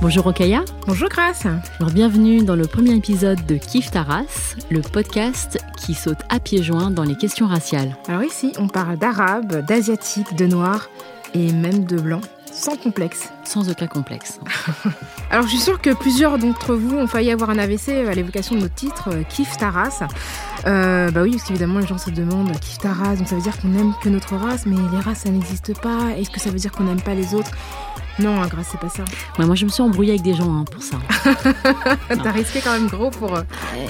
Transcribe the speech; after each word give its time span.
Bonjour 0.00 0.28
Okaya. 0.28 0.64
Bonjour 0.86 1.08
Grace. 1.08 1.44
Alors 1.80 1.90
bienvenue 1.90 2.44
dans 2.44 2.54
le 2.54 2.68
premier 2.68 2.94
épisode 2.94 3.44
de 3.46 3.56
Kif 3.56 3.90
Taras, 3.90 4.54
le 4.70 4.80
podcast 4.80 5.58
qui 5.76 5.92
saute 5.94 6.20
à 6.28 6.38
pieds 6.38 6.62
joints 6.62 6.92
dans 6.92 7.02
les 7.02 7.16
questions 7.16 7.48
raciales. 7.48 7.96
Alors 8.06 8.22
ici, 8.22 8.52
on 8.58 8.68
parle 8.68 8.96
d'arabe, 8.96 9.66
d'asiatique, 9.66 10.36
de 10.36 10.46
noir 10.46 10.88
et 11.34 11.52
même 11.52 11.84
de 11.84 11.98
blanc, 11.98 12.20
sans 12.52 12.76
complexe. 12.76 13.30
Sans 13.44 13.68
aucun 13.70 13.88
complexe. 13.88 14.38
Alors 15.32 15.42
je 15.42 15.48
suis 15.48 15.58
sûre 15.58 15.80
que 15.80 15.92
plusieurs 15.92 16.38
d'entre 16.38 16.76
vous 16.76 16.96
ont 16.96 17.08
failli 17.08 17.32
avoir 17.32 17.50
un 17.50 17.58
AVC 17.58 17.88
à 18.08 18.14
l'évocation 18.14 18.54
de 18.54 18.60
notre 18.60 18.74
titre, 18.76 19.08
euh, 19.12 19.24
Kif 19.28 19.56
Taras. 19.56 20.04
Euh, 20.66 21.10
bah 21.10 21.22
oui, 21.22 21.32
parce 21.32 21.42
qu'évidemment 21.42 21.80
les 21.80 21.88
gens 21.88 21.98
se 21.98 22.10
demandent 22.10 22.52
Kif 22.60 22.78
Taras, 22.78 23.16
donc 23.16 23.26
ça 23.26 23.34
veut 23.34 23.42
dire 23.42 23.58
qu'on 23.60 23.74
aime 23.74 23.92
que 24.00 24.08
notre 24.08 24.36
race, 24.36 24.64
mais 24.64 24.76
les 24.92 25.00
races 25.00 25.22
ça 25.22 25.30
n'existe 25.30 25.76
pas. 25.80 26.12
Est-ce 26.16 26.30
que 26.30 26.38
ça 26.38 26.50
veut 26.50 26.58
dire 26.58 26.70
qu'on 26.70 26.84
n'aime 26.84 27.02
pas 27.02 27.14
les 27.14 27.34
autres? 27.34 27.50
Non, 28.18 28.40
hein, 28.40 28.48
Grace, 28.48 28.68
c'est 28.72 28.80
pas 28.80 28.88
ça. 28.88 29.04
Ouais, 29.38 29.46
moi, 29.46 29.54
je 29.54 29.64
me 29.64 29.70
suis 29.70 29.82
embrouillée 29.82 30.10
avec 30.12 30.22
des 30.22 30.34
gens 30.34 30.52
hein, 30.52 30.64
pour 30.70 30.82
ça. 30.82 30.96
T'as 32.08 32.32
risqué 32.32 32.60
quand 32.62 32.72
même 32.72 32.88
gros 32.88 33.10
pour, 33.10 33.36
euh, 33.36 33.42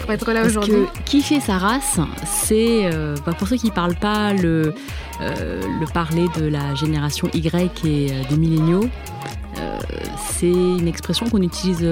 pour 0.02 0.10
être 0.12 0.32
là 0.32 0.44
aujourd'hui. 0.44 0.72
Que 0.72 1.02
kiffer 1.04 1.40
sa 1.40 1.56
race, 1.58 1.98
c'est, 2.26 2.90
euh, 2.92 3.16
bah, 3.24 3.32
pour 3.38 3.48
ceux 3.48 3.56
qui 3.56 3.70
parlent 3.70 3.96
pas 3.96 4.34
le, 4.34 4.74
euh, 5.20 5.62
le 5.80 5.86
parler 5.86 6.26
de 6.36 6.46
la 6.46 6.74
génération 6.74 7.28
Y 7.32 7.84
et 7.86 8.12
euh, 8.12 8.22
des 8.28 8.36
milléniaux, 8.36 8.88
c'est 10.30 10.46
une 10.46 10.86
expression 10.86 11.28
qu'on 11.28 11.42
utilise 11.42 11.84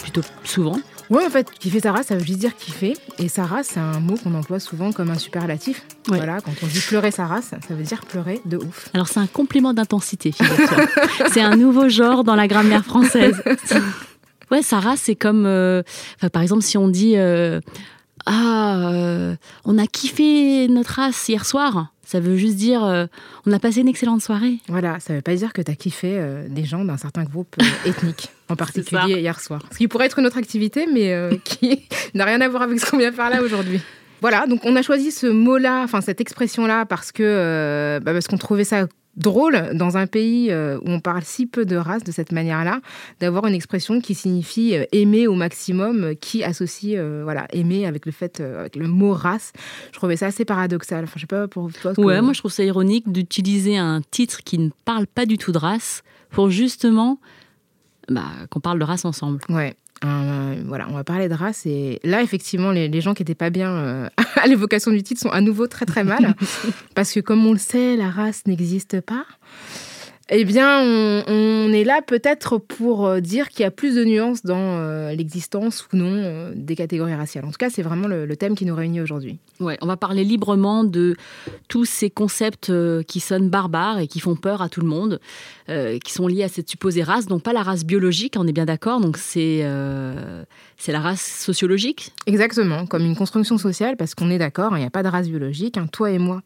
plutôt 0.00 0.22
souvent. 0.42 0.76
Ouais, 1.10 1.24
en 1.24 1.30
fait, 1.30 1.50
kiffer 1.50 1.80
sa 1.80 1.92
race, 1.92 2.06
ça 2.06 2.16
veut 2.16 2.24
juste 2.24 2.38
dire 2.38 2.54
kiffer. 2.54 2.94
Et 3.18 3.28
sa 3.28 3.44
race, 3.44 3.68
c'est 3.72 3.80
un 3.80 4.00
mot 4.00 4.16
qu'on 4.16 4.34
emploie 4.34 4.60
souvent 4.60 4.92
comme 4.92 5.10
un 5.10 5.18
superlatif. 5.18 5.84
Ouais. 6.08 6.18
Voilà, 6.18 6.40
quand 6.40 6.52
on 6.62 6.66
dit 6.66 6.80
pleurer 6.80 7.10
sa 7.10 7.26
race, 7.26 7.50
ça 7.50 7.74
veut 7.74 7.82
dire 7.82 8.00
pleurer 8.04 8.40
de 8.44 8.58
ouf. 8.58 8.88
Alors, 8.92 9.08
c'est 9.08 9.20
un 9.20 9.26
complément 9.26 9.72
d'intensité, 9.72 10.34
c'est 11.32 11.40
un 11.40 11.56
nouveau 11.56 11.88
genre 11.88 12.24
dans 12.24 12.34
la 12.34 12.46
grammaire 12.46 12.84
française. 12.84 13.42
Ouais, 14.50 14.62
sa 14.62 14.80
race, 14.80 15.00
c'est 15.04 15.14
comme, 15.14 15.44
euh, 15.44 15.82
par 16.32 16.40
exemple, 16.42 16.62
si 16.62 16.78
on 16.78 16.88
dit 16.88 17.16
euh, 17.16 17.60
Ah, 18.24 18.90
euh, 18.92 19.36
on 19.64 19.76
a 19.76 19.86
kiffé 19.86 20.68
notre 20.68 20.94
race 20.94 21.28
hier 21.28 21.44
soir, 21.44 21.92
ça 22.08 22.20
veut 22.20 22.38
juste 22.38 22.56
dire 22.56 22.82
euh, 22.84 23.04
on 23.44 23.52
a 23.52 23.58
passé 23.58 23.82
une 23.82 23.88
excellente 23.88 24.22
soirée. 24.22 24.60
Voilà, 24.66 24.98
ça 24.98 25.12
veut 25.12 25.20
pas 25.20 25.34
dire 25.34 25.52
que 25.52 25.60
t'as 25.60 25.74
kiffé 25.74 26.16
euh, 26.16 26.48
des 26.48 26.64
gens 26.64 26.82
d'un 26.82 26.96
certain 26.96 27.24
groupe 27.24 27.54
euh, 27.60 27.64
ethnique, 27.90 28.30
en 28.48 28.56
particulier 28.56 29.20
hier 29.20 29.38
soir. 29.38 29.60
Ce 29.70 29.76
qui 29.76 29.88
pourrait 29.88 30.06
être 30.06 30.18
une 30.18 30.24
autre 30.24 30.38
activité, 30.38 30.86
mais 30.90 31.14
qui 31.44 31.86
n'a 32.14 32.24
rien 32.24 32.40
à 32.40 32.48
voir 32.48 32.62
avec 32.62 32.80
ce 32.80 32.90
qu'on 32.90 32.96
vient 32.96 33.12
faire 33.12 33.28
là 33.28 33.42
aujourd'hui. 33.42 33.82
Voilà, 34.22 34.46
donc 34.46 34.60
on 34.64 34.74
a 34.74 34.80
choisi 34.80 35.10
ce 35.10 35.26
mot-là, 35.26 35.82
enfin 35.84 36.00
cette 36.00 36.22
expression-là, 36.22 36.86
parce 36.86 37.12
que 37.12 38.00
bah, 38.02 38.14
parce 38.14 38.26
qu'on 38.26 38.38
trouvait 38.38 38.64
ça 38.64 38.86
drôle 39.16 39.70
dans 39.74 39.96
un 39.96 40.06
pays 40.06 40.50
euh, 40.52 40.78
où 40.78 40.90
on 40.90 41.00
parle 41.00 41.22
si 41.24 41.46
peu 41.46 41.64
de 41.64 41.74
race 41.76 42.04
de 42.04 42.12
cette 42.12 42.30
manière-là, 42.30 42.80
d'avoir 43.20 43.46
une 43.46 43.54
expression 43.54 44.00
qui 44.00 44.14
signifie 44.14 44.76
euh, 44.76 44.84
aimer 44.92 45.26
au 45.26 45.34
maximum, 45.34 46.04
euh, 46.04 46.14
qui 46.14 46.44
associe 46.44 46.94
euh, 46.96 47.22
voilà 47.24 47.46
aimer 47.52 47.84
avec 47.86 48.06
le 48.06 48.12
fait 48.12 48.40
euh, 48.40 48.60
avec 48.60 48.76
le 48.76 48.86
mot 48.86 49.12
race. 49.12 49.52
Je 49.92 49.96
trouvais 49.98 50.16
ça 50.16 50.26
assez 50.26 50.44
paradoxal. 50.44 51.02
Enfin, 51.04 51.14
je 51.16 51.22
sais 51.22 51.26
pas 51.26 51.48
pour 51.48 51.72
toi. 51.72 51.92
ce 51.94 51.96
que- 51.96 52.00
Ouais, 52.06 52.20
moi 52.20 52.32
je 52.32 52.38
trouve 52.38 52.52
ça 52.52 52.62
ironique 52.62 53.10
d'utiliser 53.10 53.76
un 53.76 54.02
titre 54.10 54.42
qui 54.44 54.58
ne 54.58 54.70
parle 54.84 55.06
pas 55.08 55.26
du 55.26 55.36
tout 55.38 55.50
de 55.52 55.58
race 55.58 56.02
pour 56.30 56.50
justement 56.50 57.18
bah, 58.08 58.24
qu'on 58.50 58.60
parle 58.60 58.78
de 58.78 58.84
race 58.84 59.04
ensemble. 59.04 59.40
Ouais. 59.48 59.74
Euh, 60.04 60.62
voilà, 60.64 60.86
on 60.88 60.94
va 60.94 61.02
parler 61.02 61.28
de 61.28 61.34
race 61.34 61.66
et 61.66 61.98
là 62.04 62.22
effectivement 62.22 62.70
les, 62.70 62.86
les 62.86 63.00
gens 63.00 63.14
qui 63.14 63.22
étaient 63.22 63.34
pas 63.34 63.50
bien 63.50 63.70
euh, 63.70 64.08
à 64.36 64.46
l'évocation 64.46 64.92
du 64.92 65.02
titre 65.02 65.20
sont 65.20 65.30
à 65.30 65.40
nouveau 65.40 65.66
très 65.66 65.86
très 65.86 66.04
mal 66.04 66.36
parce 66.94 67.12
que 67.12 67.18
comme 67.18 67.44
on 67.44 67.52
le 67.52 67.58
sait 67.58 67.96
la 67.96 68.08
race 68.08 68.42
n'existe 68.46 69.00
pas. 69.00 69.24
Eh 70.30 70.44
bien, 70.44 70.80
on, 70.82 71.24
on 71.26 71.72
est 71.72 71.84
là 71.84 72.02
peut-être 72.06 72.58
pour 72.58 73.06
euh, 73.06 73.20
dire 73.20 73.48
qu'il 73.48 73.62
y 73.62 73.64
a 73.64 73.70
plus 73.70 73.94
de 73.94 74.04
nuances 74.04 74.42
dans 74.42 74.56
euh, 74.78 75.12
l'existence 75.14 75.86
ou 75.90 75.96
non 75.96 76.12
euh, 76.12 76.52
des 76.54 76.76
catégories 76.76 77.14
raciales. 77.14 77.46
En 77.46 77.50
tout 77.50 77.56
cas, 77.58 77.70
c'est 77.70 77.82
vraiment 77.82 78.08
le, 78.08 78.26
le 78.26 78.36
thème 78.36 78.54
qui 78.54 78.66
nous 78.66 78.74
réunit 78.74 79.00
aujourd'hui. 79.00 79.38
Ouais, 79.58 79.78
on 79.80 79.86
va 79.86 79.96
parler 79.96 80.24
librement 80.24 80.84
de 80.84 81.16
tous 81.68 81.86
ces 81.86 82.10
concepts 82.10 82.70
qui 83.06 83.20
sonnent 83.20 83.48
barbares 83.48 83.98
et 84.00 84.06
qui 84.06 84.20
font 84.20 84.36
peur 84.36 84.60
à 84.60 84.68
tout 84.68 84.80
le 84.82 84.86
monde, 84.86 85.18
euh, 85.68 85.98
qui 85.98 86.12
sont 86.12 86.26
liés 86.28 86.44
à 86.44 86.48
cette 86.48 86.68
supposée 86.68 87.02
race, 87.02 87.26
donc 87.26 87.42
pas 87.42 87.52
la 87.52 87.62
race 87.62 87.84
biologique, 87.84 88.34
on 88.36 88.46
est 88.46 88.52
bien 88.52 88.66
d'accord, 88.66 89.00
donc 89.00 89.16
c'est 89.16 89.60
euh, 89.62 90.44
la 90.86 91.00
race 91.00 91.22
sociologique? 91.22 92.12
Exactement, 92.26 92.86
comme 92.86 93.04
une 93.04 93.16
construction 93.16 93.58
sociale, 93.58 93.96
parce 93.96 94.14
qu'on 94.14 94.30
est 94.30 94.38
d'accord, 94.38 94.76
il 94.76 94.80
n'y 94.80 94.86
a 94.86 94.90
pas 94.90 95.02
de 95.02 95.08
race 95.08 95.28
biologique. 95.28 95.76
hein. 95.76 95.88
Toi 95.90 96.12
et 96.12 96.18
moi, 96.18 96.42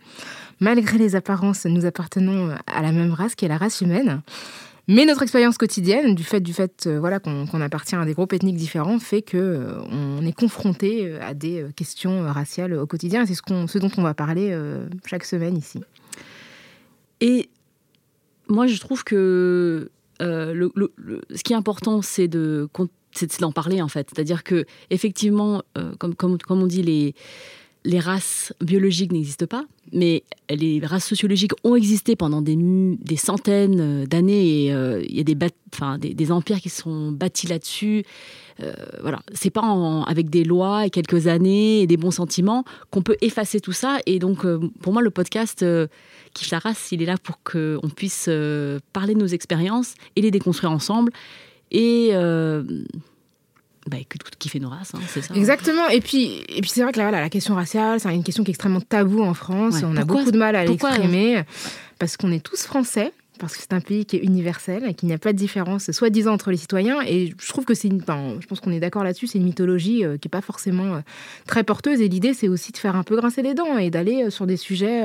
malgré 0.62 0.96
les 0.96 1.16
apparences, 1.16 1.66
nous 1.66 1.84
appartenons 1.84 2.54
à 2.66 2.82
la 2.82 2.92
même 2.92 3.12
race 3.12 3.34
qui 3.34 3.44
est 3.44 3.48
la 3.48 3.58
race 3.58 3.80
humaine. 3.80 4.22
Mais 4.88 5.04
notre 5.04 5.22
expérience 5.22 5.58
quotidienne, 5.58 6.14
du 6.14 6.24
fait, 6.24 6.40
du 6.40 6.52
fait 6.52 6.86
euh, 6.86 6.98
voilà, 6.98 7.20
qu'on 7.20 7.60
appartient 7.60 7.94
à 7.94 8.04
des 8.04 8.14
groupes 8.14 8.32
ethniques 8.32 8.56
différents, 8.56 8.98
fait 8.98 9.22
que 9.22 9.36
euh, 9.36 9.80
on 9.90 10.26
est 10.26 10.32
confronté 10.32 11.06
euh, 11.06 11.20
à 11.22 11.34
des 11.34 11.62
euh, 11.62 11.70
questions 11.74 12.24
euh, 12.24 12.32
raciales 12.32 12.72
au 12.74 12.86
quotidien. 12.86 13.24
C'est 13.24 13.34
ce, 13.34 13.42
ce 13.68 13.78
dont 13.78 13.90
on 13.96 14.02
va 14.02 14.14
parler 14.14 14.50
euh, 14.50 14.88
chaque 15.06 15.24
semaine 15.24 15.56
ici. 15.56 15.80
Et 17.20 17.48
moi, 18.48 18.66
je 18.66 18.78
trouve 18.80 19.04
que 19.04 19.90
euh, 20.20 20.52
le, 20.52 20.92
ce 21.32 21.42
qui 21.44 21.52
est 21.52 21.56
important, 21.56 22.02
c'est 22.02 22.28
de 22.28 22.68
c'est 23.12 23.40
d'en 23.40 23.52
parler 23.52 23.82
en 23.82 23.88
fait. 23.88 24.08
C'est-à-dire 24.12 24.42
que 24.42 24.64
effectivement, 24.90 25.62
euh, 25.78 25.94
comme, 25.98 26.14
comme, 26.16 26.38
comme 26.38 26.62
on 26.62 26.66
dit, 26.66 26.82
les, 26.82 27.14
les 27.84 27.98
races 27.98 28.52
biologiques 28.60 29.12
n'existent 29.12 29.46
pas, 29.46 29.64
mais 29.92 30.22
les 30.48 30.80
races 30.84 31.06
sociologiques 31.06 31.52
ont 31.64 31.74
existé 31.74 32.14
pendant 32.14 32.40
des, 32.40 32.56
centaines 33.16 33.80
euh, 33.80 34.06
d'années 34.06 34.66
et 34.66 34.72
euh, 34.72 35.02
il 35.08 35.16
y 35.16 35.20
a 35.20 35.24
des, 35.24 36.32
empires 36.32 36.60
qui 36.60 36.68
sont 36.68 37.10
bâtis 37.10 37.48
là-dessus. 37.48 38.04
Euh, 38.60 38.72
voilà, 39.00 39.20
c'est 39.32 39.50
pas 39.50 39.62
avec 40.06 40.30
des 40.30 40.44
lois 40.44 40.86
et 40.86 40.90
quelques 40.90 41.26
années 41.26 41.80
et 41.80 41.86
des 41.86 41.96
bons 41.96 42.10
sentiments 42.10 42.64
qu'on 42.90 43.02
peut 43.02 43.16
effacer 43.20 43.60
tout 43.60 43.72
ça. 43.72 43.98
Et 44.06 44.18
donc, 44.18 44.44
euh, 44.44 44.60
pour 44.80 44.92
moi, 44.92 45.02
le 45.02 45.10
podcast 45.10 45.64
Kif 46.34 46.50
la 46.50 46.58
race, 46.60 46.92
il 46.92 47.02
est 47.02 47.06
là 47.06 47.16
pour 47.18 47.42
qu'on 47.42 47.88
puisse 47.88 48.30
parler 48.92 49.14
de 49.14 49.20
nos 49.20 49.26
expériences 49.26 49.94
et 50.16 50.22
les 50.22 50.30
déconstruire 50.30 50.70
ensemble. 50.70 51.12
Et 51.70 52.12
bah, 53.88 53.96
que 54.08 54.18
tout 54.18 54.58
nos 54.60 54.68
races, 54.68 54.94
hein, 54.94 55.00
c'est 55.08 55.22
ça. 55.22 55.34
Exactement. 55.34 55.88
Et 55.88 56.00
puis, 56.00 56.42
et 56.48 56.60
puis 56.60 56.70
c'est 56.70 56.82
vrai 56.82 56.92
que 56.92 56.98
là, 56.98 57.04
voilà, 57.04 57.20
la 57.20 57.30
question 57.30 57.54
raciale, 57.54 58.00
c'est 58.00 58.14
une 58.14 58.22
question 58.22 58.44
qui 58.44 58.50
est 58.50 58.54
extrêmement 58.54 58.80
taboue 58.80 59.22
en 59.22 59.34
France. 59.34 59.76
Ouais. 59.76 59.84
On 59.84 59.96
a 59.96 60.04
beaucoup 60.04 60.30
de 60.30 60.38
mal 60.38 60.56
à 60.56 60.64
l'exprimer 60.64 61.42
parce 61.98 62.16
qu'on 62.16 62.32
est 62.32 62.42
tous 62.42 62.62
français. 62.64 63.12
Parce 63.38 63.56
que 63.56 63.62
c'est 63.62 63.72
un 63.72 63.80
pays 63.80 64.04
qui 64.04 64.16
est 64.16 64.20
universel 64.20 64.84
et 64.86 64.94
qu'il 64.94 65.08
n'y 65.08 65.14
a 65.14 65.18
pas 65.18 65.32
de 65.32 65.38
différence, 65.38 65.90
soi-disant, 65.90 66.32
entre 66.32 66.52
les 66.52 66.56
citoyens. 66.56 67.00
Et 67.04 67.32
je 67.36 67.48
trouve 67.48 67.64
que 67.64 67.74
c'est 67.74 67.88
une. 67.88 68.00
je 68.00 68.46
pense 68.46 68.60
qu'on 68.60 68.70
est 68.70 68.78
d'accord 68.78 69.02
là-dessus, 69.02 69.26
c'est 69.26 69.38
une 69.38 69.44
mythologie 69.44 70.04
euh, 70.04 70.16
qui 70.16 70.28
n'est 70.28 70.30
pas 70.30 70.42
forcément 70.42 70.94
euh, 70.96 71.00
très 71.46 71.64
porteuse. 71.64 72.00
Et 72.00 72.08
l'idée, 72.08 72.34
c'est 72.34 72.46
aussi 72.46 72.70
de 72.70 72.76
faire 72.76 72.94
un 72.94 73.02
peu 73.02 73.16
grincer 73.16 73.42
les 73.42 73.54
dents 73.54 73.78
et 73.78 73.90
d'aller 73.90 74.24
euh, 74.24 74.30
sur 74.30 74.46
des 74.46 74.58
sujets 74.58 75.04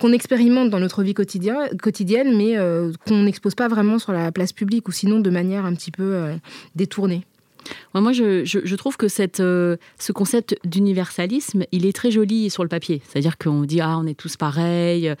qu'on 0.00 0.12
expérimente 0.12 0.68
dans 0.68 0.80
notre 0.80 1.02
vie 1.02 1.14
quotidien- 1.14 1.68
quotidienne, 1.80 2.36
mais 2.36 2.56
qu'on 3.06 3.22
n'expose 3.22 3.54
pas 3.54 3.68
vraiment 3.68 3.98
sur 3.98 4.12
la 4.12 4.32
place 4.32 4.52
publique 4.52 4.88
ou 4.88 4.92
sinon 4.92 5.20
de 5.20 5.30
manière 5.30 5.64
un 5.64 5.74
petit 5.74 5.92
peu 5.92 6.32
détournée. 6.74 7.24
Moi, 7.94 8.12
je, 8.12 8.44
je- 8.44 8.60
je 8.64 8.76
trouve 8.76 8.96
que 8.96 9.08
cette, 9.08 9.40
euh, 9.40 9.76
ce 9.98 10.12
concept 10.12 10.56
d'universalisme, 10.64 11.64
il 11.72 11.86
est 11.86 11.92
très 11.92 12.10
joli 12.10 12.50
sur 12.50 12.62
le 12.62 12.68
papier. 12.68 13.02
C'est-à-dire 13.08 13.38
qu'on 13.38 13.62
dit, 13.62 13.80
ah, 13.80 13.98
on 13.98 14.06
est 14.06 14.14
tous 14.18 14.36
pareils. 14.36 15.14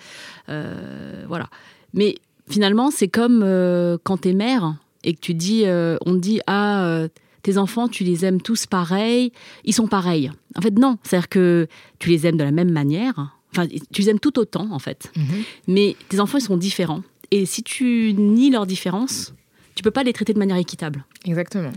euh, 0.48 1.24
voilà. 1.28 1.48
Mais 1.94 2.16
finalement, 2.48 2.90
c'est 2.90 3.08
comme 3.08 3.42
euh, 3.44 3.98
quand 4.02 4.18
t'es 4.18 4.32
mère 4.32 4.76
et 5.04 5.14
que 5.14 5.20
tu 5.20 5.34
dis, 5.34 5.62
euh, 5.66 5.96
on 6.06 6.14
dit, 6.14 6.40
ah, 6.46 7.06
tes 7.42 7.58
enfants, 7.58 7.88
tu 7.88 8.04
les 8.04 8.24
aimes 8.24 8.40
tous 8.40 8.66
pareils, 8.66 9.32
ils 9.64 9.72
sont 9.74 9.88
pareils. 9.88 10.30
En 10.56 10.60
fait, 10.60 10.78
non. 10.78 10.98
C'est-à-dire 11.02 11.28
que 11.28 11.66
tu 11.98 12.08
les 12.10 12.26
aimes 12.26 12.36
de 12.36 12.44
la 12.44 12.52
même 12.52 12.70
manière. 12.70 13.36
Enfin, 13.52 13.66
tu 13.92 14.02
les 14.02 14.08
aimes 14.10 14.20
tout 14.20 14.38
autant, 14.38 14.68
en 14.70 14.78
fait. 14.78 15.12
Mais 15.66 15.96
tes 16.08 16.20
enfants, 16.20 16.38
ils 16.38 16.42
sont 16.42 16.56
différents. 16.56 17.02
Et 17.30 17.44
si 17.46 17.62
tu 17.62 18.14
nies 18.16 18.50
leur 18.50 18.66
différence, 18.66 19.26
tu 19.26 19.34
tu 19.74 19.82
peux 19.82 19.90
pas 19.90 20.02
les 20.02 20.12
traiter 20.12 20.34
de 20.34 20.38
manière 20.38 20.58
équitable. 20.58 21.02
Exactement. 21.24 21.72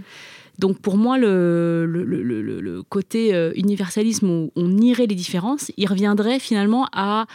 Donc 0.59 0.79
pour 0.79 0.97
moi, 0.97 1.17
le, 1.17 1.85
le, 1.85 2.03
le, 2.05 2.83
côté 2.83 3.33
euh, 3.33 3.51
universalisme 3.55 4.29
où 4.29 4.51
on 4.55 4.77
irait 4.77 5.07
les 5.07 5.15
différences, 5.15 5.71
il 5.77 5.87
reviendrait 5.87 6.39
finalement 6.39 6.87
à 6.93 7.25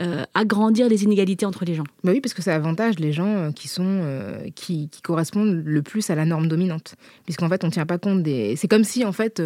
euh, 0.00 0.24
agrandir 0.34 0.88
les 0.88 1.04
inégalités 1.04 1.44
entre 1.44 1.64
les 1.64 1.74
gens. 1.74 1.84
Bah 2.02 2.12
oui, 2.12 2.20
parce 2.20 2.32
que 2.32 2.40
ça 2.40 2.54
avantage 2.54 2.98
les 2.98 3.12
gens 3.12 3.26
euh, 3.26 3.50
qui 3.50 3.68
sont 3.68 4.00
qui, 4.54 4.88
correspondent 5.02 5.62
le 5.64 5.82
plus 5.82 6.08
à 6.10 6.14
la 6.14 6.24
norme 6.24 6.48
dominante, 6.48 6.94
puisqu'en 7.24 7.48
fait 7.48 7.64
on 7.64 7.70
tient 7.70 7.86
pas 7.86 7.98
compte 7.98 8.22
des. 8.22 8.56
C'est 8.56 8.68
comme 8.68 8.84
si 8.84 9.04
en 9.04 9.12
fait, 9.12 9.42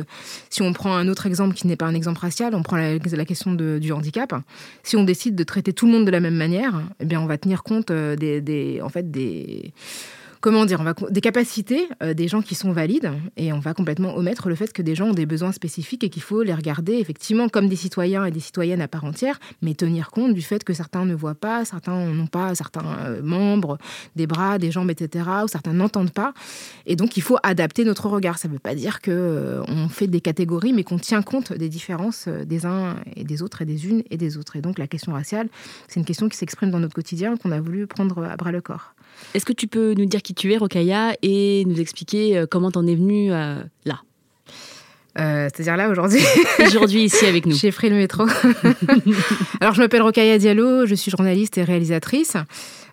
si 0.51 0.63
on 0.63 0.73
prend 0.73 0.95
un 0.95 1.09
autre 1.09 1.27
exemple 1.27 1.55
qui 1.55 1.67
n'est 1.67 1.77
pas 1.77 1.87
un 1.87 1.95
exemple 1.95 2.21
racial, 2.21 2.55
on 2.55 2.63
prend 2.63 2.77
la, 2.77 2.97
la 2.97 3.25
question 3.25 3.55
de, 3.55 3.79
du 3.81 3.93
handicap. 3.93 4.35
Si 4.83 4.97
on 4.97 5.05
décide 5.05 5.35
de 5.35 5.45
traiter 5.45 5.73
tout 5.73 5.87
le 5.87 5.93
monde 5.93 6.05
de 6.05 6.11
la 6.11 6.21
même 6.21 6.37
manière, 6.37 6.83
eh 7.01 7.05
bien 7.05 7.21
on 7.21 7.27
va 7.27 7.39
tenir 7.39 7.63
compte 7.63 7.91
des, 7.91 8.41
des 8.41 8.81
en 8.83 8.89
fait 8.89 9.11
des 9.11 9.73
comment 10.41 10.67
dire, 10.67 10.81
on 10.81 10.85
va, 10.85 10.95
des 11.11 11.21
capacités 11.21 11.89
euh, 12.03 12.15
des 12.15 12.29
gens 12.29 12.43
qui 12.43 12.55
sont 12.55 12.73
valides 12.73 13.11
et 13.37 13.53
on 13.53 13.59
va 13.59 13.75
complètement 13.75 14.17
omettre 14.17 14.49
le 14.49 14.55
fait 14.55 14.73
que 14.73 14.83
des 14.83 14.95
gens 14.95 15.09
ont 15.09 15.15
des 15.15 15.27
besoins 15.27 15.53
spécifiques 15.53 16.05
et 16.05 16.09
qu'il 16.09 16.23
faut 16.23 16.43
les 16.43 16.55
regarder 16.55 16.95
effectivement 16.95 17.49
comme 17.49 17.69
des 17.69 17.77
citoyens 17.77 18.25
et 18.25 18.31
des 18.31 18.41
citoyennes 18.41 18.81
à 18.81 18.89
part 18.89 19.05
entière, 19.05 19.39
mais 19.63 19.75
tenir 19.75 20.11
compte 20.11 20.35
du 20.35 20.43
fait 20.43 20.65
que 20.65 20.73
certains 20.73 21.05
ne 21.05 21.15
voient 21.15 21.35
pas, 21.35 21.65
certains 21.65 22.07
n'ont 22.07 22.27
pas 22.27 22.55
certains 22.55 22.87
euh, 23.07 23.23
membres, 23.23 23.79
des 24.15 24.27
bras, 24.27 24.59
des 24.59 24.71
jambes, 24.71 24.91
etc., 24.91 25.25
ou 25.45 25.49
certains 25.49 25.73
n'entendent 25.73 26.13
pas. 26.13 26.33
Et 26.87 26.97
donc 26.97 27.17
il 27.17 27.23
faut 27.23 27.39
adapter 27.43 27.85
notre 27.85 28.09
regard. 28.09 28.39
Ça 28.39 28.49
ne 28.49 28.53
veut 28.53 28.59
pas 28.59 28.75
dire 28.75 29.01
que 29.01 29.11
euh, 29.11 29.63
on 29.69 29.89
fait 29.89 30.07
des 30.07 30.21
catégories, 30.21 30.73
mais 30.73 30.85
qu'on 30.85 30.99
tient 30.99 31.23
compte 31.23 31.53
des 31.53 31.69
différences 31.69 32.29
des 32.29 32.67
uns 32.67 32.97
et 33.15 33.25
des 33.25 33.43
autres 33.43 33.63
et 33.63 33.65
des 33.65 33.87
unes 33.87 34.03
et 34.11 34.17
des 34.17 34.37
autres. 34.37 34.57
Et 34.57 34.61
donc 34.61 34.79
la 34.79 34.87
question 34.87 35.13
raciale, 35.13 35.49
c'est 35.89 36.01
une 36.01 36.07
question 36.07 36.29
qui 36.29 36.37
s'exprime 36.37 36.71
dans 36.71 36.81
notre 36.81 36.95
quotidien 36.95 37.37
qu'on 37.37 37.53
a 37.53 37.61
voulu 37.61 37.87
prendre 37.87 38.25
à 38.25 38.37
bras 38.37 38.53
le 38.53 38.61
corps. 38.61 38.96
Est-ce 39.35 39.45
que 39.45 39.53
tu 39.53 39.67
peux 39.67 39.95
nous 39.95 40.07
dire 40.07 40.23
qui 40.23 40.35
tu 40.35 40.53
es, 40.53 40.57
Rokaya, 40.57 41.15
et 41.23 41.65
nous 41.67 41.81
expliquer 41.81 42.39
euh, 42.39 42.47
comment 42.51 42.71
t'en 42.71 42.87
es 42.87 42.95
venue 42.95 43.33
euh, 43.33 43.57
là? 43.85 44.01
Euh, 45.19 45.49
c'est-à-dire 45.53 45.77
là 45.77 45.89
aujourd'hui? 45.89 46.21
aujourd'hui 46.67 47.05
ici 47.05 47.25
avec 47.25 47.47
nous. 47.47 47.57
J'ai 47.57 47.73
pris 47.73 47.89
le 47.89 47.97
métro. 47.97 48.25
Alors 49.61 49.75
je 49.75 49.81
m'appelle 49.81 50.03
Rokaya 50.03 50.37
Diallo, 50.39 50.85
je 50.85 50.95
suis 50.95 51.11
journaliste 51.11 51.57
et 51.57 51.65
réalisatrice. 51.65 52.37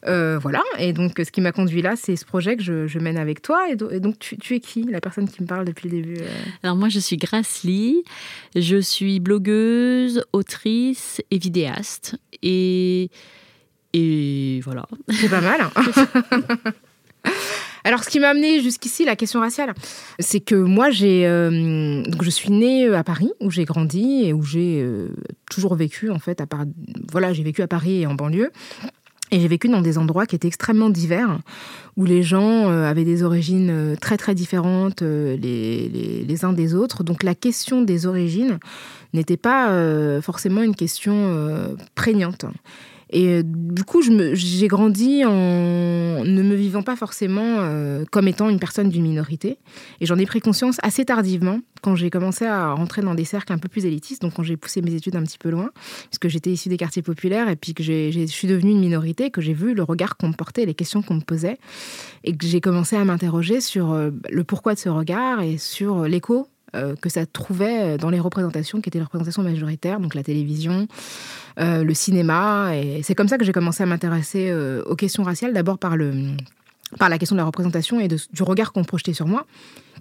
voilà, 0.06 0.64
et 0.80 0.94
donc 0.94 1.14
ce 1.18 1.30
qui 1.32 1.42
m'a 1.42 1.52
conduit 1.52 1.82
là, 1.82 1.96
c'est 1.98 2.16
ce 2.16 2.26
projet 2.26 2.56
que 2.56 2.64
je, 2.64 3.00
mène 3.00 3.18
avec 3.18 3.42
toi. 3.42 3.70
Et, 3.70 3.76
donc 3.76 4.20
tu, 4.20 4.56
es 4.56 4.60
qui, 4.62 4.84
la 4.84 5.02
personne 5.02 5.30
qui 5.30 5.42
me 5.42 5.48
parle 5.48 5.66
depuis 5.66 5.90
le 5.90 5.98
début 5.98 6.18
Alors 6.64 6.78
moi 6.78 6.88
je 6.88 7.00
suis 7.00 7.18
Grace 7.18 7.64
Lee, 7.64 8.04
je 8.56 8.78
suis 8.80 9.20
blogueuse, 9.20 10.24
autrice 10.32 11.22
et 11.30 11.38
vidéaste. 11.38 12.18
Et 12.42 13.10
et 13.94 14.62
voilà. 14.64 14.86
C'est 15.10 15.30
pas 15.30 15.42
mal. 15.42 15.62
Hein. 15.62 16.72
Alors, 17.84 18.04
ce 18.04 18.10
qui 18.10 18.20
m'a 18.20 18.30
amené 18.30 18.62
jusqu'ici, 18.62 19.04
la 19.04 19.16
question 19.16 19.42
raciale, 19.42 19.74
c'est 20.20 20.40
que 20.40 20.56
moi, 20.56 20.90
j'ai, 20.90 21.28
euh, 21.28 22.02
donc 22.04 22.24
je 22.24 22.30
suis 22.30 22.52
née 22.52 22.86
euh, 22.86 22.98
à 22.98 23.04
Paris, 23.04 23.32
où 23.42 23.52
j'ai 23.52 23.66
grandi 23.66 24.24
et 24.24 24.34
où 24.34 24.44
j'ai 24.44 24.82
euh, 24.82 25.10
toujours 25.50 25.76
vécu, 25.76 26.10
en 26.10 26.20
fait, 26.20 26.40
à 26.40 26.46
part, 26.46 26.66
voilà, 27.12 27.34
j'ai 27.34 27.44
vécu 27.44 27.62
à 27.62 27.68
Paris 27.68 28.02
et 28.02 28.08
en 28.08 28.14
banlieue. 28.14 28.52
Et 29.32 29.40
j'ai 29.40 29.48
vécu 29.48 29.68
dans 29.68 29.82
des 29.82 29.98
endroits 29.98 30.28
qui 30.28 30.36
étaient 30.36 30.48
extrêmement 30.48 30.92
divers, 30.92 31.40
où 31.98 32.06
les 32.06 32.22
gens 32.22 32.70
avaient 32.70 33.04
des 33.04 33.24
origines 33.24 33.96
très 34.00 34.16
très 34.16 34.36
différentes 34.36 35.02
les, 35.02 35.38
les, 35.38 36.24
les, 36.24 36.46
uns 36.46 36.54
des 36.54 36.76
autres. 36.76 37.04
Donc 37.04 37.24
la 37.24 37.34
question 37.34 37.82
des 37.82 38.06
origines 38.06 38.60
n'était 39.14 39.38
pas 39.38 40.22
forcément 40.22 40.62
une 40.62 40.76
question 40.76 41.76
prégnante. 41.96 42.46
Et 43.14 43.28
euh, 43.28 43.44
du 43.46 43.84
coup, 43.84 44.02
j'ai 44.02 44.68
grandi 44.68 45.24
en 45.24 46.24
ne 46.24 46.42
me 46.42 46.56
vivant 46.56 46.82
pas 46.82 46.96
forcément 46.96 47.60
euh, 47.60 48.04
comme 48.12 48.28
étant 48.28 48.50
une 48.50 48.60
personne 48.60 48.90
d'une 48.90 49.04
minorité. 49.04 49.60
Et 50.02 50.08
j'en 50.08 50.18
ai 50.18 50.26
pris 50.26 50.42
conscience 50.42 50.78
assez 50.82 51.06
tardivement, 51.06 51.60
quand 51.84 51.96
j'ai 51.96 52.10
commencé 52.10 52.46
à 52.46 52.74
rentrer 52.74 53.04
dans 53.04 53.14
des 53.14 53.26
cercles 53.26 53.54
un 53.54 53.60
peu 53.60 53.70
plus 53.70 53.86
élitistes, 53.86 54.24
donc 54.24 54.34
quand 54.34 54.44
j'ai 54.44 54.58
poussé 54.58 54.82
mes 54.82 54.96
études 54.96 55.16
un 55.16 55.22
petit 55.24 55.38
peu 55.38 55.50
loin, 55.50 55.70
puisque 56.10 56.28
j'étais 56.28 56.52
issue 56.52 56.70
des 56.70 56.78
quartiers 56.78 57.04
populaires, 57.04 57.50
et 57.50 57.56
puis 57.56 57.76
que 57.76 57.84
je 57.84 58.26
suis 58.26 58.48
devenue 58.48 58.72
une 58.72 58.80
minorité, 58.80 59.30
que 59.30 59.42
j'ai 59.42 59.54
vu 59.54 59.76
le 59.76 59.84
regard 59.84 60.18
qu'on 60.18 60.30
me 60.30 60.34
portait, 60.34 60.66
les 60.66 60.74
questions 60.74 61.04
qu'on 61.04 61.16
me 61.16 61.22
posait, 61.22 61.60
et 62.24 62.36
que 62.36 62.48
j'ai 62.48 62.62
commencé 62.62 62.96
à 62.96 63.06
m'interroger 63.06 63.62
sur 63.62 63.92
euh, 63.92 64.10
le 64.30 64.44
pourquoi 64.44 64.74
de 64.74 64.80
ce 64.80 64.90
regard 64.90 65.42
et 65.42 65.60
sur 65.60 66.04
l'écho 66.04 66.48
euh, 66.76 66.96
que 66.96 67.10
ça 67.10 67.26
trouvait 67.26 67.98
dans 67.98 68.10
les 68.10 68.20
représentations 68.20 68.82
qui 68.82 68.90
étaient 68.90 68.98
les 68.98 69.04
représentations 69.04 69.44
majoritaires, 69.44 70.00
donc 70.00 70.16
la 70.16 70.24
télévision, 70.24 70.88
euh, 71.60 71.84
le 71.84 71.94
cinéma. 71.94 72.76
Et 72.76 73.04
c'est 73.04 73.16
comme 73.16 73.28
ça 73.28 73.38
que 73.38 73.46
j'ai 73.46 73.52
commencé 73.52 73.84
à 73.84 73.86
m'intéresser 73.86 74.50
euh, 74.50 74.84
aux 74.86 74.96
questions 74.96 75.24
raciales, 75.24 75.54
d'abord 75.54 75.78
par, 75.78 75.96
le, 75.96 76.14
par 76.98 77.10
la 77.10 77.20
question 77.20 77.36
de 77.36 77.42
la 77.42 77.46
représentation 77.46 78.00
et 78.00 78.08
du 78.08 78.44
regard 78.44 78.72
qu'on 78.74 78.84
projetait 78.84 79.14
sur 79.14 79.28
moi. 79.28 79.46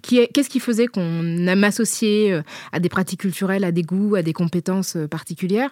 Qu'est-ce 0.01 0.49
qui 0.49 0.59
faisait 0.59 0.87
qu'on 0.87 1.21
m'associait 1.55 2.43
à 2.73 2.79
des 2.81 2.89
pratiques 2.89 3.21
culturelles, 3.21 3.63
à 3.63 3.71
des 3.71 3.83
goûts, 3.83 4.15
à 4.15 4.21
des 4.21 4.33
compétences 4.33 4.97
particulières? 5.09 5.69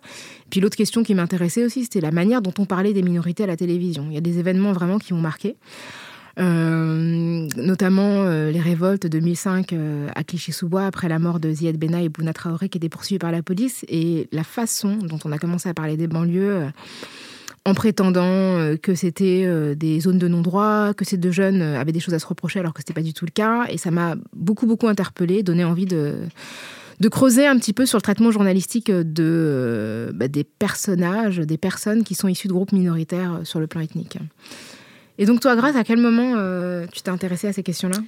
Puis 0.50 0.62
l'autre 0.62 0.78
question 0.78 1.04
qui 1.04 1.16
m'intéressait 1.16 1.66
aussi, 1.66 1.84
c'était 1.84 2.00
la 2.00 2.12
manière 2.12 2.42
dont 2.42 2.54
on 2.58 2.66
parlait 2.66 2.94
des 2.94 3.02
minorités 3.02 3.44
à 3.44 3.48
la 3.48 3.58
télévision. 3.58 4.06
Il 4.08 4.14
y 4.14 4.18
a 4.18 4.22
des 4.22 4.40
événements 4.40 4.72
vraiment 4.72 5.00
qui 5.00 5.14
m'ont 5.14 5.20
marqué. 5.20 5.58
Euh, 6.40 7.48
notamment 7.58 8.24
euh, 8.24 8.52
les 8.52 8.60
révoltes 8.60 9.04
de 9.04 9.08
2005 9.10 9.74
euh, 9.74 10.08
à 10.16 10.24
Clichy-sous-Bois 10.24 10.86
après 10.86 11.10
la 11.10 11.20
mort 11.20 11.40
de 11.40 11.52
Ziad 11.52 11.78
Bena 11.78 12.02
et 12.02 12.10
Bouna 12.10 12.32
Traoré 12.32 12.70
qui 12.70 12.78
étaient 12.78 12.90
poursuivis 12.90 13.20
par 13.20 13.32
la 13.32 13.42
police 13.42 13.84
et 13.90 14.30
la 14.32 14.44
façon 14.44 14.96
dont 14.96 15.20
on 15.26 15.32
a 15.32 15.38
commencé 15.38 15.68
à 15.68 15.74
parler 15.74 15.98
des 15.98 16.08
banlieues 16.08 16.68
en 17.66 17.74
prétendant 17.74 18.76
que 18.82 18.96
c'était 18.96 19.76
des 19.76 20.00
zones 20.00 20.18
de 20.18 20.28
non-droit, 20.28 20.96
que 20.96 21.06
ces 21.06 21.18
deux 21.18 21.30
jeunes 21.30 21.62
avaient 21.62 21.92
des 21.92 22.00
choses 22.00 22.16
à 22.16 22.20
se 22.20 22.26
reprocher 22.26 22.60
alors 22.60 22.74
que 22.74 22.80
ce 22.80 22.84
n'était 22.84 22.94
pas 22.94 23.04
du 23.04 23.14
tout 23.14 23.26
le 23.26 23.32
cas. 23.32 23.66
Et 23.70 23.78
ça 23.78 23.92
m'a 23.92 24.16
beaucoup, 24.34 24.66
beaucoup 24.66 24.88
interpellée, 24.88 25.44
donné 25.44 25.64
envie 25.64 25.86
de, 25.86 26.16
creuser 27.12 27.46
un 27.46 27.58
petit 27.60 27.74
peu 27.74 27.86
sur 27.86 28.00
le 28.00 28.02
traitement 28.02 28.32
journalistique 28.32 28.90
de, 28.90 30.12
bah, 30.16 30.28
des 30.28 30.44
personnages, 30.44 31.38
des 31.38 31.58
personnes 31.60 32.04
qui 32.04 32.16
sont 32.16 32.28
issues 32.28 32.48
de 32.48 32.54
groupes 32.54 32.72
minoritaires 32.72 33.42
sur 33.44 33.60
le 33.60 33.68
plan 33.68 33.82
ethnique. 33.82 34.18
Et 35.22 35.26
donc, 35.26 35.40
toi, 35.40 35.56
Grace, 35.56 35.76
à 35.76 35.84
quel 35.84 36.00
moment 36.00 36.34
euh, 36.36 36.88
tu 36.92 37.04
t'es 37.04 37.12
intéressée 37.12 37.48
à 37.48 37.54
ces 37.54 37.62
questions-là? 37.62 38.00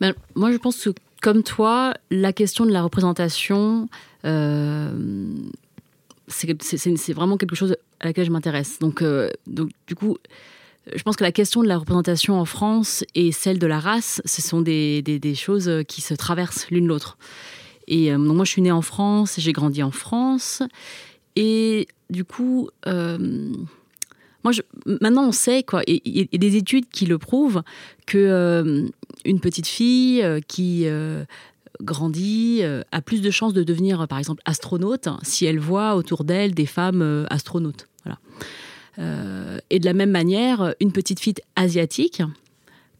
Ben, 0.00 0.14
Moi, 0.36 0.52
je 0.52 0.56
pense 0.56 0.80
que, 0.84 0.90
comme 1.20 1.42
toi, 1.42 1.94
la 2.12 2.32
question 2.32 2.64
de 2.64 2.70
la 2.70 2.80
représentation, 2.80 3.88
euh, 4.24 4.92
c'est 6.28 7.12
vraiment 7.12 7.38
quelque 7.38 7.56
chose 7.56 7.76
à 7.98 8.06
laquelle 8.06 8.24
je 8.24 8.30
m'intéresse. 8.30 8.78
Donc, 8.78 9.02
euh, 9.02 9.30
donc, 9.48 9.70
du 9.88 9.96
coup, 9.96 10.16
je 10.94 11.02
pense 11.02 11.16
que 11.16 11.24
la 11.24 11.32
question 11.32 11.64
de 11.64 11.66
la 11.66 11.76
représentation 11.76 12.38
en 12.38 12.44
France 12.44 13.04
et 13.16 13.32
celle 13.32 13.58
de 13.58 13.66
la 13.66 13.80
race, 13.80 14.22
ce 14.24 14.40
sont 14.40 14.60
des, 14.60 15.02
des, 15.02 15.34
choses 15.34 15.68
qui 15.88 16.02
se 16.02 16.14
traversent 16.14 16.70
l'une 16.70 16.86
l'autre. 16.86 17.18
Et 17.88 18.12
donc 18.12 18.36
moi, 18.36 18.44
je 18.44 18.52
suis 18.52 18.62
née 18.62 18.70
en 18.70 18.80
France, 18.80 19.34
j'ai 19.38 19.52
grandi 19.52 19.82
en 19.82 19.90
France. 19.90 20.62
Et 21.34 21.88
du 22.10 22.24
coup, 22.24 22.70
moi, 24.44 24.52
maintenant, 25.00 25.28
on 25.28 25.32
sait, 25.32 25.62
quoi, 25.62 25.82
il 25.86 26.00
y 26.04 26.20
a 26.34 26.38
des 26.38 26.56
études 26.56 26.88
qui 26.88 27.06
le 27.06 27.18
prouvent, 27.18 27.62
que 28.06 28.18
euh, 28.18 28.88
une 29.24 29.40
petite 29.40 29.66
fille 29.66 30.22
euh, 30.22 30.40
qui 30.46 30.82
euh, 30.86 31.24
grandit 31.82 32.62
a 32.62 33.02
plus 33.02 33.20
de 33.20 33.30
chances 33.30 33.52
de 33.52 33.62
devenir, 33.62 34.06
par 34.08 34.18
exemple, 34.18 34.42
astronaute 34.44 35.08
si 35.22 35.44
elle 35.44 35.58
voit 35.58 35.94
autour 35.96 36.24
d'elle 36.24 36.54
des 36.54 36.66
femmes 36.66 37.26
astronautes. 37.30 37.86
Voilà. 38.04 38.18
et 39.70 39.78
de 39.78 39.84
la 39.84 39.92
même 39.92 40.10
manière, 40.10 40.74
une 40.80 40.92
petite 40.92 41.20
fille 41.20 41.34
asiatique, 41.56 42.22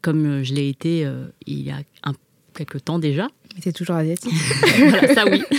comme 0.01 0.43
je 0.43 0.53
l'ai 0.53 0.69
été 0.69 1.09
il 1.45 1.61
y 1.61 1.71
a 1.71 1.79
un, 2.03 2.13
quelques 2.53 2.85
temps 2.85 2.99
déjà. 2.99 3.27
Mais 3.55 3.71
toujours 3.71 3.95
asiatique. 3.95 4.33
voilà, 4.79 5.13
ça 5.13 5.25
oui. 5.25 5.43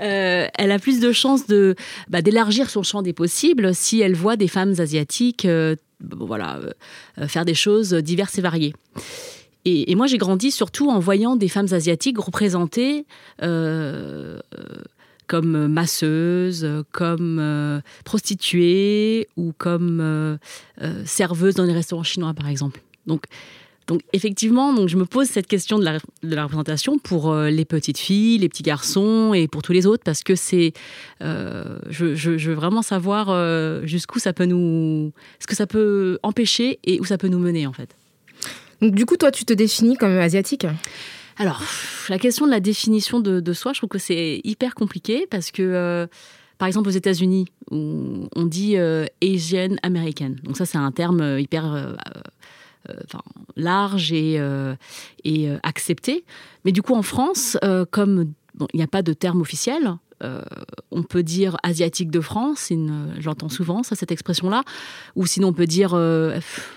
Euh, 0.00 0.46
elle 0.56 0.70
a 0.70 0.78
plus 0.78 1.00
de 1.00 1.10
chances 1.10 1.48
de 1.48 1.74
bah, 2.08 2.22
d'élargir 2.22 2.70
son 2.70 2.84
champ 2.84 3.02
des 3.02 3.12
possibles 3.12 3.74
si 3.74 4.00
elle 4.00 4.14
voit 4.14 4.36
des 4.36 4.46
femmes 4.46 4.74
asiatiques 4.78 5.44
euh, 5.44 5.74
voilà, 6.00 6.60
euh, 7.18 7.26
faire 7.26 7.44
des 7.44 7.54
choses 7.54 7.94
diverses 7.94 8.38
et 8.38 8.40
variées. 8.40 8.74
Et, 9.64 9.94
moi, 9.96 10.06
j'ai 10.06 10.16
grandi 10.16 10.50
surtout 10.50 10.88
en 10.88 10.98
voyant 10.98 11.36
des 11.36 11.48
femmes 11.48 11.66
asiatiques 11.72 12.18
représentées 12.18 13.04
comme 15.26 15.66
masseuses, 15.66 16.66
comme 16.92 17.82
prostituées 18.04 19.28
ou 19.36 19.52
comme 19.58 20.38
serveuses 21.04 21.54
dans 21.56 21.64
les 21.64 21.74
restaurants 21.74 22.04
chinois, 22.04 22.32
par 22.32 22.48
exemple. 22.48 22.80
Donc, 23.06 23.24
donc 23.88 24.02
effectivement, 24.12 24.74
donc 24.74 24.88
je 24.88 24.98
me 24.98 25.06
pose 25.06 25.28
cette 25.28 25.46
question 25.46 25.78
de 25.78 25.84
la, 25.84 25.98
de 26.22 26.34
la 26.34 26.42
représentation 26.42 26.98
pour 26.98 27.32
euh, 27.32 27.48
les 27.48 27.64
petites 27.64 27.96
filles, 27.96 28.36
les 28.36 28.50
petits 28.50 28.62
garçons 28.62 29.32
et 29.32 29.48
pour 29.48 29.62
tous 29.62 29.72
les 29.72 29.86
autres 29.86 30.04
parce 30.04 30.22
que 30.22 30.34
c'est, 30.34 30.74
euh, 31.22 31.78
je, 31.88 32.14
je, 32.14 32.50
veux 32.50 32.54
vraiment 32.54 32.82
savoir 32.82 33.30
euh, 33.30 33.86
jusqu'où 33.86 34.18
ça 34.18 34.34
peut 34.34 34.44
nous, 34.44 35.12
ce 35.40 35.46
que 35.46 35.56
ça 35.56 35.66
peut 35.66 36.18
empêcher 36.22 36.78
et 36.84 37.00
où 37.00 37.04
ça 37.04 37.16
peut 37.16 37.28
nous 37.28 37.38
mener 37.38 37.66
en 37.66 37.72
fait. 37.72 37.96
Donc 38.82 38.94
du 38.94 39.06
coup, 39.06 39.16
toi, 39.16 39.30
tu 39.30 39.46
te 39.46 39.54
définis 39.54 39.96
comme 39.96 40.18
asiatique? 40.18 40.66
Alors, 41.38 41.62
la 42.10 42.18
question 42.18 42.44
de 42.44 42.50
la 42.50 42.60
définition 42.60 43.20
de, 43.20 43.40
de 43.40 43.52
soi, 43.54 43.72
je 43.72 43.78
trouve 43.80 43.88
que 43.88 43.98
c'est 43.98 44.42
hyper 44.44 44.74
compliqué 44.74 45.26
parce 45.30 45.50
que 45.50 46.06
par 46.58 46.66
exemple, 46.66 46.88
aux 46.88 46.92
États-Unis, 46.92 47.46
on 47.70 48.44
dit 48.44 48.76
Asian 49.22 49.76
American. 49.84 50.34
Donc 50.42 50.56
ça, 50.56 50.66
c'est 50.66 50.78
un 50.78 50.90
terme 50.90 51.38
hyper 51.38 51.96
large 53.56 54.12
et, 54.12 54.40
et 55.24 55.50
accepté. 55.62 56.24
Mais 56.64 56.72
du 56.72 56.82
coup, 56.82 56.94
en 56.94 57.02
France, 57.02 57.56
comme 57.90 58.32
il 58.72 58.76
n'y 58.76 58.82
a 58.82 58.88
pas 58.88 59.02
de 59.02 59.12
terme 59.12 59.40
officiel, 59.40 59.96
on 60.90 61.02
peut 61.02 61.22
dire 61.22 61.56
asiatique 61.62 62.10
de 62.10 62.20
France, 62.20 62.72
j'entends 63.18 63.48
souvent 63.48 63.82
cette 63.82 64.12
expression-là, 64.12 64.62
ou 65.16 65.26
sinon 65.26 65.48
on 65.48 65.52
peut 65.52 65.66
dire 65.66 65.98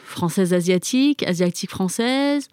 française 0.05 0.53
asiatique, 0.53 1.23
asiatique 1.23 1.69
française, 1.69 2.47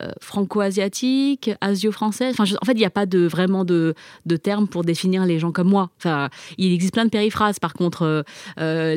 euh, 0.00 0.10
franco-asiatique, 0.22 1.50
asio-française. 1.60 2.34
Enfin, 2.38 2.50
en 2.62 2.64
fait, 2.64 2.72
il 2.72 2.78
n'y 2.78 2.86
a 2.86 2.90
pas 2.90 3.04
de, 3.04 3.26
vraiment 3.26 3.66
de, 3.66 3.94
de 4.24 4.36
terme 4.38 4.66
pour 4.66 4.84
définir 4.84 5.26
les 5.26 5.38
gens 5.38 5.52
comme 5.52 5.68
moi. 5.68 5.90
Enfin, 5.98 6.30
il 6.56 6.72
existe 6.72 6.94
plein 6.94 7.04
de 7.04 7.10
périphrases. 7.10 7.58
Par 7.58 7.74
contre, 7.74 8.02
euh, 8.02 8.22
euh, 8.58 8.94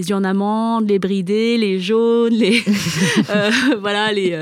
les 0.00 0.08
yeux 0.08 0.16
en 0.16 0.24
amande, 0.24 0.88
les 0.88 0.98
bridés, 0.98 1.56
les 1.58 1.78
jaunes, 1.78 2.32
les 2.32 2.62
voilà, 3.80 4.12
les. 4.12 4.36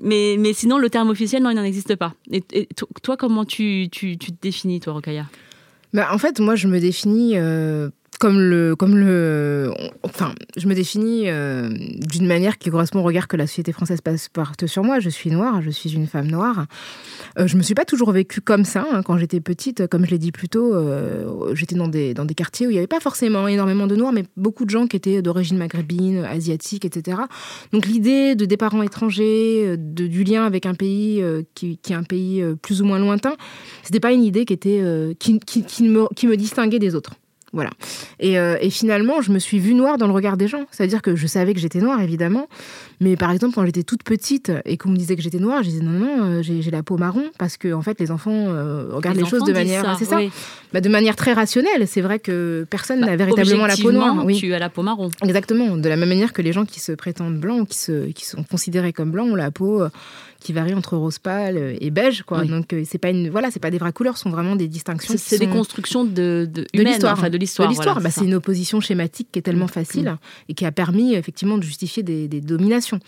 mais, 0.00 0.36
mais 0.38 0.52
sinon, 0.52 0.78
le 0.78 0.90
terme 0.90 1.10
officiel, 1.10 1.42
non, 1.42 1.50
il 1.50 1.56
n'en 1.56 1.64
existe 1.64 1.96
pas. 1.96 2.14
Et, 2.30 2.42
toi, 3.02 3.16
comment 3.16 3.44
tu, 3.44 3.88
tu, 3.90 4.18
tu, 4.18 4.32
te 4.32 4.40
définis, 4.40 4.80
toi, 4.80 4.92
Rokaya? 4.92 5.26
Bah, 5.92 6.08
En 6.12 6.18
fait, 6.18 6.40
moi, 6.40 6.54
je 6.56 6.68
me 6.68 6.78
définis 6.78 7.36
comme 8.22 8.38
le, 8.38 8.76
comme 8.76 8.96
le, 8.96 9.72
enfin, 10.04 10.32
je 10.56 10.68
me 10.68 10.74
définis 10.74 11.24
euh, 11.26 11.70
d'une 12.06 12.28
manière 12.28 12.56
qui 12.56 12.70
correspond 12.70 13.00
au 13.00 13.02
regard 13.02 13.26
que 13.26 13.36
la 13.36 13.48
société 13.48 13.72
française 13.72 14.00
passe 14.00 14.28
porte 14.28 14.68
sur 14.68 14.84
moi. 14.84 15.00
Je 15.00 15.08
suis 15.08 15.28
noire, 15.28 15.60
je 15.60 15.70
suis 15.70 15.92
une 15.94 16.06
femme 16.06 16.28
noire. 16.28 16.66
Euh, 17.36 17.48
je 17.48 17.56
me 17.56 17.62
suis 17.62 17.74
pas 17.74 17.84
toujours 17.84 18.12
vécue 18.12 18.40
comme 18.40 18.64
ça 18.64 18.86
hein. 18.92 19.02
quand 19.02 19.18
j'étais 19.18 19.40
petite. 19.40 19.88
Comme 19.88 20.04
je 20.04 20.12
l'ai 20.12 20.18
dit 20.18 20.30
plus 20.30 20.48
tôt, 20.48 20.72
euh, 20.72 21.52
j'étais 21.56 21.74
dans 21.74 21.88
des, 21.88 22.14
dans 22.14 22.24
des 22.24 22.34
quartiers 22.34 22.68
où 22.68 22.70
il 22.70 22.74
n'y 22.74 22.78
avait 22.78 22.86
pas 22.86 23.00
forcément 23.00 23.48
énormément 23.48 23.88
de 23.88 23.96
noirs, 23.96 24.12
mais 24.12 24.22
beaucoup 24.36 24.66
de 24.66 24.70
gens 24.70 24.86
qui 24.86 24.94
étaient 24.94 25.20
d'origine 25.20 25.58
maghrébine, 25.58 26.18
asiatique, 26.18 26.84
etc. 26.84 27.22
Donc 27.72 27.86
l'idée 27.86 28.36
de 28.36 28.44
des 28.44 28.56
parents 28.56 28.84
étrangers, 28.84 29.76
de, 29.76 30.06
du 30.06 30.22
lien 30.22 30.44
avec 30.44 30.64
un 30.66 30.74
pays 30.74 31.24
qui, 31.56 31.76
qui, 31.78 31.92
est 31.92 31.96
un 31.96 32.04
pays 32.04 32.44
plus 32.62 32.82
ou 32.82 32.84
moins 32.84 33.00
lointain, 33.00 33.34
c'était 33.82 33.98
pas 33.98 34.12
une 34.12 34.22
idée 34.22 34.44
qui 34.44 34.52
était 34.52 34.80
qui, 35.18 35.40
qui, 35.40 35.82
me, 35.88 36.06
qui 36.14 36.28
me 36.28 36.36
distinguait 36.36 36.78
des 36.78 36.94
autres. 36.94 37.16
Voilà. 37.52 37.70
Euh, 38.22 38.56
et, 38.60 38.70
finalement, 38.70 39.20
je 39.20 39.30
me 39.30 39.38
suis 39.38 39.58
vue 39.58 39.74
noire 39.74 39.98
dans 39.98 40.06
le 40.06 40.12
regard 40.14 40.38
des 40.38 40.48
gens. 40.48 40.64
C'est-à-dire 40.70 41.02
que 41.02 41.16
je 41.16 41.26
savais 41.26 41.52
que 41.52 41.60
j'étais 41.60 41.80
noire, 41.80 42.00
évidemment. 42.00 42.48
Mais 43.00 43.16
par 43.16 43.30
exemple, 43.30 43.54
quand 43.54 43.66
j'étais 43.66 43.82
toute 43.82 44.04
petite 44.04 44.50
et 44.64 44.78
qu'on 44.78 44.88
me 44.88 44.96
disait 44.96 45.16
que 45.16 45.22
j'étais 45.22 45.38
noire, 45.38 45.62
je 45.62 45.68
disais 45.68 45.82
non, 45.82 45.92
non, 45.92 46.24
euh, 46.24 46.42
j'ai 46.42 46.70
la 46.70 46.82
peau 46.82 46.96
marron. 46.96 47.24
Parce 47.38 47.58
que, 47.58 47.74
en 47.74 47.82
fait, 47.82 48.00
les 48.00 48.10
enfants 48.10 48.32
euh, 48.32 48.88
regardent 48.90 49.18
les, 49.18 49.26
choses 49.26 49.44
de 49.44 49.52
manière. 49.52 49.96
C'est 49.98 50.06
ça. 50.06 50.18
Bah, 50.72 50.80
de 50.80 50.88
manière 50.88 51.14
très 51.14 51.34
rationnelle. 51.34 51.86
C'est 51.86 52.00
vrai 52.00 52.18
que 52.18 52.66
personne 52.70 53.00
bah, 53.00 53.08
n'a 53.08 53.16
véritablement 53.16 53.66
la 53.66 53.76
peau 53.76 53.92
noire. 53.92 54.24
Oui. 54.24 54.36
Tu 54.38 54.54
as 54.54 54.58
la 54.58 54.70
peau 54.70 54.82
marron. 54.82 55.10
Exactement. 55.22 55.76
De 55.76 55.88
la 55.88 55.96
même 55.96 56.08
manière 56.08 56.32
que 56.32 56.40
les 56.40 56.54
gens 56.54 56.64
qui 56.64 56.80
se 56.80 56.92
prétendent 56.92 57.38
blancs 57.38 57.60
ou 57.60 57.64
qui, 57.66 57.78
se, 57.78 58.06
qui 58.12 58.24
sont 58.24 58.44
considérés 58.44 58.94
comme 58.94 59.10
blancs 59.10 59.30
ont 59.30 59.36
la 59.36 59.50
peau 59.50 59.82
qui 60.42 60.52
varient 60.52 60.74
entre 60.74 60.96
rose 60.96 61.18
pâle 61.18 61.76
et 61.80 61.90
beige, 61.90 62.22
quoi. 62.22 62.44
Donc 62.44 62.72
euh, 62.72 62.82
c'est 62.84 62.98
pas 62.98 63.10
une, 63.10 63.30
voilà, 63.30 63.50
c'est 63.50 63.60
pas 63.60 63.70
des 63.70 63.78
vraies 63.78 63.92
couleurs, 63.92 64.16
ce 64.16 64.24
sont 64.24 64.30
vraiment 64.30 64.56
des 64.56 64.68
distinctions. 64.68 65.14
C'est 65.16 65.38
des 65.38 65.46
constructions 65.46 66.04
de, 66.04 66.48
de, 66.50 66.66
de 66.74 66.82
l'histoire, 66.82 67.14
enfin, 67.14 67.30
de 67.30 67.38
l'histoire. 67.38 67.70
Bah, 68.00 68.10
c'est 68.10 68.24
une 68.24 68.34
opposition 68.34 68.80
schématique 68.80 69.28
qui 69.32 69.38
est 69.38 69.42
tellement 69.42 69.66
mm. 69.66 69.68
facile 69.68 70.16
et 70.48 70.54
qui 70.54 70.66
a 70.66 70.72
permis 70.72 71.14
effectivement 71.14 71.58
de 71.58 71.62
justifier 71.62 72.02
des, 72.02 72.28
des 72.28 72.40
dominations. 72.40 72.98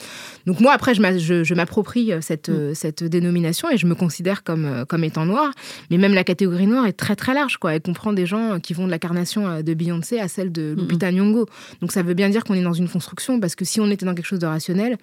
Donc 0.46 0.60
moi 0.60 0.72
après, 0.72 0.94
je 0.94 1.54
m'approprie 1.54 2.12
euh, 2.12 2.20
cette, 2.20 2.48
mm. 2.48 2.52
euh, 2.52 2.74
cette 2.74 3.04
dénomination 3.04 3.68
et 3.70 3.76
je 3.76 3.86
me 3.86 3.94
considère 3.94 4.44
comme 4.44 4.84
comme 4.88 5.04
étant 5.04 5.26
noire. 5.26 5.50
Mais 5.90 5.98
même 5.98 6.14
la 6.14 6.24
catégorie 6.24 6.66
noire 6.66 6.86
est 6.86 6.92
très 6.92 7.16
très 7.16 7.34
large, 7.34 7.58
quoi. 7.58 7.74
Elle 7.74 7.82
comprend 7.82 8.12
des 8.12 8.26
gens 8.26 8.60
qui 8.60 8.74
vont 8.74 8.86
de 8.86 8.90
la 8.90 8.98
carnation 8.98 9.62
de 9.62 9.74
Beyoncé 9.74 10.18
à 10.20 10.28
celle 10.28 10.52
de 10.52 10.74
Lupita 10.78 11.10
Nyong'o. 11.10 11.46
Donc 11.80 11.92
ça 11.92 12.02
veut 12.02 12.14
bien 12.14 12.28
dire 12.28 12.44
qu'on 12.44 12.54
est 12.54 12.62
dans 12.62 12.72
une 12.72 12.88
construction 12.88 13.40
parce 13.40 13.54
que 13.54 13.64
si 13.64 13.80
on 13.80 13.90
était 13.90 14.06
dans 14.06 14.14
quelque 14.14 14.26
chose 14.26 14.38
de 14.38 14.46
rationnel 14.46 14.96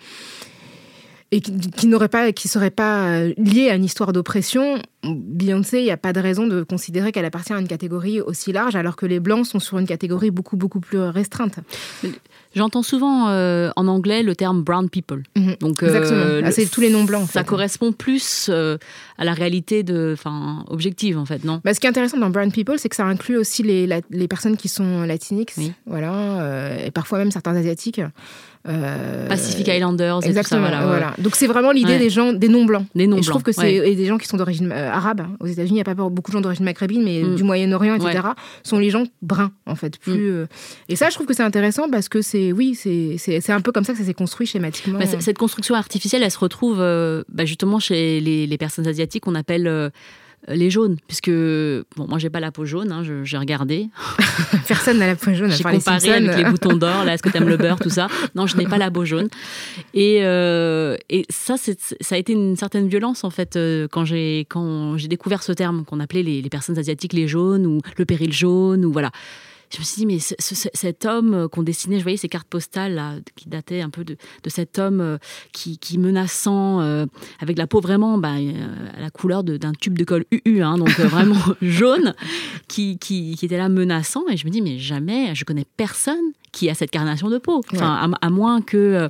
et 1.34 1.40
qui, 1.40 1.88
n'aurait 1.88 2.10
pas, 2.10 2.34
qui 2.34 2.50
serait 2.50 2.72
pas 2.72 3.08
euh, 3.08 3.34
lié 3.38 3.70
à 3.70 3.76
une 3.76 3.86
histoire 3.86 4.12
d'oppression, 4.12 4.82
Beyoncé, 5.04 5.80
il 5.80 5.86
n'y 5.86 5.92
a 5.92 5.98
pas 5.98 6.12
de 6.12 6.20
raison 6.20 6.46
de 6.46 6.62
considérer 6.62 7.14
qu'elle 7.14 7.26
appartient 7.26 7.54
à 7.54 7.60
une 7.60 7.70
catégorie 7.70 8.20
aussi 8.20 8.52
large, 8.52 8.76
alors 8.76 8.98
que 8.98 9.06
les 9.06 9.22
blancs 9.22 9.48
sont 9.48 9.60
sur 9.60 9.80
une 9.80 9.88
catégorie 9.88 10.30
beaucoup 10.30 10.58
beaucoup 10.58 10.82
plus 10.82 11.00
restreinte. 11.00 11.60
J'entends 12.54 12.84
souvent 12.84 13.30
euh, 13.30 13.72
en 13.78 13.88
anglais 13.88 14.24
le 14.24 14.36
terme 14.36 14.62
brown 14.62 14.90
people. 14.90 15.24
Mhm. 15.38 15.56
Donc. 15.62 15.84
Euh, 15.84 16.42
ah, 16.44 16.52
c'est 16.52 16.70
tous 16.70 16.82
les 16.82 16.90
noms 16.90 17.06
blancs. 17.06 17.30
ça 17.32 17.46
correspond 17.46 17.94
plus 17.94 18.50
à 18.50 19.24
la 19.24 19.34
réalité 19.34 19.84
de, 19.84 20.12
enfin, 20.14 20.66
objective 20.68 21.18
en 21.18 21.26
fait, 21.26 21.46
non? 21.46 21.62
Bah, 21.64 21.74
Ce 21.74 21.80
qui 21.80 21.88
est 21.88 21.90
intéressant 21.90 22.18
dans 22.18 22.30
brown 22.30 22.52
people, 22.52 22.78
c'est 22.78 22.90
que 22.90 22.96
ça 22.96 23.06
inclut 23.06 23.38
aussi 23.38 23.64
les, 23.64 23.88
les 24.10 24.28
personnes 24.28 24.58
qui 24.58 24.68
sont 24.68 25.04
latiniques, 25.04 25.54
voilà, 25.86 26.76
et 26.86 26.92
parfois 26.92 27.20
même 27.20 27.32
certains 27.32 27.56
asiatiques. 27.56 28.02
Euh, 28.68 29.28
Pacific 29.28 29.68
Islanders, 29.68 30.20
exactement. 30.24 30.70
ça, 30.70 30.86
voilà, 30.86 31.16
Donc 31.18 31.36
c'est 31.36 31.48
vraiment 31.48 31.72
l'idée 31.72 31.98
des 31.98 32.10
gens, 32.10 32.32
des 32.32 32.48
noms 32.48 32.66
blancs. 32.66 32.86
Des 32.94 33.08
noms 33.08 33.18
et 33.18 33.24
je 33.24 33.30
trouve 33.30 33.42
que 33.44 33.52
c'est 33.52 33.96
des 33.96 34.06
gens 34.06 34.18
qui 34.18 34.28
sont 34.28 34.38
d'origine 34.38 34.72
euh, 34.72 34.92
arabe. 34.92 35.26
Aux 35.40 35.48
États-Unis, 35.48 35.72
il 35.72 35.76
n'y 35.76 35.82
a 35.82 35.84
pas 35.84 35.96
beaucoup 35.96 36.32
de 36.32 36.34
gens 36.34 36.42
d'origine 36.42 36.66
maghrébine, 36.66 37.04
mais 37.04 37.24
mm. 37.24 37.36
du 37.36 37.44
Moyen-Orient, 37.44 37.96
etc. 37.96 38.20
Sont 38.64 38.78
les 38.78 38.90
gens 38.90 39.06
bruns 39.22 39.52
en 39.66 39.76
fait. 39.76 39.98
Plus. 39.98 40.14
Mm. 40.14 40.32
Euh, 40.32 40.46
et 40.90 40.96
ça, 40.96 41.10
je 41.10 41.16
trouve 41.16 41.28
que 41.28 41.34
c'est 41.34 41.44
intéressant 41.44 41.90
parce 41.90 42.08
que 42.08 42.22
c'est, 42.22 42.52
oui, 42.52 42.76
c'est 42.76 43.50
un 43.50 43.62
peu 43.62 43.72
comme 43.72 43.84
ça 43.84 43.94
que 43.94 44.00
ça 44.00 44.06
s'est 44.06 44.14
construit 44.14 44.46
schématiquement. 44.46 45.00
Bah, 45.00 45.06
cette 45.20 45.38
construction 45.38 45.76
artificielle, 45.76 46.22
elle 46.24 46.32
se 46.32 46.40
retrouve 46.40 46.78
bah, 46.78 47.46
justement 47.46 47.80
chez 47.80 48.20
les, 48.20 48.46
les, 48.46 48.58
personnes 48.58 48.88
asiatiques 48.88 49.24
qu'on 49.24 49.36
appelle 49.36 49.92
les 50.48 50.70
jaunes, 50.70 50.98
puisque 51.08 51.30
bon, 51.30 52.08
moi 52.08 52.18
j'ai 52.18 52.30
pas 52.30 52.40
la 52.40 52.52
peau 52.52 52.66
jaune, 52.66 52.92
hein, 52.92 53.04
j'ai 53.24 53.38
regardé. 53.38 53.88
Personne 54.68 54.98
n'a 54.98 55.08
la 55.08 55.16
peau 55.16 55.34
jaune. 55.34 55.52
J'ai 55.52 55.64
comparé 55.64 56.10
avec 56.10 56.38
les 56.38 56.44
boutons 56.46 56.76
d'or, 56.76 57.06
là, 57.06 57.14
est-ce 57.14 57.24
que 57.24 57.30
tu 57.30 57.38
aimes 57.38 57.50
le 57.50 57.58
beurre, 57.58 57.80
tout 57.80 57.90
ça. 57.90 58.08
Non, 58.36 58.48
je 58.48 58.58
n'ai 58.58 58.66
pas 58.66 58.78
la 58.78 58.90
peau 58.90 59.06
jaune. 59.06 59.30
Et, 59.94 60.20
euh, 60.22 60.98
et 61.10 61.26
ça, 61.30 61.56
ça 61.58 62.16
a 62.16 62.18
été 62.18 62.34
une 62.34 62.56
certaine 62.56 62.88
violence 62.88 63.24
en 63.24 63.30
fait 63.30 63.56
euh, 63.56 63.88
quand 63.90 64.06
j'ai 64.06 64.46
quand 64.50 64.98
j'ai 64.98 65.08
découvert 65.08 65.44
ce 65.44 65.52
terme 65.52 65.86
qu'on 65.86 66.00
appelait 66.00 66.24
les, 66.24 66.42
les, 66.42 66.50
personnes 66.50 66.78
asiatiques 66.78 67.14
les 67.14 67.28
jaunes 67.28 67.66
ou 67.66 67.82
le 67.98 68.06
péril 68.06 68.34
jaune 68.34 68.86
ou 68.86 68.92
voilà 68.92 69.12
je 69.74 69.80
me 69.80 69.84
suis 69.84 70.00
dit, 70.02 70.06
mais 70.06 70.20
cet 70.20 71.06
homme 71.06 71.34
euh, 71.34 71.48
qu'on 71.48 71.64
dessinait, 71.64 71.98
je 71.98 72.04
voyais 72.04 72.18
ces 72.18 72.28
cartes 72.28 72.48
postales 72.48 72.96
là, 72.96 73.16
qui 73.36 73.48
dataient 73.48 73.82
un 73.82 73.90
peu 73.90 74.04
de, 74.04 74.18
cet 74.48 74.80
homme 74.80 75.00
euh, 75.00 75.18
qui, 75.54 75.98
menaçant, 75.98 76.82
euh, 76.82 77.06
avec 77.40 77.58
la 77.58 77.68
peau 77.68 77.80
vraiment 77.80 78.18
bah, 78.18 78.34
à 78.34 79.00
la 79.00 79.10
couleur 79.10 79.44
d'un 79.44 79.72
tube 79.74 79.98
de 79.98 80.04
colle 80.04 80.26
UU, 80.32 80.62
hein, 80.62 80.78
donc 80.78 80.90
vraiment 81.00 81.40
jaune, 81.62 82.14
qui, 82.68 82.98
qui, 82.98 83.38
était 83.42 83.58
là 83.58 83.70
menaçant. 83.70 84.24
Et 84.30 84.38
je 84.38 84.46
me 84.46 84.52
dis, 84.52 84.62
mais 84.62 84.78
jamais, 84.78 85.34
je 85.36 85.46
connais 85.46 85.66
personne 85.78 86.16
qui 86.52 86.70
a 86.70 86.74
cette 86.74 86.92
carnation 86.92 87.30
de 87.30 87.38
peau. 87.38 87.62
Enfin, 87.74 88.12
à, 88.22 88.30
moins 88.30 88.62
que 88.62 89.10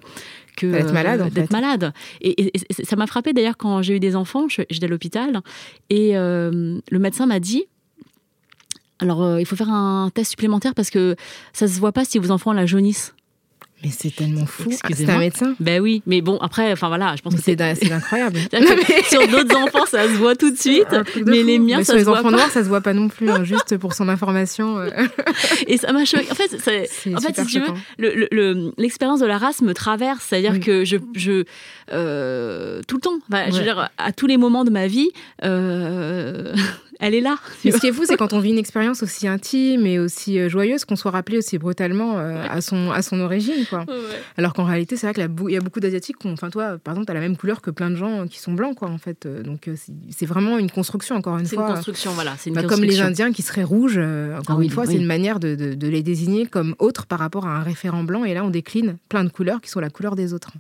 que 0.57 0.67
d'être 0.67 0.93
malade. 0.93 1.33
d'être 1.33 1.51
malade. 1.51 1.93
Et, 2.21 2.51
ça 2.83 2.95
m'a 2.95 3.07
frappé 3.07 3.33
d'ailleurs 3.33 3.57
quand 3.57 3.81
j'ai 3.81 3.95
eu 3.95 3.99
des 3.99 4.15
enfants, 4.15 4.47
j'étais 4.47 4.85
à 4.85 4.87
l'hôpital, 4.87 5.41
et 5.89 6.13
le 6.13 6.99
médecin 6.99 7.25
m'a 7.25 7.39
dit 7.39 7.65
alors, 9.01 9.23
euh, 9.23 9.41
il 9.41 9.45
faut 9.45 9.55
faire 9.55 9.71
un 9.71 10.11
test 10.13 10.29
supplémentaire 10.31 10.75
parce 10.75 10.91
que 10.91 11.15
ça 11.53 11.67
se 11.67 11.79
voit 11.79 11.91
pas 11.91 12.05
si 12.05 12.19
vos 12.19 12.31
enfants 12.31 12.53
la 12.53 12.65
jaunissent. 12.67 13.13
Mais 13.83 13.89
c'est 13.89 14.15
tellement 14.15 14.45
fou. 14.45 14.69
C'est 14.69 15.09
un 15.09 15.17
médecin 15.17 15.55
Ben 15.59 15.81
oui, 15.81 16.03
mais 16.05 16.21
bon, 16.21 16.37
après, 16.37 16.71
enfin 16.71 16.87
voilà, 16.87 17.15
je 17.15 17.23
pense 17.23 17.33
que 17.33 17.41
c'est 17.41 17.59
incroyable. 17.59 18.37
sur 19.09 19.27
d'autres 19.27 19.57
enfants, 19.57 19.87
ça 19.87 20.03
se 20.03 20.13
voit 20.17 20.35
tout 20.35 20.51
de 20.51 20.55
suite, 20.55 20.85
mais 21.25 21.41
les 21.41 21.57
miens, 21.57 21.79
ça 21.79 21.85
sur 21.85 21.93
se 21.93 21.97
les 21.97 22.07
enfants 22.07 22.29
noirs, 22.29 22.51
ça 22.51 22.63
se 22.63 22.69
voit 22.69 22.81
pas 22.81 22.93
non 22.93 23.09
plus, 23.09 23.27
hein, 23.27 23.43
juste 23.43 23.77
pour 23.77 23.95
son 23.95 24.07
information. 24.07 24.77
Euh. 24.77 24.89
Et 25.67 25.77
ça 25.77 25.93
m'a 25.93 26.05
choqué. 26.05 26.31
En 26.31 26.35
fait, 26.35 26.53
en 26.53 27.19
fait 27.19 27.39
si 27.39 27.45
tu 27.47 27.59
veux, 27.59 28.71
l'expérience 28.77 29.19
de 29.19 29.25
la 29.25 29.39
race 29.39 29.63
me 29.63 29.73
traverse, 29.73 30.25
c'est-à-dire 30.29 30.59
que 30.59 30.85
je, 30.85 30.97
je 31.15 31.45
euh, 31.91 32.81
tout 32.87 32.97
le 32.97 33.01
temps, 33.01 33.19
je 33.31 33.57
veux 33.57 33.63
dire, 33.63 33.89
à 33.97 34.11
tous 34.11 34.27
les 34.27 34.37
moments 34.37 34.63
de 34.63 34.69
ma 34.69 34.85
vie, 34.85 35.09
euh, 35.43 36.53
elle 37.01 37.15
est 37.15 37.21
là. 37.21 37.35
ce 37.63 37.77
qui 37.77 37.87
est 37.87 37.91
fou, 37.91 38.03
c'est 38.05 38.15
quand 38.17 38.31
on 38.31 38.39
vit 38.39 38.51
une 38.51 38.59
expérience 38.59 39.01
aussi 39.01 39.27
intime 39.27 39.87
et 39.87 39.99
aussi 39.99 40.39
euh, 40.39 40.49
joyeuse 40.49 40.85
qu'on 40.85 40.95
soit 40.95 41.11
rappelé 41.11 41.39
aussi 41.39 41.57
brutalement 41.57 42.19
euh, 42.19 42.45
à, 42.47 42.61
son, 42.61 42.91
à 42.91 43.01
son 43.01 43.19
origine. 43.19 43.65
Quoi. 43.69 43.85
Alors 44.37 44.53
qu'en 44.53 44.63
réalité, 44.63 44.95
c'est 44.95 45.07
vrai 45.07 45.13
qu'il 45.15 45.51
y 45.51 45.57
a 45.57 45.61
beaucoup 45.61 45.79
d'Asiatiques 45.79 46.17
qui 46.17 46.31
Enfin, 46.31 46.49
toi, 46.49 46.77
par 46.77 46.93
exemple, 46.93 47.07
tu 47.07 47.11
as 47.11 47.15
la 47.15 47.19
même 47.19 47.35
couleur 47.35 47.61
que 47.61 47.71
plein 47.71 47.89
de 47.89 47.95
gens 47.95 48.27
qui 48.27 48.39
sont 48.39 48.53
blancs, 48.53 48.75
quoi, 48.75 48.89
en 48.89 48.99
fait. 48.99 49.27
Donc, 49.27 49.69
c'est 50.09 50.25
vraiment 50.25 50.57
une 50.59 50.69
construction, 50.69 51.15
encore 51.15 51.37
une 51.37 51.45
fois. 51.45 51.49
C'est 51.49 51.69
une 51.69 51.75
construction, 51.75 52.11
voilà. 52.11 52.35
Une 52.45 52.53
bah, 52.53 52.63
Comme 52.63 52.83
les 52.83 53.01
Indiens 53.01 53.33
qui 53.33 53.41
seraient 53.41 53.63
rouges, 53.63 53.97
encore 53.97 54.59
ah 54.59 54.63
une 54.63 54.69
fois, 54.69 54.85
c'est 54.85 54.95
une 54.95 55.05
manière 55.05 55.39
de, 55.39 55.55
de, 55.55 55.73
de 55.73 55.87
les 55.87 56.03
désigner 56.03 56.45
comme 56.45 56.75
autres 56.79 57.07
par 57.07 57.19
rapport 57.19 57.47
à 57.47 57.57
un 57.57 57.63
référent 57.63 58.03
blanc. 58.03 58.23
Et 58.23 58.33
là, 58.33 58.45
on 58.45 58.49
décline 58.49 58.97
plein 59.09 59.23
de 59.23 59.29
couleurs 59.29 59.59
qui 59.59 59.69
sont 59.69 59.79
la 59.79 59.89
couleur 59.89 60.15
des 60.15 60.33
autres. 60.33 60.51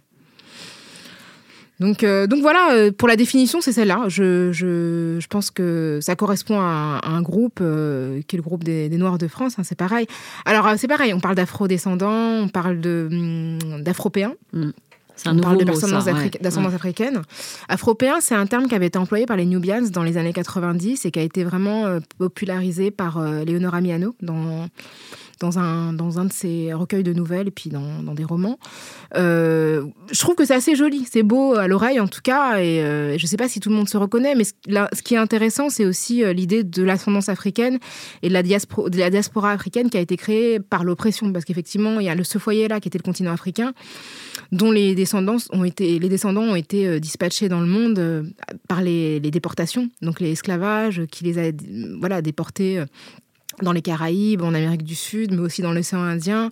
Donc, 1.81 2.03
euh, 2.03 2.27
donc 2.27 2.41
voilà, 2.41 2.73
euh, 2.73 2.91
pour 2.91 3.07
la 3.07 3.15
définition, 3.15 3.59
c'est 3.59 3.71
celle-là. 3.71 4.05
Je, 4.07 5.25
pense 5.29 5.49
que 5.49 5.97
ça 5.99 6.15
correspond 6.15 6.59
à, 6.59 7.01
un 7.03 7.23
groupe 7.23 7.57
euh, 7.59 8.21
qui 8.27 8.35
est 8.35 8.37
le 8.37 8.43
groupe 8.43 8.63
des, 8.63 8.87
Noirs 8.89 9.17
de 9.17 9.27
France. 9.27 9.55
Hein, 9.57 9.63
c'est 9.63 9.77
pareil. 9.77 10.05
Alors, 10.45 10.69
c'est 10.77 10.87
pareil, 10.87 11.11
on 11.11 11.19
parle 11.19 11.33
d'afro-descendants, 11.33 12.43
on 12.43 12.49
parle 12.49 12.79
hum, 12.85 13.57
d'afropéens. 13.81 14.35
On 15.25 15.37
parle 15.37 15.57
de 15.57 15.65
d'ascendance 15.65 16.73
africaine. 16.73 17.21
Afropéen, 17.67 18.19
c'est 18.21 18.35
un 18.35 18.45
terme 18.45 18.67
qui 18.67 18.75
avait 18.75 18.87
été 18.87 18.97
employé 18.97 19.25
par 19.25 19.37
les 19.37 19.45
Nubians 19.45 19.83
dans 19.91 20.03
les 20.03 20.17
années 20.17 20.33
90 20.33 21.05
et 21.05 21.11
qui 21.11 21.19
a 21.19 21.21
été 21.21 21.43
vraiment 21.43 21.85
euh, 21.85 21.99
popularisé 22.17 22.91
par 22.91 23.17
euh, 23.17 23.43
Leonora 23.45 23.81
Miano 23.81 24.15
dans 24.21 24.67
dans 25.39 25.57
un, 25.57 25.91
dans 25.91 26.19
un 26.19 26.25
de 26.25 26.31
ses 26.31 26.71
recueils 26.71 27.01
de 27.01 27.13
nouvelles 27.13 27.47
et 27.47 27.51
puis 27.51 27.71
dans, 27.71 28.03
dans 28.03 28.13
des 28.13 28.23
romans. 28.23 28.59
Euh, 29.15 29.85
je 30.11 30.19
trouve 30.19 30.35
que 30.35 30.45
c'est 30.45 30.53
assez 30.53 30.75
joli, 30.75 31.07
c'est 31.11 31.23
beau 31.23 31.55
à 31.55 31.67
l'oreille 31.67 31.99
en 31.99 32.07
tout 32.07 32.21
cas, 32.21 32.59
et 32.59 32.83
euh, 32.83 33.17
je 33.17 33.23
ne 33.23 33.27
sais 33.27 33.37
pas 33.37 33.49
si 33.49 33.59
tout 33.59 33.69
le 33.69 33.75
monde 33.75 33.89
se 33.89 33.97
reconnaît, 33.97 34.35
mais 34.35 34.43
ce, 34.43 34.51
ce 34.93 35.01
qui 35.01 35.15
est 35.15 35.17
intéressant, 35.17 35.69
c'est 35.69 35.85
aussi 35.85 36.23
l'idée 36.35 36.63
de 36.63 36.83
l'ascendance 36.83 37.27
africaine 37.27 37.79
et 38.21 38.29
de 38.29 38.33
la, 38.33 38.43
diaspora, 38.43 38.89
de 38.89 38.99
la 38.99 39.09
diaspora 39.09 39.51
africaine 39.51 39.89
qui 39.89 39.97
a 39.97 40.01
été 40.01 40.15
créée 40.15 40.59
par 40.59 40.83
l'oppression, 40.83 41.33
parce 41.33 41.43
qu'effectivement, 41.43 41.99
il 41.99 42.05
y 42.05 42.09
a 42.09 42.13
le, 42.13 42.23
ce 42.23 42.37
foyer-là 42.37 42.79
qui 42.79 42.87
était 42.89 42.99
le 42.99 43.03
continent 43.03 43.31
africain, 43.31 43.73
dont 44.51 44.71
les 44.71 44.95
descendants 44.95 45.37
ont 45.51 45.63
été, 45.63 45.99
les 45.99 46.09
descendants 46.09 46.41
ont 46.41 46.55
été 46.55 46.99
dispatchés 46.99 47.49
dans 47.49 47.61
le 47.61 47.67
monde 47.67 48.33
par 48.67 48.81
les, 48.81 49.19
les 49.19 49.31
déportations, 49.31 49.89
donc 50.01 50.19
les 50.19 50.31
esclavages 50.31 51.03
qui 51.09 51.23
les 51.23 51.37
a 51.37 51.51
voilà, 51.99 52.21
déportés 52.21 52.83
dans 53.61 53.71
les 53.71 53.81
Caraïbes, 53.81 54.41
en 54.41 54.53
Amérique 54.53 54.83
du 54.83 54.95
Sud, 54.95 55.31
mais 55.31 55.39
aussi 55.39 55.61
dans 55.61 55.73
l'océan 55.73 56.01
Indien. 56.01 56.51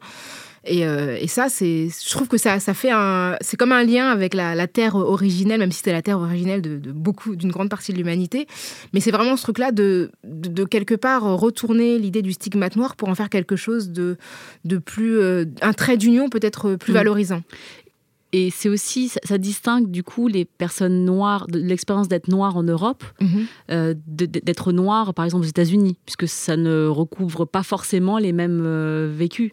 Et, 0.65 0.86
euh, 0.86 1.18
et, 1.20 1.27
ça, 1.27 1.48
c'est, 1.48 1.88
je 1.88 2.10
trouve 2.10 2.27
que 2.27 2.38
ça, 2.38 2.60
ça 2.60 2.74
fait 2.74 2.91
un, 2.91 3.38
c'est 3.39 3.56
comme 3.56 3.72
un 3.72 3.84
lien 3.84 4.10
avec 4.10 4.34
la, 4.34 4.56
la 4.56 4.68
terre 4.68 4.96
originelle, 4.96 5.60
même 5.60 5.72
si 5.72 5.77
c'était 5.77 5.94
la 5.94 6.01
terre 6.01 6.20
originelle 6.20 6.62
de, 6.62 6.77
de 6.77 6.91
beaucoup, 6.91 7.38
d'une 7.38 7.50
grande 7.50 7.70
partie 7.70 7.94
de 7.94 7.98
l'humanité. 7.98 8.46
Mais 8.94 9.00
c'est 9.00 9.12
vraiment 9.12 9.38
ce 9.38 9.44
truc-là 9.44 9.72
de, 9.72 10.12
de, 10.25 10.65
quelque 10.65 10.96
part 10.96 11.24
retourner 11.24 11.98
l'idée 11.98 12.22
du 12.22 12.34
stigmate 12.34 12.75
noir 12.75 12.98
pour 12.98 13.08
en 13.08 13.15
faire 13.15 13.29
quelque 13.29 13.56
chose 13.56 13.89
de, 13.89 14.18
de 14.65 14.77
plus, 14.77 15.18
euh, 15.18 15.46
un 15.62 15.74
trait 15.74 15.96
d'union 15.96 16.29
peut-être 16.29 16.75
plus 16.75 16.91
mmh. 16.91 16.96
valorisant. 16.96 17.41
Et 18.31 18.51
c'est 18.51 18.69
aussi, 18.69 19.09
ça, 19.24 19.38
distingue 19.38 19.89
du 19.89 20.03
coup 20.03 20.27
les 20.27 20.45
personnes 20.45 21.03
noires, 21.03 21.48
de 21.48 21.57
l'expérience 21.57 22.07
d'être 22.07 22.27
noire 22.27 22.57
en 22.57 22.63
Europe, 22.63 23.03
mhm. 23.19 23.45
euh, 23.71 23.93
d'être 24.05 24.71
noire 24.71 25.13
par 25.13 25.25
exemple 25.25 25.45
aux 25.45 25.50
États-Unis, 25.50 25.98
puisque 26.05 26.27
ça 26.27 26.55
ne 26.55 26.86
recouvre 26.86 27.45
pas 27.45 27.63
forcément 27.63 28.19
les 28.19 28.31
mêmes 28.31 28.62
euh, 28.63 29.12
vécus. 29.12 29.51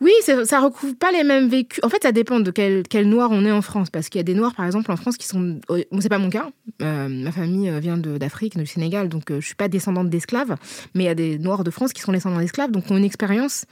Oui, 0.00 0.12
ça 0.44 0.60
recouvre 0.60 0.96
pas 0.96 1.10
les 1.10 1.24
mêmes 1.24 1.48
vécus. 1.48 1.82
En 1.82 1.88
fait, 1.88 2.02
ça 2.02 2.12
dépend 2.12 2.38
de 2.38 2.52
quel, 2.52 2.84
quel 2.84 3.08
noir 3.08 3.30
on 3.32 3.44
est 3.44 3.50
en 3.50 3.60
France, 3.60 3.90
parce 3.90 4.08
qu'il 4.08 4.20
y 4.20 4.22
a 4.22 4.24
des 4.24 4.34
noirs, 4.34 4.54
par 4.54 4.64
exemple, 4.64 4.92
en 4.92 4.96
France, 4.96 5.16
qui 5.16 5.26
sont. 5.26 5.58
Bon, 5.68 6.00
c'est 6.00 6.08
pas 6.08 6.18
mon 6.18 6.30
cas. 6.30 6.48
Euh, 6.80 7.08
ma 7.08 7.32
famille 7.32 7.68
vient 7.80 7.96
d'Afrique, 7.96 8.56
du 8.56 8.66
Sénégal, 8.66 9.08
donc 9.08 9.24
je 9.32 9.44
suis 9.44 9.56
pas 9.56 9.66
descendante 9.66 10.08
d'esclaves, 10.08 10.54
mais 10.94 11.02
il 11.02 11.06
y 11.06 11.10
a 11.10 11.16
des 11.16 11.38
noirs 11.40 11.64
de 11.64 11.72
France 11.72 11.92
qui 11.92 12.00
sont 12.00 12.12
descendants 12.12 12.38
d'esclaves, 12.38 12.70
donc 12.70 12.88
ont 12.92 12.96
une 12.96 13.04
expérience 13.04 13.66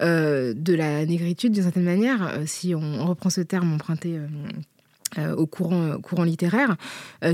de 0.00 0.74
la 0.74 1.04
négritude 1.06 1.52
d'une 1.52 1.62
certaine 1.62 1.84
manière, 1.84 2.22
euh, 2.22 2.42
si 2.46 2.74
on, 2.74 3.06
reprend 3.06 3.30
ce 3.30 3.40
terme 3.40 3.72
emprunté. 3.72 4.18
Euh, 5.16 5.34
au 5.36 5.46
courant, 5.46 5.98
courant 6.02 6.22
littéraire, 6.22 6.76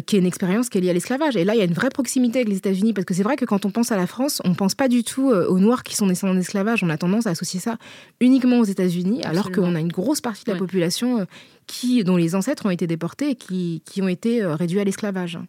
qui 0.07 0.15
est 0.15 0.21
une 0.21 0.27
expérience 0.27 0.69
qui 0.69 0.79
est 0.79 0.81
liée 0.81 0.91
à 0.91 0.93
l'esclavage. 0.93 1.35
Et 1.35 1.43
là, 1.43 1.57
il 1.57 1.59
y 1.59 1.61
a 1.61 1.65
une 1.65 1.73
vraie 1.73 1.89
proximité 1.89 2.39
avec 2.39 2.49
les 2.49 2.59
États-Unis, 2.59 2.93
parce 2.93 3.05
que 3.05 3.15
c'est 3.15 3.25
vrai 3.25 3.35
que 3.35 3.45
quand 3.45 3.67
on 3.67 3.71
pense 3.73 3.91
à 3.91 3.97
la 3.97 4.07
France, 4.07 4.41
on 4.45 4.51
ne 4.51 4.55
pense 4.55 4.77
pas 4.77 4.87
du 4.87 5.03
tout 5.03 5.33
aux 5.33 5.59
Noirs 5.59 5.83
qui 5.83 5.97
sont 5.97 6.07
descendants 6.07 6.37
d'esclavage. 6.37 6.85
On 6.85 6.89
a 6.89 6.97
tendance 6.97 7.27
à 7.27 7.31
associer 7.31 7.59
ça 7.59 7.77
uniquement 8.21 8.61
aux 8.61 8.65
États-Unis, 8.65 9.25
alors 9.25 9.51
qu'on 9.51 9.75
a 9.75 9.81
une 9.81 9.91
grosse 9.91 10.21
partie 10.21 10.45
de 10.45 10.53
la 10.53 10.57
population 10.57 11.27
qui, 11.67 12.05
dont 12.05 12.17
les 12.17 12.37
ancêtres 12.37 12.65
ont 12.65 12.71
été 12.71 12.87
déportés 12.87 13.31
et 13.31 13.35
qui, 13.35 13.83
qui 13.85 14.03
ont 14.03 14.09
été 14.09 14.47
réduits 14.47 14.79
à 14.79 14.85
l'esclavage. 14.85 15.41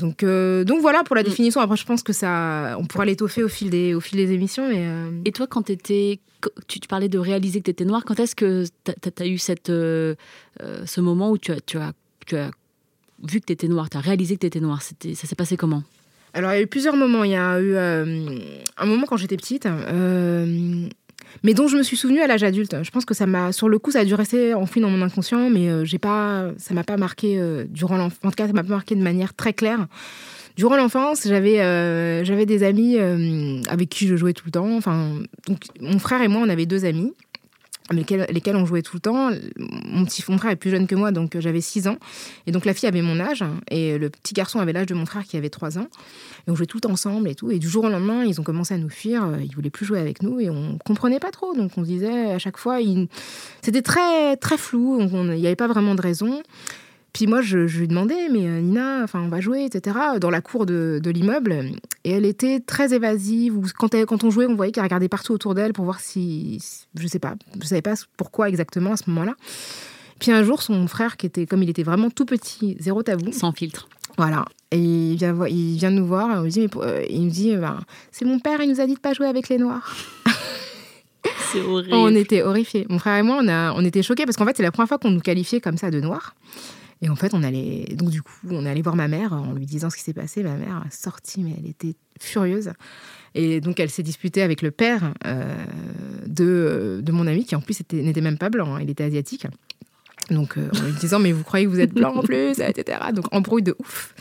Donc, 0.00 0.22
euh, 0.22 0.64
donc 0.64 0.80
voilà 0.80 1.04
pour 1.04 1.14
la 1.14 1.22
mm. 1.22 1.26
définition. 1.26 1.60
Après, 1.60 1.76
je 1.76 1.84
pense 1.84 2.02
que 2.02 2.12
ça, 2.12 2.76
on 2.78 2.86
pourra 2.86 3.04
l'étoffer 3.04 3.42
au 3.42 3.48
fil 3.48 3.70
des, 3.70 3.94
au 3.94 4.00
fil 4.00 4.16
des 4.16 4.32
émissions. 4.32 4.68
Mais 4.68 4.86
euh, 4.86 5.10
Et 5.24 5.32
toi, 5.32 5.46
quand 5.46 5.70
étais, 5.70 6.20
tu, 6.66 6.80
tu, 6.80 6.88
parlais 6.88 7.08
de 7.08 7.18
réaliser 7.18 7.60
que 7.60 7.64
tu 7.64 7.70
étais 7.70 7.84
noire, 7.84 8.04
quand 8.04 8.18
est-ce 8.18 8.34
que 8.34 8.64
tu 8.84 9.22
as, 9.22 9.26
eu 9.26 9.38
cette, 9.38 9.70
euh, 9.70 10.14
ce 10.86 11.00
moment 11.00 11.30
où 11.30 11.38
tu 11.38 11.52
as, 11.52 11.60
tu 11.60 11.78
as, 11.78 11.92
tu 12.26 12.36
as 12.36 12.50
vu 13.22 13.40
que 13.40 13.46
tu 13.46 13.52
étais 13.52 13.68
noire, 13.68 13.90
tu 13.90 13.98
as 13.98 14.00
réalisé 14.00 14.34
que 14.34 14.40
tu 14.40 14.46
étais 14.46 14.60
noire 14.60 14.82
Ça 14.82 14.94
s'est 14.98 15.36
passé 15.36 15.56
comment? 15.56 15.82
Alors, 16.32 16.52
il 16.52 16.56
y 16.56 16.58
a 16.58 16.62
eu 16.62 16.68
plusieurs 16.68 16.96
moments. 16.96 17.24
Il 17.24 17.32
y 17.32 17.36
a 17.36 17.60
eu 17.60 17.76
un 17.76 18.86
moment 18.86 19.06
quand 19.06 19.16
j'étais 19.16 19.36
petite 19.36 19.66
mais 21.42 21.54
dont 21.54 21.68
je 21.68 21.76
me 21.76 21.82
suis 21.82 21.96
souvenue 21.96 22.20
à 22.20 22.26
l'âge 22.26 22.42
adulte. 22.42 22.76
Je 22.82 22.90
pense 22.90 23.04
que 23.04 23.14
ça 23.14 23.26
m'a, 23.26 23.52
sur 23.52 23.68
le 23.68 23.78
coup, 23.78 23.90
ça 23.90 24.00
a 24.00 24.04
dû 24.04 24.14
rester 24.14 24.54
enfoui 24.54 24.80
dans 24.80 24.90
mon 24.90 25.02
inconscient, 25.02 25.50
mais 25.50 25.68
euh, 25.68 25.84
j'ai 25.84 25.98
pas, 25.98 26.50
ça 26.58 26.74
m'a 26.74 26.84
pas 26.84 26.96
marqué 26.96 27.38
euh, 27.38 27.64
durant 27.68 27.96
l'enfance. 27.96 28.18
En 28.24 28.30
tout 28.30 28.36
cas, 28.36 28.46
ça 28.46 28.52
m'a 28.52 28.62
pas 28.62 28.74
marqué 28.74 28.94
de 28.94 29.02
manière 29.02 29.34
très 29.34 29.52
claire. 29.52 29.86
Durant 30.56 30.76
l'enfance, 30.76 31.26
j'avais 31.26 31.60
euh, 31.60 32.24
j'avais 32.24 32.44
des 32.44 32.62
amis 32.64 32.98
avec 32.98 33.88
qui 33.88 34.06
je 34.06 34.16
jouais 34.16 34.32
tout 34.32 34.44
le 34.46 34.50
temps. 34.50 34.76
Enfin, 34.76 35.20
mon 35.80 35.98
frère 35.98 36.20
et 36.22 36.28
moi, 36.28 36.42
on 36.44 36.48
avait 36.48 36.66
deux 36.66 36.84
amis 36.84 37.14
lesquels, 37.90 38.26
lesquels 38.30 38.56
on 38.56 38.66
jouait 38.66 38.82
tout 38.82 38.96
le 38.96 39.00
temps. 39.00 39.30
Mon 39.56 40.04
petit 40.04 40.22
frère 40.22 40.50
est 40.50 40.56
plus 40.56 40.70
jeune 40.70 40.86
que 40.86 40.94
moi, 40.94 41.12
donc 41.12 41.36
euh, 41.36 41.40
j'avais 41.40 41.60
6 41.60 41.88
ans. 41.88 41.96
Et 42.46 42.52
donc 42.52 42.64
la 42.64 42.74
fille 42.74 42.88
avait 42.88 43.02
mon 43.02 43.20
âge, 43.20 43.44
et 43.70 43.98
le 43.98 44.10
petit 44.10 44.34
garçon 44.34 44.60
avait 44.60 44.72
l'âge 44.72 44.86
de 44.86 44.94
mon 44.94 45.06
frère 45.06 45.24
qui 45.24 45.36
avait 45.36 45.50
3 45.50 45.78
ans. 45.78 45.88
Et 46.46 46.50
on 46.50 46.54
jouait 46.54 46.66
tout 46.66 46.86
ensemble 46.86 47.28
et 47.28 47.34
tout. 47.34 47.50
Et 47.50 47.58
du 47.58 47.68
jour 47.68 47.84
au 47.84 47.88
lendemain, 47.88 48.24
ils 48.24 48.40
ont 48.40 48.44
commencé 48.44 48.74
à 48.74 48.78
nous 48.78 48.90
fuir, 48.90 49.24
euh, 49.24 49.38
ils 49.42 49.54
voulaient 49.54 49.70
plus 49.70 49.86
jouer 49.86 49.98
avec 49.98 50.22
nous, 50.22 50.40
et 50.40 50.50
on 50.50 50.78
comprenait 50.78 51.20
pas 51.20 51.30
trop. 51.30 51.54
Donc 51.54 51.72
on 51.76 51.82
se 51.82 51.88
disait 51.88 52.32
à 52.32 52.38
chaque 52.38 52.56
fois, 52.56 52.78
c'était 53.62 53.82
très, 53.82 54.36
très 54.36 54.56
flou, 54.56 55.00
il 55.00 55.40
n'y 55.40 55.46
avait 55.46 55.56
pas 55.56 55.68
vraiment 55.68 55.94
de 55.94 56.02
raison. 56.02 56.42
Puis 57.12 57.26
moi, 57.26 57.42
je, 57.42 57.58
lui 57.58 57.88
demandais, 57.88 58.28
mais 58.30 58.46
euh, 58.46 58.60
Nina, 58.60 59.02
enfin, 59.02 59.20
on 59.20 59.28
va 59.28 59.40
jouer, 59.40 59.64
etc., 59.64 59.96
dans 60.20 60.30
la 60.30 60.40
cour 60.40 60.66
de, 60.66 61.00
l'immeuble. 61.04 61.72
Et 62.04 62.12
elle 62.12 62.24
était 62.24 62.60
très 62.60 62.94
évasive. 62.94 63.72
Quand, 63.76 63.94
quand 64.06 64.24
on 64.24 64.30
jouait, 64.30 64.46
on 64.46 64.54
voyait 64.54 64.72
qu'elle 64.72 64.84
regardait 64.84 65.08
partout 65.08 65.32
autour 65.32 65.54
d'elle 65.54 65.72
pour 65.72 65.84
voir 65.84 66.00
si, 66.00 66.62
je 66.98 67.06
sais 67.06 67.18
pas, 67.18 67.34
je 67.60 67.66
savais 67.66 67.82
pas 67.82 67.94
pourquoi 68.16 68.48
exactement 68.48 68.92
à 68.92 68.96
ce 68.96 69.10
moment-là. 69.10 69.34
Puis 70.20 70.30
un 70.30 70.44
jour, 70.44 70.62
son 70.62 70.86
frère, 70.86 71.16
qui 71.16 71.26
était, 71.26 71.46
comme 71.46 71.62
il 71.62 71.70
était 71.70 71.82
vraiment 71.82 72.10
tout 72.10 72.26
petit, 72.26 72.76
zéro 72.78 73.02
tabou. 73.02 73.32
Sans 73.32 73.52
filtre. 73.52 73.88
Voilà. 74.18 74.44
Et 74.70 74.78
il 74.78 75.16
vient, 75.16 75.34
il 75.46 75.78
vient 75.78 75.90
nous 75.90 76.06
voir. 76.06 76.46
Il, 76.46 76.52
dit, 76.52 76.68
euh, 76.76 77.04
il 77.08 77.22
me 77.22 77.30
dit, 77.30 77.56
ben, 77.56 77.80
c'est 78.12 78.24
mon 78.24 78.38
père, 78.38 78.60
il 78.60 78.68
nous 78.68 78.80
a 78.80 78.86
dit 78.86 78.94
de 78.94 79.00
pas 79.00 79.14
jouer 79.14 79.26
avec 79.26 79.48
les 79.48 79.58
noirs. 79.58 79.96
C'est 81.52 81.62
horrible. 81.62 81.92
On 81.92 82.14
était 82.14 82.42
horrifiés. 82.42 82.86
Mon 82.88 82.98
frère 82.98 83.16
et 83.16 83.22
moi, 83.22 83.40
on, 83.42 83.48
a, 83.48 83.72
on 83.72 83.84
était 83.84 84.02
choqués 84.02 84.24
parce 84.24 84.36
qu'en 84.36 84.46
fait, 84.46 84.56
c'est 84.56 84.62
la 84.62 84.70
première 84.70 84.88
fois 84.88 84.98
qu'on 84.98 85.10
nous 85.10 85.20
qualifiait 85.20 85.60
comme 85.60 85.76
ça 85.76 85.90
de 85.90 86.00
noirs. 86.00 86.34
Et 87.02 87.08
en 87.08 87.16
fait, 87.16 87.32
on 87.32 87.42
allait, 87.42 87.94
donc 87.94 88.10
du 88.10 88.22
coup, 88.22 88.32
on 88.50 88.66
allait 88.66 88.82
voir 88.82 88.94
ma 88.94 89.08
mère 89.08 89.32
en 89.32 89.52
lui 89.54 89.64
disant 89.64 89.88
ce 89.88 89.96
qui 89.96 90.02
s'est 90.02 90.12
passé. 90.12 90.42
Ma 90.42 90.56
mère 90.56 90.82
a 90.86 90.90
sorti, 90.90 91.42
mais 91.42 91.54
elle 91.58 91.66
était 91.66 91.94
furieuse. 92.20 92.72
Et 93.34 93.60
donc, 93.60 93.80
elle 93.80 93.90
s'est 93.90 94.02
disputée 94.02 94.42
avec 94.42 94.60
le 94.60 94.70
père 94.70 95.14
euh, 95.26 95.54
de, 96.26 97.00
de 97.02 97.12
mon 97.12 97.26
ami, 97.26 97.44
qui 97.44 97.54
en 97.56 97.60
plus 97.60 97.82
n'était 97.92 98.20
même 98.20 98.38
pas 98.38 98.50
blanc, 98.50 98.74
hein, 98.74 98.80
il 98.82 98.90
était 98.90 99.04
asiatique. 99.04 99.46
Donc, 100.30 100.58
euh, 100.58 100.68
en 100.78 100.84
lui 100.84 100.92
disant, 100.92 101.18
mais 101.18 101.32
vous 101.32 101.42
croyez 101.42 101.64
que 101.64 101.70
vous 101.70 101.80
êtes 101.80 101.94
blanc 101.94 102.14
en 102.14 102.22
plus, 102.22 102.60
etc. 102.60 102.98
Donc, 103.14 103.26
embrouille 103.32 103.62
de 103.62 103.74
ouf. 103.78 104.14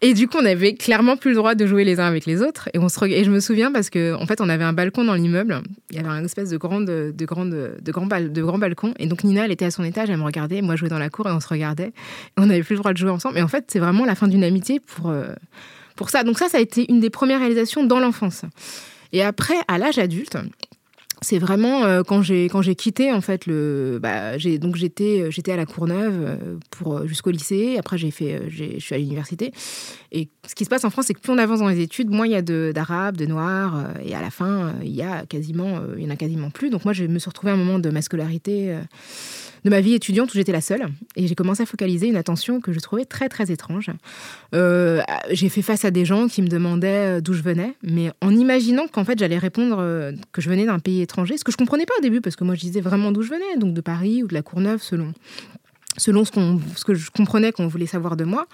Et 0.00 0.14
du 0.14 0.28
coup, 0.28 0.38
on 0.40 0.44
avait 0.44 0.74
clairement 0.74 1.16
plus 1.16 1.30
le 1.30 1.36
droit 1.36 1.56
de 1.56 1.66
jouer 1.66 1.84
les 1.84 1.98
uns 1.98 2.06
avec 2.06 2.24
les 2.24 2.40
autres. 2.40 2.68
Et, 2.72 2.78
on 2.78 2.88
se 2.88 3.04
et 3.04 3.24
je 3.24 3.30
me 3.30 3.40
souviens 3.40 3.72
parce 3.72 3.90
qu'en 3.90 4.22
en 4.22 4.26
fait, 4.26 4.40
on 4.40 4.48
avait 4.48 4.64
un 4.64 4.72
balcon 4.72 5.02
dans 5.02 5.14
l'immeuble. 5.14 5.60
Il 5.90 5.96
y 5.96 5.98
avait 5.98 6.08
une 6.08 6.24
espèce 6.24 6.50
de, 6.50 6.56
grande, 6.56 6.84
de, 6.86 7.24
grande, 7.24 7.50
de, 7.50 7.92
grand, 7.92 8.06
de 8.06 8.42
grand 8.42 8.58
balcon. 8.58 8.94
Et 9.00 9.06
donc, 9.06 9.24
Nina, 9.24 9.44
elle 9.44 9.50
était 9.50 9.64
à 9.64 9.72
son 9.72 9.82
étage, 9.82 10.08
elle 10.08 10.18
me 10.18 10.24
regardait. 10.24 10.62
Moi, 10.62 10.76
je 10.76 10.80
jouais 10.80 10.88
dans 10.88 11.00
la 11.00 11.10
cour 11.10 11.28
et 11.28 11.32
on 11.32 11.40
se 11.40 11.48
regardait. 11.48 11.88
Et 11.88 12.40
on 12.40 12.46
n'avait 12.46 12.62
plus 12.62 12.74
le 12.74 12.80
droit 12.80 12.92
de 12.92 12.98
jouer 12.98 13.10
ensemble. 13.10 13.38
Et 13.38 13.42
en 13.42 13.48
fait, 13.48 13.64
c'est 13.68 13.80
vraiment 13.80 14.04
la 14.04 14.14
fin 14.14 14.28
d'une 14.28 14.44
amitié 14.44 14.78
pour, 14.78 15.10
euh, 15.10 15.32
pour 15.96 16.10
ça. 16.10 16.22
Donc, 16.22 16.38
ça, 16.38 16.48
ça 16.48 16.58
a 16.58 16.60
été 16.60 16.86
une 16.88 17.00
des 17.00 17.10
premières 17.10 17.40
réalisations 17.40 17.82
dans 17.82 17.98
l'enfance. 17.98 18.42
Et 19.12 19.22
après, 19.24 19.56
à 19.66 19.78
l'âge 19.78 19.98
adulte, 19.98 20.36
c'est 21.20 21.38
vraiment 21.38 21.84
euh, 21.84 22.02
quand 22.02 22.22
j'ai 22.22 22.44
quand 22.44 22.62
j'ai 22.62 22.74
quitté 22.74 23.12
en 23.12 23.20
fait 23.20 23.46
le 23.46 23.98
bah, 24.00 24.38
donc 24.58 24.76
j'étais 24.76 25.22
euh, 25.22 25.30
j'étais 25.30 25.52
à 25.52 25.56
la 25.56 25.66
Courneuve 25.66 26.14
euh, 26.14 26.56
pour 26.70 27.06
jusqu'au 27.06 27.30
lycée. 27.30 27.76
Après 27.78 27.98
j'ai 27.98 28.10
fait 28.10 28.42
je 28.48 28.78
suis 28.78 28.94
à 28.94 28.98
l'université. 28.98 29.52
Et 30.12 30.28
ce 30.46 30.54
qui 30.54 30.64
se 30.64 30.70
passe 30.70 30.84
en 30.84 30.90
France 30.90 31.06
c'est 31.06 31.14
que 31.14 31.20
plus 31.20 31.32
on 31.32 31.38
avance 31.38 31.58
dans 31.60 31.68
les 31.68 31.80
études 31.80 32.10
moins 32.10 32.26
il 32.26 32.32
y 32.32 32.36
a 32.36 32.42
d'arabes 32.42 33.16
de, 33.16 33.26
noirs 33.26 33.88
et 34.04 34.14
à 34.14 34.20
la 34.20 34.30
fin 34.30 34.74
il 34.82 34.94
y 34.94 35.02
a 35.02 35.26
quasiment 35.26 35.80
il 35.96 36.04
y 36.04 36.06
en 36.06 36.10
a 36.10 36.16
quasiment 36.16 36.50
plus. 36.50 36.70
Donc 36.70 36.84
moi 36.84 36.92
je 36.92 37.04
me 37.04 37.18
suis 37.18 37.28
retrouvée 37.28 37.50
à 37.50 37.54
un 37.54 37.58
moment 37.58 37.78
de 37.78 37.90
ma 37.90 38.02
scolarité 38.02 38.76
de 39.64 39.70
ma 39.70 39.80
vie 39.80 39.94
étudiante 39.94 40.32
où 40.32 40.36
j'étais 40.36 40.52
la 40.52 40.60
seule. 40.60 40.86
Et 41.16 41.26
j'ai 41.26 41.34
commencé 41.34 41.62
à 41.62 41.66
focaliser 41.66 42.08
une 42.08 42.16
attention 42.16 42.60
que 42.60 42.72
je 42.72 42.80
trouvais 42.80 43.04
très 43.04 43.28
très 43.28 43.50
étrange. 43.50 43.90
Euh, 44.54 45.00
j'ai 45.30 45.48
fait 45.48 45.62
face 45.62 45.84
à 45.84 45.90
des 45.90 46.04
gens 46.04 46.28
qui 46.28 46.42
me 46.42 46.48
demandaient 46.48 47.18
euh, 47.18 47.20
d'où 47.20 47.32
je 47.32 47.42
venais, 47.42 47.74
mais 47.82 48.10
en 48.20 48.34
imaginant 48.34 48.86
qu'en 48.88 49.04
fait 49.04 49.18
j'allais 49.18 49.38
répondre 49.38 49.78
euh, 49.80 50.12
que 50.32 50.40
je 50.40 50.48
venais 50.48 50.66
d'un 50.66 50.78
pays 50.78 51.02
étranger, 51.02 51.36
ce 51.36 51.44
que 51.44 51.52
je 51.52 51.56
comprenais 51.56 51.86
pas 51.86 51.94
au 51.98 52.02
début 52.02 52.20
parce 52.20 52.36
que 52.36 52.44
moi 52.44 52.54
je 52.54 52.60
disais 52.60 52.80
vraiment 52.80 53.12
d'où 53.12 53.22
je 53.22 53.30
venais, 53.30 53.56
donc 53.58 53.74
de 53.74 53.80
Paris 53.80 54.22
ou 54.22 54.26
de 54.26 54.34
la 54.34 54.42
Courneuve 54.42 54.82
selon 54.82 55.12
selon 55.96 56.24
ce, 56.24 56.30
ce 56.76 56.84
que 56.84 56.94
je 56.94 57.10
comprenais 57.10 57.52
qu'on 57.52 57.66
voulait 57.66 57.86
savoir 57.86 58.16
de 58.16 58.24
moi. 58.24 58.46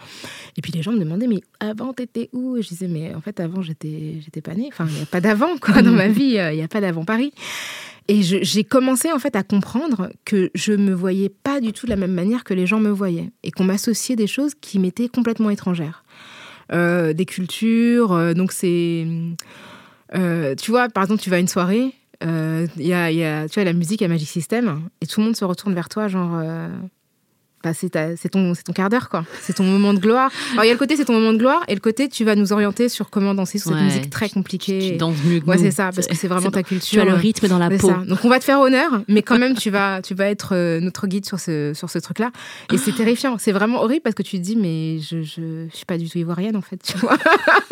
Et 0.56 0.62
puis 0.62 0.72
les 0.72 0.82
gens 0.82 0.92
me 0.92 0.98
demandaient, 0.98 1.26
mais 1.26 1.40
avant, 1.60 1.92
t'étais 1.92 2.30
où? 2.32 2.56
Et 2.56 2.62
je 2.62 2.68
disais, 2.68 2.88
mais 2.88 3.14
en 3.14 3.20
fait, 3.20 3.38
avant, 3.38 3.62
j'étais, 3.62 4.18
j'étais 4.24 4.40
pas 4.40 4.54
née. 4.54 4.68
Enfin, 4.72 4.86
il 4.88 4.96
n'y 4.96 5.02
a 5.02 5.06
pas 5.06 5.20
d'avant, 5.20 5.56
quoi, 5.60 5.82
dans 5.82 5.92
ma 5.92 6.08
vie. 6.08 6.38
Il 6.38 6.56
n'y 6.56 6.62
a 6.62 6.68
pas 6.68 6.80
d'avant 6.80 7.04
Paris. 7.04 7.32
Et 8.08 8.22
j'ai 8.22 8.64
commencé 8.64 9.10
en 9.10 9.18
fait 9.18 9.34
à 9.34 9.42
comprendre 9.42 10.10
que 10.26 10.50
je 10.54 10.74
me 10.74 10.92
voyais 10.92 11.30
pas 11.30 11.60
du 11.60 11.72
tout 11.72 11.86
de 11.86 11.90
la 11.90 11.96
même 11.96 12.12
manière 12.12 12.44
que 12.44 12.52
les 12.52 12.66
gens 12.66 12.78
me 12.78 12.90
voyaient 12.90 13.30
et 13.42 13.50
qu'on 13.50 13.64
m'associait 13.64 14.16
des 14.16 14.26
choses 14.26 14.54
qui 14.54 14.78
m'étaient 14.78 15.08
complètement 15.08 15.48
étrangères, 15.48 16.04
euh, 16.72 17.14
des 17.14 17.24
cultures. 17.24 18.12
Euh, 18.12 18.34
donc 18.34 18.52
c'est, 18.52 19.06
euh, 20.14 20.54
tu 20.54 20.70
vois, 20.70 20.90
par 20.90 21.04
exemple, 21.04 21.22
tu 21.22 21.30
vas 21.30 21.36
à 21.36 21.40
une 21.40 21.48
soirée 21.48 21.94
Il 22.20 22.68
y, 22.76 22.92
a, 22.92 23.10
y, 23.10 23.24
a, 23.24 23.48
tu 23.48 23.54
vois, 23.54 23.64
la 23.64 23.72
musique 23.72 24.02
à 24.02 24.08
Magic 24.08 24.28
System, 24.28 24.82
et 25.00 25.06
tout 25.06 25.20
le 25.20 25.26
monde 25.26 25.36
se 25.36 25.46
retourne 25.46 25.74
vers 25.74 25.88
toi, 25.88 26.06
genre, 26.08 26.42
bah, 27.64 27.72
c'est 27.72 28.28
ton, 28.28 28.52
ton 28.52 28.72
quart 28.74 28.90
d'heure, 28.90 29.08
quoi. 29.08 29.24
C'est 29.40 29.54
ton 29.54 29.64
moment 29.64 29.94
de 29.94 29.98
gloire. 29.98 30.30
Alors, 30.52 30.64
il 30.64 30.66
y 30.66 30.70
a 30.70 30.74
le 30.74 30.78
côté, 30.78 30.96
c'est 30.96 31.06
ton 31.06 31.14
moment 31.14 31.32
de 31.32 31.38
gloire, 31.38 31.62
et 31.66 31.74
le 31.74 31.80
côté, 31.80 32.10
tu 32.10 32.22
vas 32.22 32.34
nous 32.34 32.52
orienter 32.52 32.90
sur 32.90 33.08
comment 33.08 33.34
danser 33.34 33.58
sur 33.58 33.70
cette 33.70 33.80
musique 33.80 34.10
très 34.10 34.28
compliquée. 34.28 34.90
Tu, 34.92 34.96
danses 34.98 35.16
mieux 35.24 35.40
que 35.40 35.46
Ouais, 35.46 35.56
c'est 35.56 35.70
ça, 35.70 35.90
parce 35.94 36.06
que 36.06 36.14
c'est 36.14 36.28
vraiment 36.28 36.50
ta 36.50 36.62
culture. 36.62 36.90
Tu 36.90 37.00
as 37.00 37.10
le 37.10 37.14
rythme 37.16 37.48
dans 37.48 37.58
la 37.58 37.70
peau. 37.70 37.88
Ça. 37.88 38.02
Donc, 38.06 38.18
on 38.22 38.28
va 38.28 38.38
te 38.38 38.44
faire 38.44 38.60
honneur, 38.60 39.02
mais 39.08 39.22
quand 39.22 39.38
même, 39.38 39.54
tu 39.54 39.70
vas, 39.70 40.02
tu 40.02 40.14
vas 40.14 40.26
être 40.26 40.50
euh, 40.52 40.78
notre 40.80 41.06
guide 41.06 41.24
sur 41.24 41.40
ce, 41.40 41.72
sur 41.74 41.88
ce 41.88 41.98
truc-là. 41.98 42.32
Et 42.70 42.76
c'est 42.76 42.92
terrifiant. 42.92 43.36
C'est 43.38 43.52
vraiment 43.52 43.82
horrible 43.82 44.02
parce 44.02 44.14
que 44.14 44.22
tu 44.22 44.36
te 44.36 44.42
dis, 44.42 44.56
mais 44.56 44.98
je, 45.00 45.22
je, 45.22 45.66
je 45.70 45.74
suis 45.76 45.86
pas 45.86 45.96
du 45.96 46.10
tout 46.10 46.18
ivoirienne, 46.18 46.56
en 46.56 46.62
fait, 46.62 46.76
tu 46.82 46.98
vois. 46.98 47.16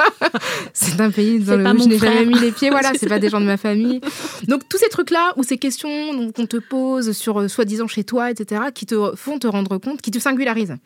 c'est 0.72 0.98
un 1.02 1.10
pays 1.10 1.38
dans 1.40 1.56
lequel 1.56 1.82
je 1.82 1.88
n'ai 1.88 1.98
jamais 1.98 2.24
mis 2.24 2.38
les 2.38 2.52
pieds, 2.52 2.70
voilà, 2.70 2.92
c'est 2.98 3.08
pas 3.08 3.18
des 3.18 3.28
gens 3.28 3.40
de 3.40 3.46
ma 3.46 3.58
famille. 3.58 4.00
Donc, 4.48 4.66
tous 4.70 4.78
ces 4.78 4.88
trucs-là, 4.88 5.34
ou 5.36 5.42
ces 5.42 5.58
questions 5.58 6.32
qu'on 6.32 6.46
te 6.46 6.56
pose 6.56 7.12
sur 7.12 7.40
euh, 7.40 7.48
soi-disant 7.48 7.86
chez 7.86 8.04
toi, 8.04 8.30
etc., 8.30 8.62
qui 8.74 8.86
te 8.86 9.14
font 9.16 9.38
te 9.38 9.46
rendre 9.46 9.78
compte, 9.82 10.00
qui 10.00 10.10
te 10.10 10.18
singularisent. 10.18 10.76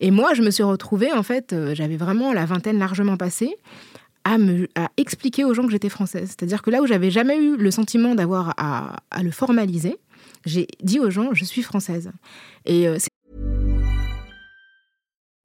Et 0.00 0.10
moi, 0.10 0.32
je 0.34 0.42
me 0.42 0.50
suis 0.50 0.62
retrouvée, 0.62 1.12
en 1.12 1.22
fait, 1.22 1.52
euh, 1.52 1.74
j'avais 1.74 1.96
vraiment 1.96 2.32
la 2.32 2.46
vingtaine 2.46 2.78
largement 2.78 3.16
passée, 3.16 3.54
à, 4.24 4.38
me, 4.38 4.68
expliquer 4.96 5.44
aux 5.44 5.54
gens 5.54 5.64
que 5.64 5.70
j'étais 5.70 5.88
française. 5.88 6.28
C'est-à-dire 6.28 6.62
que 6.62 6.70
là 6.70 6.82
où 6.82 6.86
j'avais 6.86 7.10
jamais 7.10 7.36
eu 7.36 7.56
le 7.56 7.70
sentiment 7.70 8.14
d'avoir 8.14 8.54
à, 8.56 8.96
le 9.22 9.30
formaliser, 9.30 9.96
j'ai 10.46 10.66
dit 10.82 10.98
aux 10.98 11.10
gens, 11.10 11.34
je 11.34 11.44
suis 11.44 11.62
française. 11.62 12.10
Et 12.64 12.88
euh, 12.88 12.98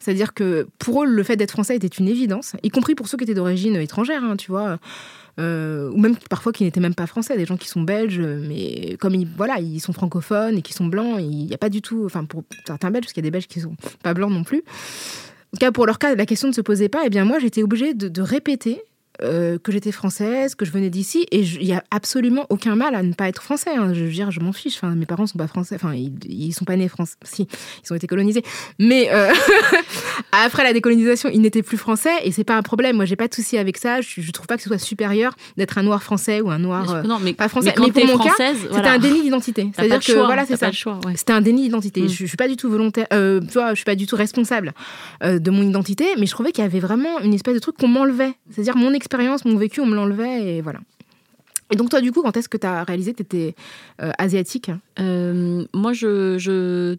C'est-à-dire 0.00 0.34
que 0.34 0.66
pour 0.78 1.04
eux, 1.04 1.06
le 1.06 1.22
fait 1.22 1.36
d'être 1.36 1.50
français 1.50 1.76
était 1.76 1.86
une 1.86 2.08
évidence, 2.08 2.54
y 2.62 2.70
compris 2.70 2.94
pour 2.94 3.06
ceux 3.06 3.18
qui 3.18 3.24
étaient 3.24 3.34
d'origine 3.34 3.76
étrangère, 3.76 4.24
hein, 4.24 4.36
tu 4.36 4.50
vois. 4.50 4.78
Euh, 5.38 5.90
ou 5.90 5.98
même 5.98 6.16
parfois 6.28 6.52
qui 6.52 6.64
n'étaient 6.64 6.80
même 6.80 6.94
pas 6.94 7.06
français, 7.06 7.36
des 7.36 7.46
gens 7.46 7.56
qui 7.56 7.68
sont 7.68 7.82
belges, 7.82 8.20
mais 8.20 8.96
comme 8.98 9.14
ils, 9.14 9.28
voilà, 9.36 9.60
ils 9.60 9.80
sont 9.80 9.92
francophones 9.92 10.58
et 10.58 10.62
qui 10.62 10.72
sont 10.72 10.86
blancs, 10.86 11.18
il 11.20 11.46
n'y 11.46 11.54
a 11.54 11.58
pas 11.58 11.68
du 11.68 11.82
tout, 11.82 12.02
enfin 12.04 12.24
pour 12.24 12.44
certains 12.66 12.90
belges, 12.90 13.04
parce 13.04 13.12
qu'il 13.12 13.22
y 13.22 13.26
a 13.26 13.28
des 13.28 13.30
belges 13.30 13.46
qui 13.46 13.60
sont 13.60 13.76
pas 14.02 14.14
blancs 14.14 14.32
non 14.32 14.42
plus. 14.42 14.64
En 15.54 15.58
cas, 15.58 15.72
pour 15.72 15.86
leur 15.86 15.98
cas, 15.98 16.14
la 16.14 16.26
question 16.26 16.48
ne 16.48 16.52
se 16.52 16.60
posait 16.60 16.88
pas. 16.88 17.02
Et 17.02 17.06
eh 17.06 17.10
bien 17.10 17.24
moi, 17.24 17.38
j'étais 17.38 17.62
obligée 17.62 17.94
de 17.94 18.22
répéter 18.22 18.82
euh, 19.22 19.58
que 19.58 19.72
j'étais 19.72 19.92
française, 19.92 20.54
que 20.54 20.64
je 20.64 20.70
venais 20.70 20.90
d'ici, 20.90 21.26
et 21.30 21.40
il 21.40 21.64
n'y 21.64 21.74
a 21.74 21.84
absolument 21.90 22.46
aucun 22.48 22.74
mal 22.74 22.94
à 22.94 23.02
ne 23.02 23.12
pas 23.12 23.28
être 23.28 23.42
français. 23.42 23.70
Hein. 23.76 23.92
Je 23.92 24.04
veux 24.04 24.10
dire, 24.10 24.30
je 24.30 24.40
m'en 24.40 24.52
fiche. 24.52 24.76
Enfin, 24.76 24.94
mes 24.94 25.06
parents 25.06 25.26
sont 25.26 25.38
pas 25.38 25.46
français. 25.46 25.74
Enfin, 25.74 25.94
ils, 25.94 26.12
ils 26.28 26.52
sont 26.52 26.64
pas 26.64 26.76
nés 26.76 26.88
français. 26.88 27.16
Si, 27.22 27.46
ils 27.84 27.92
ont 27.92 27.96
été 27.96 28.06
colonisés. 28.06 28.42
Mais 28.78 29.08
euh, 29.12 29.32
après 30.32 30.64
la 30.64 30.72
décolonisation, 30.72 31.30
ils 31.32 31.40
n'étaient 31.40 31.62
plus 31.62 31.76
français, 31.76 32.14
et 32.24 32.32
c'est 32.32 32.44
pas 32.44 32.56
un 32.56 32.62
problème. 32.62 32.96
Moi, 32.96 33.04
j'ai 33.04 33.16
pas 33.16 33.28
de 33.28 33.34
souci 33.34 33.58
avec 33.58 33.76
ça. 33.78 34.00
Je, 34.00 34.20
je, 34.20 34.30
trouve 34.32 34.46
pas 34.46 34.56
que 34.56 34.62
ce 34.62 34.68
soit 34.68 34.78
supérieur 34.78 35.34
d'être 35.56 35.78
un 35.78 35.82
noir 35.82 36.02
français 36.02 36.40
ou 36.40 36.50
un 36.50 36.58
noir 36.58 36.94
euh, 36.94 37.02
non, 37.02 37.18
mais, 37.20 37.32
pas 37.32 37.48
français. 37.48 37.74
Mais, 37.76 37.86
mais 37.86 37.92
pour 37.92 38.06
mon 38.06 38.18
française, 38.18 38.62
cas, 38.62 38.68
voilà. 38.70 38.76
c'était 38.76 38.88
un 38.88 38.98
déni 38.98 39.22
d'identité. 39.22 39.70
C'est-à-dire 39.74 39.98
que 39.98 40.12
choix, 40.12 40.26
voilà, 40.26 40.46
c'est 40.46 40.56
ça. 40.56 40.68
Ouais. 40.68 41.16
C'était 41.16 41.32
un 41.32 41.40
déni 41.40 41.62
d'identité. 41.62 42.02
Mm. 42.02 42.08
Je, 42.08 42.14
je 42.14 42.26
suis 42.26 42.36
pas 42.36 42.48
du 42.48 42.56
tout 42.56 42.70
volontaire. 42.70 43.06
Euh, 43.12 43.40
tu 43.40 43.54
vois, 43.54 43.70
je 43.70 43.76
suis 43.76 43.84
pas 43.84 43.96
du 43.96 44.06
tout 44.06 44.16
responsable 44.16 44.72
de 45.22 45.50
mon 45.50 45.62
identité, 45.62 46.06
mais 46.18 46.26
je 46.26 46.30
trouvais 46.32 46.52
qu'il 46.52 46.62
y 46.62 46.66
avait 46.66 46.80
vraiment 46.80 47.20
une 47.20 47.34
espèce 47.34 47.54
de 47.54 47.58
truc 47.58 47.76
qu'on 47.76 47.88
m'enlevait. 47.88 48.34
C'est-à-dire 48.50 48.76
mon 48.76 48.92
expérience, 48.92 49.09
mon 49.44 49.56
vécu, 49.56 49.80
on 49.80 49.86
me 49.86 49.94
l'enlevait 49.94 50.56
et 50.56 50.60
voilà. 50.60 50.80
Et 51.70 51.76
donc 51.76 51.90
toi, 51.90 52.00
du 52.00 52.12
coup, 52.12 52.22
quand 52.22 52.36
est-ce 52.36 52.48
que 52.48 52.56
tu 52.56 52.66
as 52.66 52.84
réalisé 52.84 53.12
que 53.12 53.18
tu 53.18 53.22
étais 53.22 53.54
euh, 54.02 54.10
asiatique? 54.18 54.70
Euh, 54.98 55.64
Moi, 55.72 55.92
je, 55.92 56.36
je, 56.38 56.96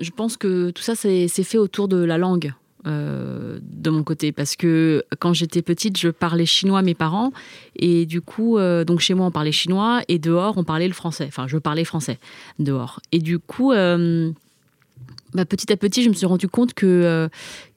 je, 0.00 0.10
pense 0.10 0.36
que 0.36 0.70
tout 0.70 0.82
ça, 0.82 0.94
c'est 0.94 1.28
fait 1.28 1.58
autour 1.58 1.88
de 1.88 1.96
la 1.96 2.18
langue. 2.18 2.52
Euh, 2.84 3.60
de 3.62 3.90
mon 3.90 4.02
côté. 4.02 4.32
Parce 4.32 4.56
que 4.56 5.04
quand 5.20 5.32
j'étais 5.32 5.62
petite 5.62 5.96
je 5.96 6.08
parlais 6.08 6.46
chinois 6.46 6.80
à 6.80 6.82
mes 6.82 6.94
parents. 6.94 7.30
Et 7.76 8.06
du 8.06 8.20
coup 8.20 8.58
donc 8.58 8.98
chez 8.98 9.14
moi 9.14 9.26
on 9.26 9.30
parlait 9.30 9.52
chinois. 9.52 10.02
Et 10.08 10.18
dehors 10.18 10.58
on 10.58 10.64
parlait 10.64 10.88
le 10.88 10.92
français. 10.92 11.26
Enfin 11.28 11.46
je 11.46 11.58
parlais 11.58 11.84
français 11.84 12.18
dehors. 12.58 12.98
Et 13.12 13.20
du 13.20 13.38
coup 13.38 13.70
bah, 13.70 15.44
petit 15.44 15.72
à 15.72 15.76
petit 15.76 16.02
je 16.02 16.08
me 16.08 16.14
suis 16.14 16.26
rendu 16.26 16.48
compte 16.48 16.74
que 16.74 17.30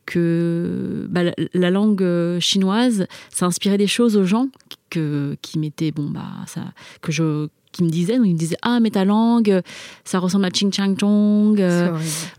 que 0.06 1.08
bah, 1.10 1.24
la, 1.24 1.34
la, 1.54 1.72
langue 1.72 2.39
chinoise, 2.39 3.08
ça 3.30 3.46
inspirait 3.46 3.78
des 3.78 3.88
choses 3.88 4.18
aux 4.18 4.26
gens 4.26 4.50
qui 4.89 5.60
m'étaient, 5.60 5.91
bon, 5.91 6.10
bah, 6.10 6.24
ça, 6.48 6.74
que 7.02 7.12
je, 7.12 7.48
qui 7.75 7.83
me 7.83 7.89
disaient, 7.89 8.17
donc 8.17 8.27
ils 8.27 8.33
me 8.33 8.38
disaient, 8.38 8.57
ah, 8.61 8.79
mais 8.79 8.89
ta 8.89 9.05
langue, 9.05 9.61
ça 10.05 10.19
ressemble 10.19 10.45
à 10.45 10.49
Ching 10.49 10.71
Chang 10.73 10.95
Chong, 10.97 11.59
euh, 11.59 11.91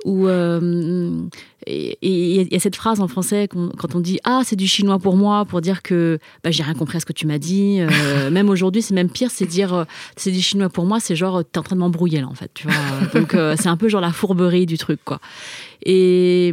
ou, 0.04 0.26
euh, 0.26 1.20
et 1.66 1.98
il 2.00 2.52
y 2.52 2.56
a 2.56 2.60
cette 2.60 2.76
phrase 2.76 3.00
en 3.00 3.08
français 3.08 3.48
quand 3.48 3.94
on 3.94 4.00
dit, 4.00 4.18
ah, 4.24 4.42
c'est 4.44 4.56
du 4.56 4.66
chinois 4.66 4.98
pour 4.98 5.16
moi, 5.16 5.44
pour 5.44 5.60
dire 5.60 5.82
que, 5.82 6.18
bah, 6.42 6.50
j'ai 6.50 6.62
rien 6.62 6.74
compris 6.74 6.96
à 6.96 7.00
ce 7.00 7.06
que 7.06 7.12
tu 7.12 7.26
m'as 7.26 7.38
dit, 7.38 7.80
euh, 7.80 8.30
même 8.30 8.48
aujourd'hui, 8.48 8.82
c'est 8.82 8.94
même 8.94 9.10
pire, 9.10 9.30
c'est 9.30 9.46
dire, 9.46 9.84
c'est 10.16 10.30
du 10.30 10.40
chinois 10.40 10.70
pour 10.70 10.86
moi, 10.86 11.00
c'est 11.00 11.16
genre, 11.16 11.42
t'es 11.44 11.58
en 11.58 11.62
train 11.62 11.76
de 11.76 11.80
m'embrouiller, 11.80 12.20
là, 12.20 12.28
en 12.28 12.34
fait, 12.34 12.50
tu 12.54 12.66
vois, 12.66 12.76
donc 13.14 13.36
c'est 13.58 13.68
un 13.68 13.76
peu 13.76 13.88
genre 13.88 14.00
la 14.00 14.12
fourberie 14.12 14.66
du 14.66 14.78
truc, 14.78 15.00
quoi. 15.04 15.20
Et, 15.84 16.52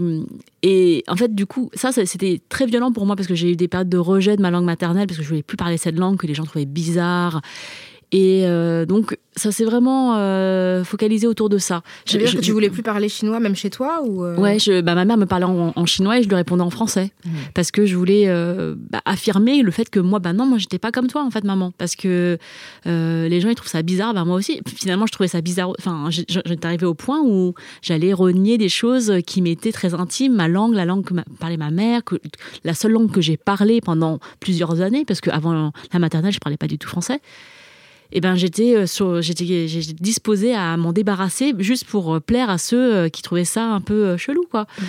et 0.61 1.03
en 1.07 1.15
fait, 1.15 1.33
du 1.33 1.45
coup, 1.45 1.71
ça, 1.73 1.91
c'était 1.91 2.41
très 2.49 2.65
violent 2.65 2.91
pour 2.91 3.05
moi 3.05 3.15
parce 3.15 3.27
que 3.27 3.35
j'ai 3.35 3.51
eu 3.51 3.55
des 3.55 3.67
périodes 3.67 3.89
de 3.89 3.97
rejet 3.97 4.35
de 4.35 4.41
ma 4.41 4.51
langue 4.51 4.65
maternelle 4.65 5.07
parce 5.07 5.17
que 5.17 5.23
je 5.23 5.29
voulais 5.29 5.43
plus 5.43 5.57
parler 5.57 5.77
cette 5.77 5.97
langue 5.97 6.17
que 6.17 6.27
les 6.27 6.33
gens 6.33 6.43
trouvaient 6.43 6.65
bizarre. 6.65 7.41
Et 8.13 8.43
euh, 8.45 8.85
donc, 8.85 9.17
ça 9.35 9.51
s'est 9.51 9.65
vraiment 9.65 10.15
euh, 10.17 10.83
focalisé 10.83 11.25
autour 11.25 11.49
de 11.49 11.57
ça. 11.57 11.81
Je, 12.05 12.19
veux 12.19 12.23
dire 12.23 12.35
que 12.35 12.45
tu 12.45 12.51
voulais 12.51 12.69
plus 12.69 12.83
parler 12.83 13.09
chinois, 13.09 13.39
même 13.39 13.55
chez 13.55 13.71
toi 13.71 14.03
ou 14.05 14.23
euh... 14.23 14.37
Ouais, 14.37 14.59
je, 14.59 14.81
bah, 14.81 14.93
ma 14.93 15.03
mère 15.03 15.17
me 15.17 15.25
parlait 15.25 15.47
en, 15.47 15.73
en, 15.75 15.85
chinois 15.87 16.19
et 16.19 16.23
je 16.23 16.29
lui 16.29 16.35
répondais 16.35 16.61
en 16.61 16.69
français. 16.69 17.11
Mmh. 17.25 17.29
Parce 17.55 17.71
que 17.71 17.87
je 17.87 17.97
voulais 17.97 18.27
bah, 18.91 19.01
affirmer 19.05 19.63
le 19.63 19.71
fait 19.71 19.89
que 19.89 19.99
moi, 19.99 20.19
bah 20.19 20.31
non, 20.31 20.45
moi, 20.45 20.59
j'étais 20.59 20.77
pas 20.77 20.91
comme 20.91 21.07
toi, 21.07 21.23
en 21.23 21.31
fait, 21.31 21.43
maman. 21.43 21.73
Parce 21.79 21.95
que 21.95 22.37
les 22.85 23.41
gens, 23.41 23.49
ils 23.49 23.55
trouvent 23.55 23.67
ça 23.67 23.81
bizarre. 23.81 24.13
Bah, 24.13 24.25
moi 24.25 24.35
aussi, 24.35 24.61
finalement, 24.67 25.07
je 25.07 25.11
trouvais 25.11 25.27
ça 25.27 25.41
bizarre. 25.41 25.73
Enfin, 25.79 26.09
j'étais 26.11 26.65
arrivée 26.67 26.85
au 26.85 26.93
point 26.93 27.19
où 27.19 27.55
j'allais 27.81 28.13
renier 28.13 28.59
des 28.59 28.69
choses 28.69 29.11
qui 29.25 29.41
m'étaient 29.41 29.71
très 29.71 29.95
intimes. 29.95 30.35
Ma 30.35 30.47
langue, 30.47 30.75
la 30.75 30.85
langue 30.85 31.03
que 31.03 31.15
ma, 31.15 31.23
parlait 31.39 31.57
ma 31.57 31.71
mère, 31.71 32.03
que, 32.03 32.17
la 32.63 32.75
seule 32.75 32.91
langue 32.91 33.11
que 33.11 33.21
j'ai 33.21 33.37
parlé 33.37 33.81
pendant 33.81 34.19
plusieurs 34.39 34.81
années, 34.81 35.03
parce 35.03 35.19
qu'avant 35.19 35.71
la 35.91 35.99
maternelle, 35.99 36.31
je 36.31 36.39
parlais 36.39 36.57
pas 36.57 36.67
du 36.67 36.77
tout 36.77 36.87
français 36.87 37.19
eh 38.13 38.21
ben 38.21 38.35
j'étais 38.35 38.75
euh, 38.75 39.21
j'étais 39.21 39.67
disposée 39.99 40.53
à 40.55 40.77
m'en 40.77 40.93
débarrasser 40.93 41.53
juste 41.59 41.85
pour 41.85 42.21
plaire 42.21 42.49
à 42.49 42.57
ceux 42.57 43.09
qui 43.09 43.21
trouvaient 43.21 43.45
ça 43.45 43.65
un 43.65 43.81
peu 43.81 44.17
chelou 44.17 44.45
quoi. 44.49 44.67
Mm. 44.79 44.83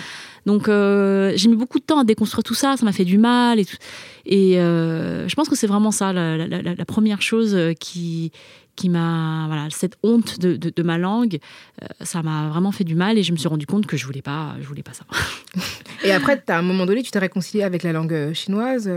Donc 0.45 0.69
euh, 0.69 1.33
j'ai 1.35 1.49
mis 1.49 1.55
beaucoup 1.55 1.79
de 1.79 1.83
temps 1.83 1.99
à 1.99 2.03
déconstruire 2.03 2.43
tout 2.43 2.53
ça, 2.53 2.77
ça 2.77 2.85
m'a 2.85 2.91
fait 2.91 3.05
du 3.05 3.17
mal 3.17 3.59
et 3.59 3.65
tout. 3.65 3.77
Et 4.25 4.59
euh, 4.59 5.27
je 5.27 5.35
pense 5.35 5.49
que 5.49 5.55
c'est 5.55 5.67
vraiment 5.67 5.91
ça 5.91 6.13
la, 6.13 6.37
la, 6.37 6.47
la, 6.47 6.75
la, 6.75 6.85
première 6.85 7.21
chose 7.21 7.57
qui 7.79 8.31
qui 8.75 8.89
m'a 8.89 9.45
voilà 9.47 9.67
cette 9.69 9.97
honte 10.03 10.39
de, 10.39 10.55
de, 10.55 10.71
de 10.75 10.83
ma 10.83 10.97
langue 10.97 11.39
euh, 11.81 11.87
ça 12.01 12.21
m'a 12.23 12.49
vraiment 12.49 12.71
fait 12.71 12.83
du 12.83 12.95
mal 12.95 13.17
et 13.17 13.23
je 13.23 13.31
me 13.31 13.37
suis 13.37 13.47
rendu 13.47 13.65
compte 13.65 13.85
que 13.85 13.97
je 13.97 14.05
voulais 14.05 14.21
pas 14.21 14.55
je 14.61 14.67
voulais 14.67 14.83
pas 14.83 14.93
ça. 14.93 15.05
Et 16.03 16.11
après 16.11 16.41
à 16.47 16.57
un 16.57 16.61
moment 16.61 16.85
donné 16.85 17.03
tu 17.03 17.11
t'es 17.11 17.19
réconcilié 17.19 17.63
avec 17.63 17.83
la 17.83 17.91
langue 17.91 18.33
chinoise 18.33 18.89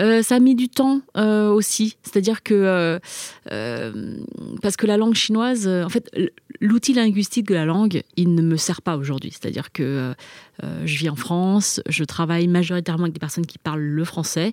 euh, 0.00 0.22
ça 0.22 0.36
a 0.36 0.38
mis 0.40 0.54
du 0.54 0.68
temps 0.68 1.00
euh, 1.16 1.50
aussi. 1.50 1.96
C'est 2.02 2.16
à 2.16 2.20
dire 2.20 2.42
que 2.42 3.00
parce 4.60 4.76
que 4.76 4.86
la 4.86 4.96
langue 4.96 5.14
chinoise 5.14 5.68
en 5.68 5.88
fait 5.88 6.10
l'outil 6.60 6.92
linguistique 6.92 7.46
de 7.46 7.54
la 7.54 7.64
langue 7.64 8.02
il 8.16 8.34
ne 8.34 8.42
me 8.42 8.56
sert 8.56 8.82
pas 8.82 8.96
aujourd'hui. 8.96 9.32
C'est 9.32 9.46
à 9.46 9.50
dire 9.50 9.72
que 9.72 10.14
je 10.84 10.98
vis 10.98 11.08
en 11.08 11.16
France 11.16 11.80
je 11.88 12.04
travaille 12.04 12.48
majoritairement 12.48 13.04
avec 13.04 13.14
des 13.14 13.20
personnes 13.20 13.46
qui 13.46 13.58
parlent 13.58 13.80
le 13.80 14.04
français. 14.04 14.52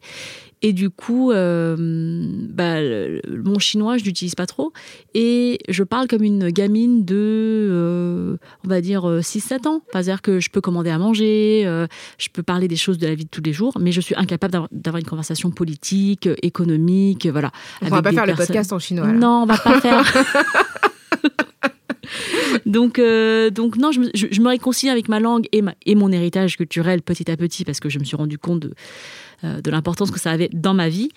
Et 0.62 0.74
du 0.74 0.90
coup 0.90 1.32
bah, 1.32 2.80
mon 3.30 3.60
chinois 3.60 3.98
je 3.98 4.04
l'utilise 4.04 4.36
pas 4.36 4.46
trop. 4.46 4.74
Et 5.14 5.60
je 5.70 5.84
parle 5.84 6.08
comme 6.08 6.24
une 6.24 6.50
gamine 6.50 7.06
de 7.06 7.16
euh, 7.70 8.38
on 8.66 8.68
va 8.68 8.82
dire 8.82 9.06
6-7 9.06 9.68
ans. 9.68 9.82
C'est-à-dire 9.92 10.22
que 10.22 10.40
je 10.40 10.50
peux 10.50 10.62
commander 10.62 10.90
à 10.90 10.98
manger 10.98 11.64
euh, 11.66 11.88
je 12.18 12.30
peux 12.30 12.44
parler 12.44 12.68
des 12.68 12.76
choses 12.76 12.98
de 12.98 13.08
la 13.08 13.16
vie 13.16 13.26
de 13.26 13.30
tous 13.30 13.42
les 13.42 13.54
jours 13.54 13.78
mais 13.80 13.92
je 13.92 14.02
suis 14.02 14.16
incapable 14.16 14.68
d'avoir 14.72 15.00
une 15.00 15.08
conversation 15.08 15.52
politique 15.52 16.30
économique 16.42 17.28
voilà. 17.28 17.52
On 17.82 17.88
va 17.90 18.02
pas 18.02 18.12
faire 18.12 18.26
personnes... 18.26 18.42
le 18.42 18.48
podcast 18.48 18.74
en 18.74 18.80
chinois 18.80 19.08
là. 19.08 19.14
non 19.14 19.44
on 19.44 19.46
va 19.46 19.58
pas 19.58 19.80
faire 19.82 20.04
donc, 22.66 23.00
euh, 23.00 23.50
donc 23.50 23.78
non, 23.78 23.92
je 23.92 24.02
me, 24.02 24.10
je, 24.14 24.42
me, 24.42 24.48
réconcilie 24.48 24.90
avec 24.90 25.10
ma 25.10 25.20
langue 25.20 25.48
et, 25.52 25.62
ma, 25.62 25.74
et 25.86 25.96
mon 25.96 26.12
héritage 26.12 26.58
culturel 26.58 27.02
petit 27.02 27.30
à 27.30 27.38
petit 27.38 27.66
parce 27.66 27.80
que 27.80 27.90
je 27.90 28.00
me 28.00 28.04
suis 28.04 28.18
rendu 28.18 28.38
compte 28.38 28.60
de, 28.60 28.74
euh, 29.46 29.62
de 29.62 29.72
l'importance 29.72 30.12
que 30.12 30.20
ça 30.20 30.32
avait 30.32 30.50
dans 30.52 30.74
ma 30.74 30.90
vie. 30.90 31.12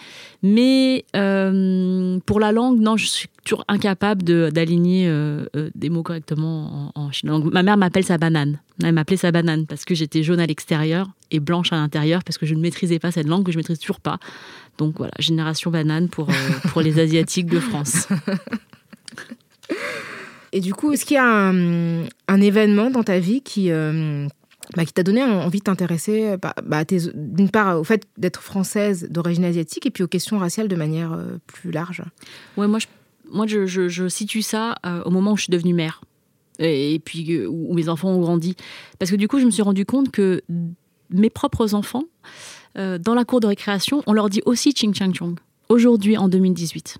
Mais 0.45 1.05
euh, 1.17 2.21
pour 2.25 2.39
la 2.39 2.53
langue, 2.53 2.79
non, 2.79 2.97
je 2.97 3.07
suis 3.07 3.29
toujours 3.45 3.65
incapable 3.67 4.23
d'aligner 4.53 5.09
euh, 5.09 5.45
des 5.75 5.91
mots 5.91 6.05
correctement 6.05 6.93
en, 6.95 7.11
chinois. 7.11 7.41
ma 7.53 7.65
mère 7.65 7.77
m'appelle 7.77 8.05
sa 8.05 8.19
banane. 8.19 8.61
Elle 8.81 8.93
m'appelait 8.93 9.17
sa 9.17 9.33
banane 9.33 9.67
parce 9.67 9.85
que 9.85 9.97
j'étais 9.97 10.23
jaune 10.23 10.39
à 10.39 10.47
l'extérieur 10.47 11.11
et 11.33 11.41
blanche 11.41 11.73
à 11.73 11.77
l'intérieur 11.77 12.23
parce 12.23 12.39
que 12.39 12.47
je 12.47 12.55
ne 12.55 12.61
maîtrisais 12.61 13.01
pas 13.01 13.11
cette 13.11 13.27
langue 13.27 13.45
que 13.45 13.51
je 13.51 13.57
maîtrise 13.57 13.81
toujours 13.81 13.99
pas. 13.99 14.21
Donc 14.79 14.99
voilà, 14.99 15.15
génération 15.19 15.73
banane 15.73 16.09
pour, 16.09 16.29
pour 16.69 16.81
les 16.81 16.99
Asiatiques 17.01 17.47
de 17.47 17.59
France. 17.59 18.07
Et 20.53 20.61
du 20.61 20.75
coup, 20.75 20.93
est-ce 20.93 21.05
qu'il 21.05 21.15
y 21.15 21.19
a 21.19 21.25
un, 21.25 22.41
événement 22.41 22.91
dans 22.91 23.03
ta 23.03 23.19
vie 23.19 23.41
qui, 23.41 23.71
bah, 24.77 24.87
qui 24.87 24.93
t'a 24.93 25.03
donné 25.03 25.23
envie 25.23 25.59
de 25.59 25.65
t'intéresser 25.65 26.29
euh, 26.29 26.37
bah, 26.65 26.85
d'une 27.15 27.51
part 27.51 27.79
au 27.79 27.85
fait 27.85 28.07
d'être 28.17 28.41
française 28.41 29.09
d'origine 29.11 29.45
asiatique 29.45 29.85
et 29.85 29.91
puis 29.91 30.03
aux 30.03 30.09
questions 30.09 30.39
raciales 30.39 30.69
de 30.69 30.77
manière 30.77 31.13
euh, 31.13 31.39
plus 31.47 31.71
large? 31.71 32.03
Ouais, 32.57 32.67
moi 32.67 32.79
je, 32.79 32.87
moi, 33.31 33.47
je, 33.47 34.09
situe 34.09 34.41
ça 34.41 34.77
euh, 34.87 35.03
au 35.05 35.11
moment 35.11 35.33
où 35.33 35.37
je 35.37 35.43
suis 35.43 35.51
devenue 35.51 35.75
mère 35.75 36.03
et, 36.59 37.01
puis 37.05 37.45
où 37.47 37.75
mes 37.75 37.89
enfants 37.89 38.11
ont 38.11 38.21
grandi. 38.21 38.57
Parce 38.99 39.11
que 39.11 39.17
du 39.17 39.27
coup, 39.27 39.41
je 39.41 39.47
me 39.47 39.51
suis 39.51 39.63
rendu 39.63 39.85
compte 39.85 40.11
que 40.11 40.43
mes 41.11 41.31
propres 41.31 41.75
enfants, 41.75 42.05
dans 42.77 43.15
la 43.15 43.25
cour 43.25 43.41
de 43.41 43.47
récréation, 43.49 44.03
on 44.07 44.13
leur 44.13 44.29
dit 44.29 44.43
aussi 44.45 44.73
Ching 44.73 44.95
Chang 44.95 45.13
Chong, 45.13 45.41
aujourd'hui 45.69 46.17
en 46.17 46.29
2018. 46.29 46.99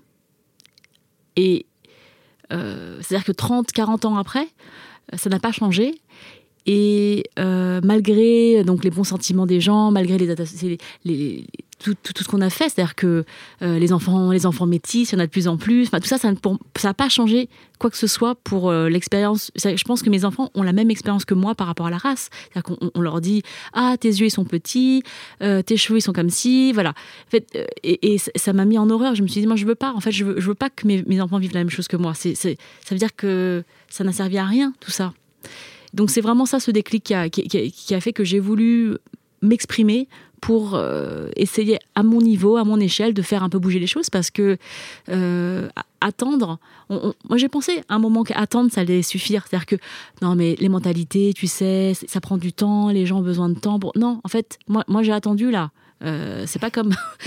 Et 1.37 1.65
c'est-à-dire 3.01 3.25
que 3.25 3.31
30, 3.31 3.71
40 3.71 4.05
ans 4.05 4.17
après, 4.17 4.47
ça 5.15 5.29
n'a 5.29 5.39
pas 5.39 5.51
changé. 5.51 6.01
Et 6.65 7.25
euh, 7.39 7.81
malgré 7.83 8.63
donc 8.63 8.83
les 8.83 8.89
bons 8.89 9.03
sentiments 9.03 9.45
des 9.45 9.59
gens, 9.59 9.91
malgré 9.91 10.17
les, 10.17 10.33
les, 11.03 11.45
tout, 11.79 11.95
tout, 11.95 12.23
ce 12.23 12.29
qu'on 12.29 12.39
a 12.39 12.49
fait, 12.49 12.69
c'est-à-dire 12.69 12.95
que 12.95 13.25
euh, 13.61 13.79
les 13.79 13.91
enfants, 13.91 14.31
les 14.31 14.45
enfants 14.45 14.65
métis, 14.65 15.11
il 15.11 15.15
y 15.15 15.17
en 15.17 15.19
a 15.19 15.25
de 15.25 15.31
plus 15.31 15.49
en 15.49 15.57
plus. 15.57 15.89
Tout 15.89 15.99
ça, 16.03 16.17
ça 16.17 16.31
n'a 16.31 16.93
pas 16.93 17.09
changé 17.09 17.49
quoi 17.79 17.89
que 17.89 17.97
ce 17.97 18.07
soit 18.07 18.35
pour 18.35 18.69
euh, 18.69 18.87
l'expérience. 18.87 19.51
Je 19.57 19.83
pense 19.83 20.03
que 20.03 20.09
mes 20.09 20.23
enfants 20.23 20.51
ont 20.53 20.63
la 20.63 20.71
même 20.71 20.89
expérience 20.89 21.25
que 21.25 21.33
moi 21.33 21.53
par 21.53 21.67
rapport 21.67 21.87
à 21.87 21.89
la 21.89 21.97
race. 21.97 22.29
C'est-à-dire 22.53 22.77
qu'on 22.77 22.91
on 22.95 23.01
leur 23.01 23.19
dit 23.19 23.43
ah 23.73 23.97
tes 23.99 24.07
yeux 24.07 24.27
ils 24.27 24.31
sont 24.31 24.45
petits, 24.45 25.03
tes 25.39 25.75
cheveux 25.75 25.99
ils 25.99 26.01
sont 26.01 26.13
comme 26.13 26.29
ci, 26.29 26.71
voilà. 26.71 26.91
En 26.91 27.29
fait, 27.29 27.69
et, 27.83 28.17
ça 28.35 28.53
m'a 28.53 28.63
mis 28.63 28.77
en 28.77 28.89
horreur. 28.89 29.15
Je 29.15 29.21
me 29.21 29.27
suis 29.27 29.41
dit 29.41 29.47
moi 29.47 29.57
je 29.57 29.65
veux 29.65 29.75
pas. 29.75 29.91
En 29.93 29.99
fait, 29.99 30.11
je 30.11 30.23
veux, 30.23 30.39
je 30.39 30.47
veux 30.47 30.55
pas 30.55 30.69
que 30.69 30.87
mes, 30.87 31.03
mes 31.07 31.19
enfants 31.19 31.39
vivent 31.39 31.53
la 31.53 31.59
même 31.59 31.69
chose 31.69 31.89
que 31.89 31.97
moi. 31.97 32.13
Ça 32.13 32.29
veut 32.91 32.97
dire 32.97 33.15
que 33.17 33.65
ça 33.89 34.05
n'a 34.05 34.13
servi 34.13 34.37
à 34.37 34.45
rien 34.45 34.73
tout 34.79 34.91
ça. 34.91 35.13
Donc 35.93 36.09
c'est 36.09 36.21
vraiment 36.21 36.45
ça 36.45 36.59
ce 36.59 36.71
déclic 36.71 37.03
qui 37.03 37.93
a, 37.93 38.01
fait 38.01 38.13
que 38.13 38.23
j'ai 38.23 38.39
voulu 38.39 38.97
m'exprimer 39.41 40.07
pour 40.41 40.75
euh, 40.75 41.29
essayer 41.37 41.79
à 41.95 42.03
mon 42.03 42.21
niveau, 42.21 42.57
à 42.57 42.65
mon 42.65 42.79
échelle, 42.79 43.13
de 43.13 43.21
faire 43.21 43.43
un 43.43 43.49
peu 43.49 43.59
bouger 43.59 43.79
les 43.79 43.87
choses 43.87 44.09
parce 44.09 44.29
que 44.29 44.57
euh, 45.09 45.69
attendre, 46.01 46.59
moi 46.89 47.37
j'ai 47.37 47.47
pensé 47.47 47.81
à 47.87 47.95
un 47.95 47.99
moment 47.99 48.23
qu'attendre 48.23 48.69
ça 48.71 48.81
allait 48.81 49.03
suffire, 49.03 49.45
c'est-à-dire 49.47 49.65
que 49.65 49.75
non 50.21 50.35
mais 50.35 50.55
les 50.59 50.69
mentalités, 50.69 51.33
tu 51.33 51.47
sais, 51.47 51.93
ça 51.93 52.19
prend 52.19 52.37
du 52.37 52.51
temps, 52.51 52.89
les 52.89 53.05
gens 53.05 53.19
ont 53.19 53.23
besoin 53.23 53.49
de 53.49 53.57
temps. 53.57 53.79
Non, 53.95 54.19
en 54.23 54.27
fait, 54.27 54.59
moi 54.67 55.03
j'ai 55.03 55.13
attendu 55.13 55.49
là. 55.49 55.71
Euh, 56.03 56.43
c'est 56.47 56.59
pas 56.59 56.69
comme 56.69 56.93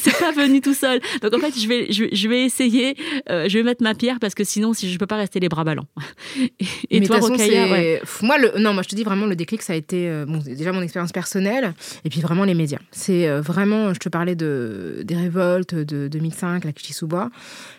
c'est 0.00 0.18
pas 0.18 0.32
venu 0.32 0.60
tout 0.60 0.74
seul. 0.74 1.00
Donc 1.22 1.32
en 1.34 1.38
fait 1.38 1.58
je 1.58 1.66
vais 1.66 1.90
je, 1.90 2.28
vais 2.28 2.44
essayer 2.44 2.96
euh, 3.30 3.48
je 3.48 3.56
vais 3.56 3.64
mettre 3.64 3.82
ma 3.82 3.94
pierre 3.94 4.18
parce 4.20 4.34
que 4.34 4.44
sinon 4.44 4.74
si 4.74 4.92
je 4.92 4.98
peux 4.98 5.06
pas 5.06 5.16
rester 5.16 5.40
les 5.40 5.48
bras 5.48 5.64
ballants. 5.64 5.86
Et, 6.90 7.00
toi 7.02 7.18
Rokaya 7.18 8.00
moi 8.22 8.38
le 8.38 8.58
non 8.58 8.74
moi 8.74 8.82
je 8.82 8.88
te 8.88 8.94
dis 8.94 9.04
vraiment 9.04 9.26
le 9.26 9.36
déclic 9.36 9.62
ça 9.62 9.72
a 9.72 9.76
été 9.76 10.08
euh, 10.08 10.26
bon 10.26 10.38
déjà 10.38 10.72
mon 10.72 10.82
expérience 10.82 11.12
personnelle 11.12 11.74
et 12.04 12.10
puis 12.10 12.20
vraiment 12.20 12.44
les 12.44 12.54
médias. 12.54 12.80
C'est 12.90 13.28
vraiment 13.40 13.94
je 13.94 14.00
te 14.00 14.08
parlais 14.08 14.34
de 14.34 15.02
des 15.04 15.16
révoltes 15.16 15.74
de 15.74 16.08
2005 16.08 16.64
la 16.64 16.72
Kuchisouba 16.72 17.30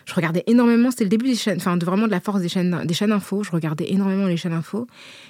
je 0.06 0.14
regardais 0.14 0.42
énormément 0.46 0.90
c'était 0.90 1.04
le 1.04 1.10
début 1.10 1.26
des 1.26 1.36
chaînes 1.36 1.58
enfin 1.58 1.76
de 1.76 1.84
vraiment 1.84 2.06
de 2.06 2.12
la 2.12 2.20
force 2.20 2.40
des 2.40 2.48
chaînes 2.48 2.82
des 2.84 2.94
chaînes 2.94 3.12
info. 3.12 3.44
Je 3.44 3.50
regardais 3.52 3.90
énormément 3.90 4.26
les 4.26 4.36
chaînes 4.36 4.52
info. 4.52 4.88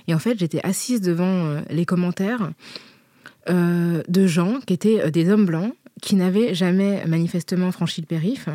Et 0.08 0.14
en 0.14 0.18
fait 0.18 0.38
j'étais 0.38 0.60
assise 0.62 1.02
devant 1.02 1.60
les 1.68 1.84
commentaires 1.84 2.50
euh, 3.48 4.02
de 4.08 4.26
gens 4.26 4.60
qui 4.66 4.74
étaient 4.74 5.00
euh, 5.00 5.10
des 5.10 5.30
hommes 5.30 5.46
blancs 5.46 5.72
qui 6.02 6.14
n'avaient 6.14 6.54
jamais 6.54 7.04
manifestement 7.06 7.72
franchi 7.72 8.00
le 8.00 8.06
périph, 8.06 8.48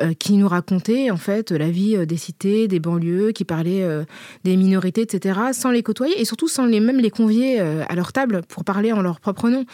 euh, 0.00 0.12
qui 0.12 0.34
nous 0.34 0.48
racontaient 0.48 1.10
en 1.10 1.16
fait 1.16 1.50
la 1.50 1.70
vie 1.70 2.06
des 2.06 2.18
cités, 2.18 2.68
des 2.68 2.78
banlieues, 2.78 3.32
qui 3.32 3.46
parlaient 3.46 4.04
des 4.44 4.56
minorités, 4.56 5.00
etc., 5.00 5.40
sans 5.52 5.70
les 5.70 5.82
côtoyer 5.82 6.20
et 6.20 6.26
surtout 6.26 6.46
sans 6.46 6.66
les 6.66 6.80
même 6.80 6.98
les 6.98 7.08
convier 7.08 7.58
à 7.58 7.94
leur 7.94 8.12
table 8.12 8.42
pour 8.46 8.64
parler 8.64 8.92
en 8.92 9.00
leur 9.00 9.18
propre 9.18 9.48
nom. 9.48 9.64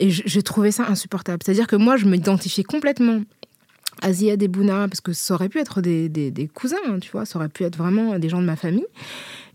Et 0.00 0.10
j'ai 0.10 0.42
trouvé 0.42 0.70
ça 0.70 0.84
insupportable. 0.86 1.42
C'est-à-dire 1.42 1.66
que 1.66 1.76
moi, 1.76 1.96
je 1.96 2.04
m'identifiais 2.04 2.64
complètement 2.64 3.22
à 4.02 4.12
Ziad 4.12 4.42
et 4.42 4.48
Bouna, 4.48 4.86
parce 4.88 5.00
que 5.00 5.14
ça 5.14 5.34
aurait 5.34 5.48
pu 5.48 5.58
être 5.58 5.80
des, 5.80 6.50
cousins, 6.52 6.76
hein, 6.86 6.98
tu 7.00 7.10
vois, 7.10 7.24
ça 7.24 7.38
aurait 7.38 7.48
pu 7.48 7.64
être 7.64 7.76
vraiment 7.76 8.18
des 8.18 8.28
gens 8.28 8.40
de 8.40 8.46
ma 8.46 8.56
famille. 8.56 8.86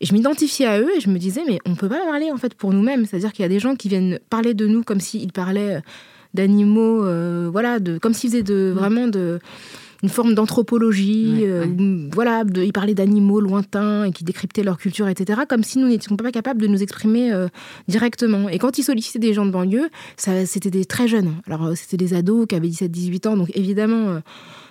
Et 0.02 0.06
je 0.06 0.14
m'identifiais 0.14 0.66
à 0.66 0.80
eux 0.80 0.90
et 0.96 1.00
je 1.00 1.10
me 1.10 1.18
disais, 1.18 1.42
mais 1.48 1.60
on 1.66 1.76
peut 1.76 1.90
pas 1.90 2.04
parler 2.06 2.32
en 2.32 2.38
fait 2.38 2.54
pour 2.54 2.74
nous-mêmes. 2.74 3.06
C'est-à-dire 3.06 3.32
qu'il 3.32 3.44
y 3.44 3.46
a 3.46 3.50
des 3.50 3.60
gens 3.60 3.76
qui 3.76 3.90
viennent 3.90 4.20
parler 4.30 4.54
de 4.54 4.66
nous 4.68 4.84
comme 4.84 5.00
s'ils 5.00 5.32
parlaient 5.32 5.78
euh, 5.78 5.82
d'animaux, 6.34 7.06
euh, 7.06 7.50
voilà, 7.52 7.80
de, 7.80 7.98
comme 7.98 8.14
s'ils 8.14 8.32
faisaient 8.32 8.44
de, 8.44 8.72
mm. 8.74 8.78
vraiment 8.78 9.08
de, 9.08 9.40
une 10.04 10.10
forme 10.10 10.36
d'anthropologie. 10.36 11.40
Euh, 11.44 11.66
voilà, 12.14 12.44
de, 12.44 12.62
ils 12.62 12.74
parlaient 12.74 12.94
d'animaux 12.94 13.40
lointains 13.40 14.04
et 14.06 14.12
qui 14.12 14.24
décryptaient 14.24 14.64
leur 14.64 14.78
culture, 14.78 15.08
etc. 15.08 15.42
Comme 15.48 15.64
si 15.64 15.80
nous 15.80 15.88
n'étions 15.88 16.18
pas 16.18 16.32
capables 16.32 16.62
de 16.62 16.68
nous 16.68 16.84
exprimer 16.84 17.32
directement. 17.88 18.50
Et 18.50 18.60
quand 18.60 18.78
ils 18.78 18.84
sollicitaient 18.84 19.20
des 19.20 19.34
gens 19.34 19.46
de 19.46 19.52
banlieue, 19.52 19.90
c'était 20.18 20.70
des 20.70 20.86
très 20.86 21.08
jeunes. 21.08 21.36
Alors, 21.48 21.72
c'était 21.76 21.98
des 21.98 22.14
ados 22.14 22.46
qui 22.48 22.56
avaient 22.56 22.68
17-18 22.68 23.28
ans. 23.30 23.38
Donc, 23.38 23.50
évidemment 23.56 24.22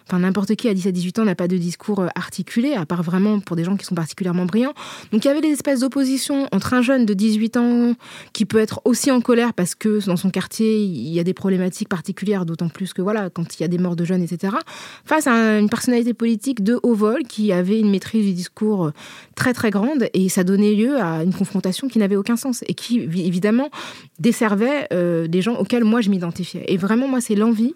Enfin, 0.06 0.18
n'importe 0.18 0.54
qui 0.54 0.68
à 0.68 0.74
17-18 0.74 1.20
ans 1.20 1.24
n'a 1.24 1.34
pas 1.34 1.48
de 1.48 1.56
discours 1.56 2.00
euh, 2.00 2.08
articulé, 2.14 2.74
à 2.74 2.84
part 2.84 3.02
vraiment 3.02 3.40
pour 3.40 3.56
des 3.56 3.64
gens 3.64 3.76
qui 3.76 3.86
sont 3.86 3.94
particulièrement 3.94 4.44
brillants. 4.44 4.74
Donc 5.12 5.24
il 5.24 5.28
y 5.28 5.30
avait 5.30 5.40
des 5.40 5.48
espèces 5.48 5.80
d'opposition 5.80 6.46
entre 6.52 6.74
un 6.74 6.82
jeune 6.82 7.06
de 7.06 7.14
18 7.14 7.56
ans 7.56 7.94
qui 8.32 8.44
peut 8.44 8.58
être 8.58 8.80
aussi 8.84 9.10
en 9.10 9.20
colère 9.20 9.54
parce 9.54 9.74
que 9.74 10.04
dans 10.06 10.16
son 10.16 10.30
quartier, 10.30 10.82
il 10.82 11.08
y 11.08 11.20
a 11.20 11.24
des 11.24 11.34
problématiques 11.34 11.88
particulières, 11.88 12.44
d'autant 12.44 12.68
plus 12.68 12.92
que 12.92 13.00
voilà, 13.02 13.30
quand 13.30 13.58
il 13.58 13.62
y 13.62 13.64
a 13.64 13.68
des 13.68 13.78
morts 13.78 13.96
de 13.96 14.04
jeunes, 14.04 14.22
etc., 14.22 14.56
face 15.04 15.26
à 15.26 15.58
une 15.58 15.70
personnalité 15.70 16.12
politique 16.12 16.62
de 16.62 16.78
haut 16.82 16.94
vol 16.94 17.22
qui 17.22 17.52
avait 17.52 17.80
une 17.80 17.90
maîtrise 17.90 18.26
du 18.26 18.32
discours 18.34 18.86
euh, 18.86 18.90
très 19.34 19.54
très 19.54 19.70
grande 19.70 20.08
et 20.12 20.28
ça 20.28 20.44
donnait 20.44 20.74
lieu 20.74 21.00
à 21.00 21.22
une 21.24 21.32
confrontation 21.32 21.88
qui 21.88 21.98
n'avait 21.98 22.16
aucun 22.16 22.36
sens 22.36 22.62
et 22.66 22.74
qui 22.74 23.00
évidemment 23.00 23.70
desservait 24.18 24.88
euh, 24.92 25.26
des 25.26 25.40
gens 25.42 25.54
auxquels 25.56 25.84
moi 25.84 26.00
je 26.00 26.10
m'identifiais. 26.10 26.64
Et 26.68 26.76
vraiment, 26.76 27.08
moi, 27.08 27.20
c'est 27.20 27.34
l'envie 27.34 27.74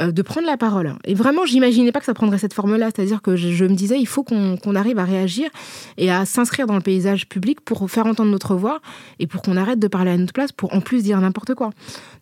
euh, 0.00 0.12
de 0.12 0.22
prendre 0.22 0.46
la 0.46 0.56
parole. 0.56 0.94
Et 1.04 1.14
vraiment, 1.14 1.44
j'imaginais 1.44 1.92
pas 1.92 2.00
que 2.00 2.06
ça 2.06 2.14
prendrait 2.14 2.38
cette 2.38 2.54
forme-là. 2.54 2.90
C'est-à-dire 2.94 3.20
que 3.20 3.36
je, 3.36 3.64
me 3.64 3.74
disais, 3.74 3.98
il 3.98 4.06
faut 4.06 4.22
qu'on 4.22 4.74
arrive 4.74 4.98
à 4.98 5.04
réagir 5.04 5.50
et 5.98 6.10
à 6.10 6.24
s'inscrire 6.24 6.66
dans 6.66 6.76
le 6.76 6.80
paysage 6.80 7.28
public 7.28 7.60
pour 7.60 7.90
faire 7.90 8.06
entendre 8.06 8.30
notre 8.30 8.54
voix 8.54 8.80
et 9.18 9.26
pour 9.26 9.42
qu'on 9.42 9.56
arrête 9.56 9.78
de 9.78 9.88
parler 9.88 10.10
à 10.10 10.16
notre 10.16 10.32
place 10.32 10.52
pour 10.52 10.74
en 10.74 10.80
plus 10.80 11.02
dire 11.02 11.20
n'importe 11.20 11.54
quoi. 11.54 11.70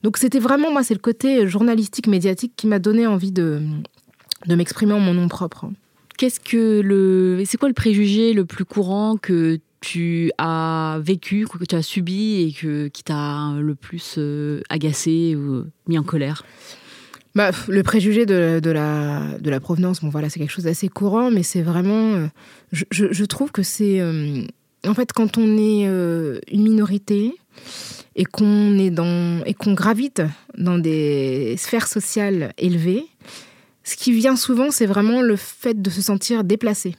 Donc 0.02 0.16
c'était 0.16 0.40
vraiment, 0.40 0.72
moi, 0.72 0.82
c'est 0.82 0.94
le 0.94 1.00
côté 1.00 1.46
journalistique, 1.46 2.08
médiatique 2.08 2.52
qui 2.56 2.66
m'a 2.66 2.78
donné 2.78 3.06
envie 3.06 3.32
de, 3.32 3.62
de 4.46 4.54
m'exprimer 4.54 4.94
en 4.94 5.00
mon 5.00 5.14
nom 5.14 5.28
propre. 5.28 5.70
Qu'est-ce 6.16 6.40
que 6.40 6.80
le, 6.80 7.42
c'est 7.46 7.58
quoi 7.58 7.68
le 7.68 7.74
préjugé 7.74 8.32
le 8.32 8.44
plus 8.44 8.64
courant 8.64 9.16
que 9.16 9.60
tu 9.80 10.32
as 10.38 10.98
vécu, 11.00 11.46
que 11.46 11.64
tu 11.64 11.76
as 11.76 11.82
subi 11.82 12.42
et 12.42 12.52
que, 12.52 12.88
qui 12.88 13.04
t'a 13.04 13.52
le 13.56 13.76
plus 13.76 14.16
euh, 14.18 14.62
agacé 14.68 15.36
ou 15.36 15.64
mis 15.86 15.96
en 15.96 16.02
colère? 16.02 16.44
Bah, 17.38 17.52
le 17.68 17.84
préjugé 17.84 18.26
de, 18.26 18.60
la, 18.68 19.20
de 19.38 19.48
la 19.48 19.60
provenance, 19.60 20.00
bon 20.00 20.08
voilà, 20.08 20.28
c'est 20.28 20.40
quelque 20.40 20.50
chose 20.50 20.64
d'assez 20.64 20.88
courant, 20.88 21.30
mais 21.30 21.44
c'est 21.44 21.62
vraiment. 21.62 22.14
Euh, 22.14 22.26
je, 22.72 23.24
trouve 23.26 23.52
que 23.52 23.62
c'est. 23.62 24.00
Euh, 24.00 24.42
en 24.84 24.92
fait, 24.92 25.12
quand 25.12 25.38
on 25.38 25.56
est 25.56 25.86
euh, 25.86 26.40
une 26.50 26.64
minorité 26.64 27.36
et 28.16 28.24
qu'on 28.24 28.76
est 28.76 28.90
dans 28.90 29.44
et 29.44 29.54
qu'on 29.54 29.74
gravite 29.74 30.20
dans 30.56 30.78
des 30.78 31.54
sphères 31.58 31.86
sociales 31.86 32.52
élevées, 32.58 33.06
ce 33.84 33.96
qui 33.96 34.10
vient 34.10 34.34
souvent, 34.34 34.72
c'est 34.72 34.86
vraiment 34.86 35.22
le 35.22 35.36
fait 35.36 35.80
de 35.80 35.90
se 35.90 36.02
sentir 36.02 36.42
déplacé. 36.42 36.96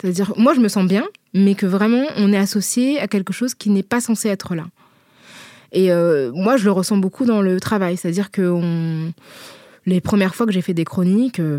C'est-à-dire, 0.00 0.32
moi, 0.38 0.54
je 0.54 0.60
me 0.60 0.68
sens 0.68 0.86
bien, 0.86 1.04
mais 1.34 1.54
que 1.54 1.66
vraiment, 1.66 2.06
on 2.16 2.32
est 2.32 2.38
associé 2.38 2.98
à 2.98 3.08
quelque 3.08 3.34
chose 3.34 3.54
qui 3.54 3.68
n'est 3.68 3.82
pas 3.82 4.00
censé 4.00 4.30
être 4.30 4.54
là. 4.54 4.64
Et 5.72 5.90
moi, 6.32 6.56
je 6.56 6.64
le 6.64 6.70
ressens 6.70 6.96
beaucoup 6.96 7.26
dans 7.26 7.42
le 7.42 7.60
travail, 7.60 7.98
c'est-à-dire 7.98 8.30
que 8.30 8.48
on, 8.48 9.12
les 9.86 10.00
premières 10.00 10.34
fois 10.34 10.46
que 10.46 10.52
j'ai 10.52 10.62
fait 10.62 10.74
des 10.74 10.84
chroniques 10.84 11.40
euh, 11.40 11.58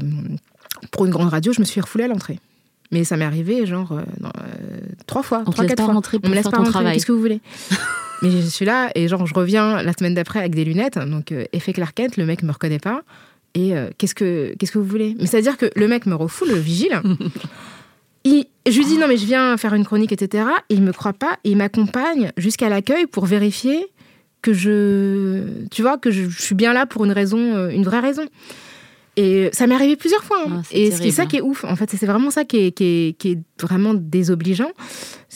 pour 0.92 1.06
une 1.06 1.12
grande 1.12 1.30
radio, 1.30 1.54
je 1.54 1.60
me 1.60 1.66
suis 1.66 1.82
refoulée 1.82 2.04
à 2.04 2.08
l'entrée. 2.08 2.40
Mais 2.92 3.04
ça 3.04 3.18
m'est 3.18 3.26
arrivé 3.26 3.66
genre 3.66 3.92
euh, 3.94 4.02
euh, 4.24 4.30
trois 5.08 5.24
fois, 5.24 5.44
on 5.46 5.52
trois, 5.52 5.66
quatre 5.66 5.84
fois. 5.84 5.94
On 6.24 6.30
me 6.30 6.36
laisse 6.36 6.48
pas 6.48 6.58
rentrer. 6.58 6.94
Qu'est-ce 6.94 7.06
que 7.06 7.12
vous 7.12 7.20
voulez? 7.20 7.42
Mais 8.22 8.32
je 8.32 8.38
suis 8.38 8.66
là 8.66 8.90
et 8.96 9.08
genre 9.08 9.26
je 9.26 9.34
reviens 9.34 9.84
la 9.84 9.94
semaine 9.94 10.16
d'après 10.16 10.40
avec 10.40 10.56
des 10.56 10.66
lunettes. 10.66 10.98
Donc 10.98 11.34
effet 11.54 11.74
Clark 11.74 11.94
Kent, 11.96 12.18
le 12.18 12.26
mec 12.26 12.44
me 12.44 12.52
reconnaît 12.52 12.80
pas. 12.80 13.02
Et 13.54 13.74
qu'est-ce 13.98 14.16
que 14.16 14.56
qu'est-ce 14.58 14.72
que 14.72 14.80
vous 14.80 14.86
voulez? 14.86 15.16
Mais 15.20 15.28
c'est 15.28 15.38
à 15.38 15.42
dire 15.42 15.56
que 15.56 15.70
le 15.76 15.88
mec 15.88 16.08
me 16.08 16.16
refoule, 16.16 16.50
le 16.50 16.56
vigile. 16.56 17.00
je 18.70 18.78
lui 18.78 18.86
dis 18.86 18.98
non 18.98 19.08
mais 19.08 19.18
je 19.18 19.26
viens 19.26 19.56
faire 19.58 19.74
une 19.74 19.86
chronique, 19.86 20.12
etc. 20.12 20.46
Et 20.70 20.76
il 20.76 20.82
me 20.82 20.92
croit 20.92 21.13
pas 21.13 21.38
et 21.44 21.52
il 21.52 21.58
m'accompagne 21.58 22.32
jusqu'à 22.38 22.70
l'accueil 22.70 23.06
pour 23.06 23.26
vérifier 23.26 23.88
que 24.41 24.54
je, 24.54 25.65
tu 25.71 25.82
vois, 25.82 25.97
que 25.97 26.12
je, 26.12 26.30
suis 26.30 26.56
bien 26.56 26.73
là 26.73 26.86
pour 26.86 27.06
une 27.06 27.12
raison, 27.12 27.56
euh, 27.56 27.69
une 27.69 27.84
vraie 27.84 28.00
raison. 28.00 28.26
Et 29.15 29.50
ça 29.52 29.65
m'est 29.65 29.73
arrivé 29.73 29.95
plusieurs 29.95 30.23
fois. 30.23 30.38
Hein. 30.47 30.62
Ah, 30.63 30.67
et 30.71 30.91
c'est 30.91 31.12
ça 31.12 31.26
qui 31.26 31.38
est 31.38 31.41
ouf. 31.41 31.63
En 31.63 31.76
fait, 31.76 31.89
c'est 31.89 32.06
vraiment 32.06 32.30
ça 32.30 32.45
qui 32.45 32.58
est, 32.58 32.71
qui, 32.71 32.84
est, 32.84 33.17
qui 33.17 33.32
est, 33.32 33.39
vraiment 33.60 33.95
désobligeant. 33.95 34.69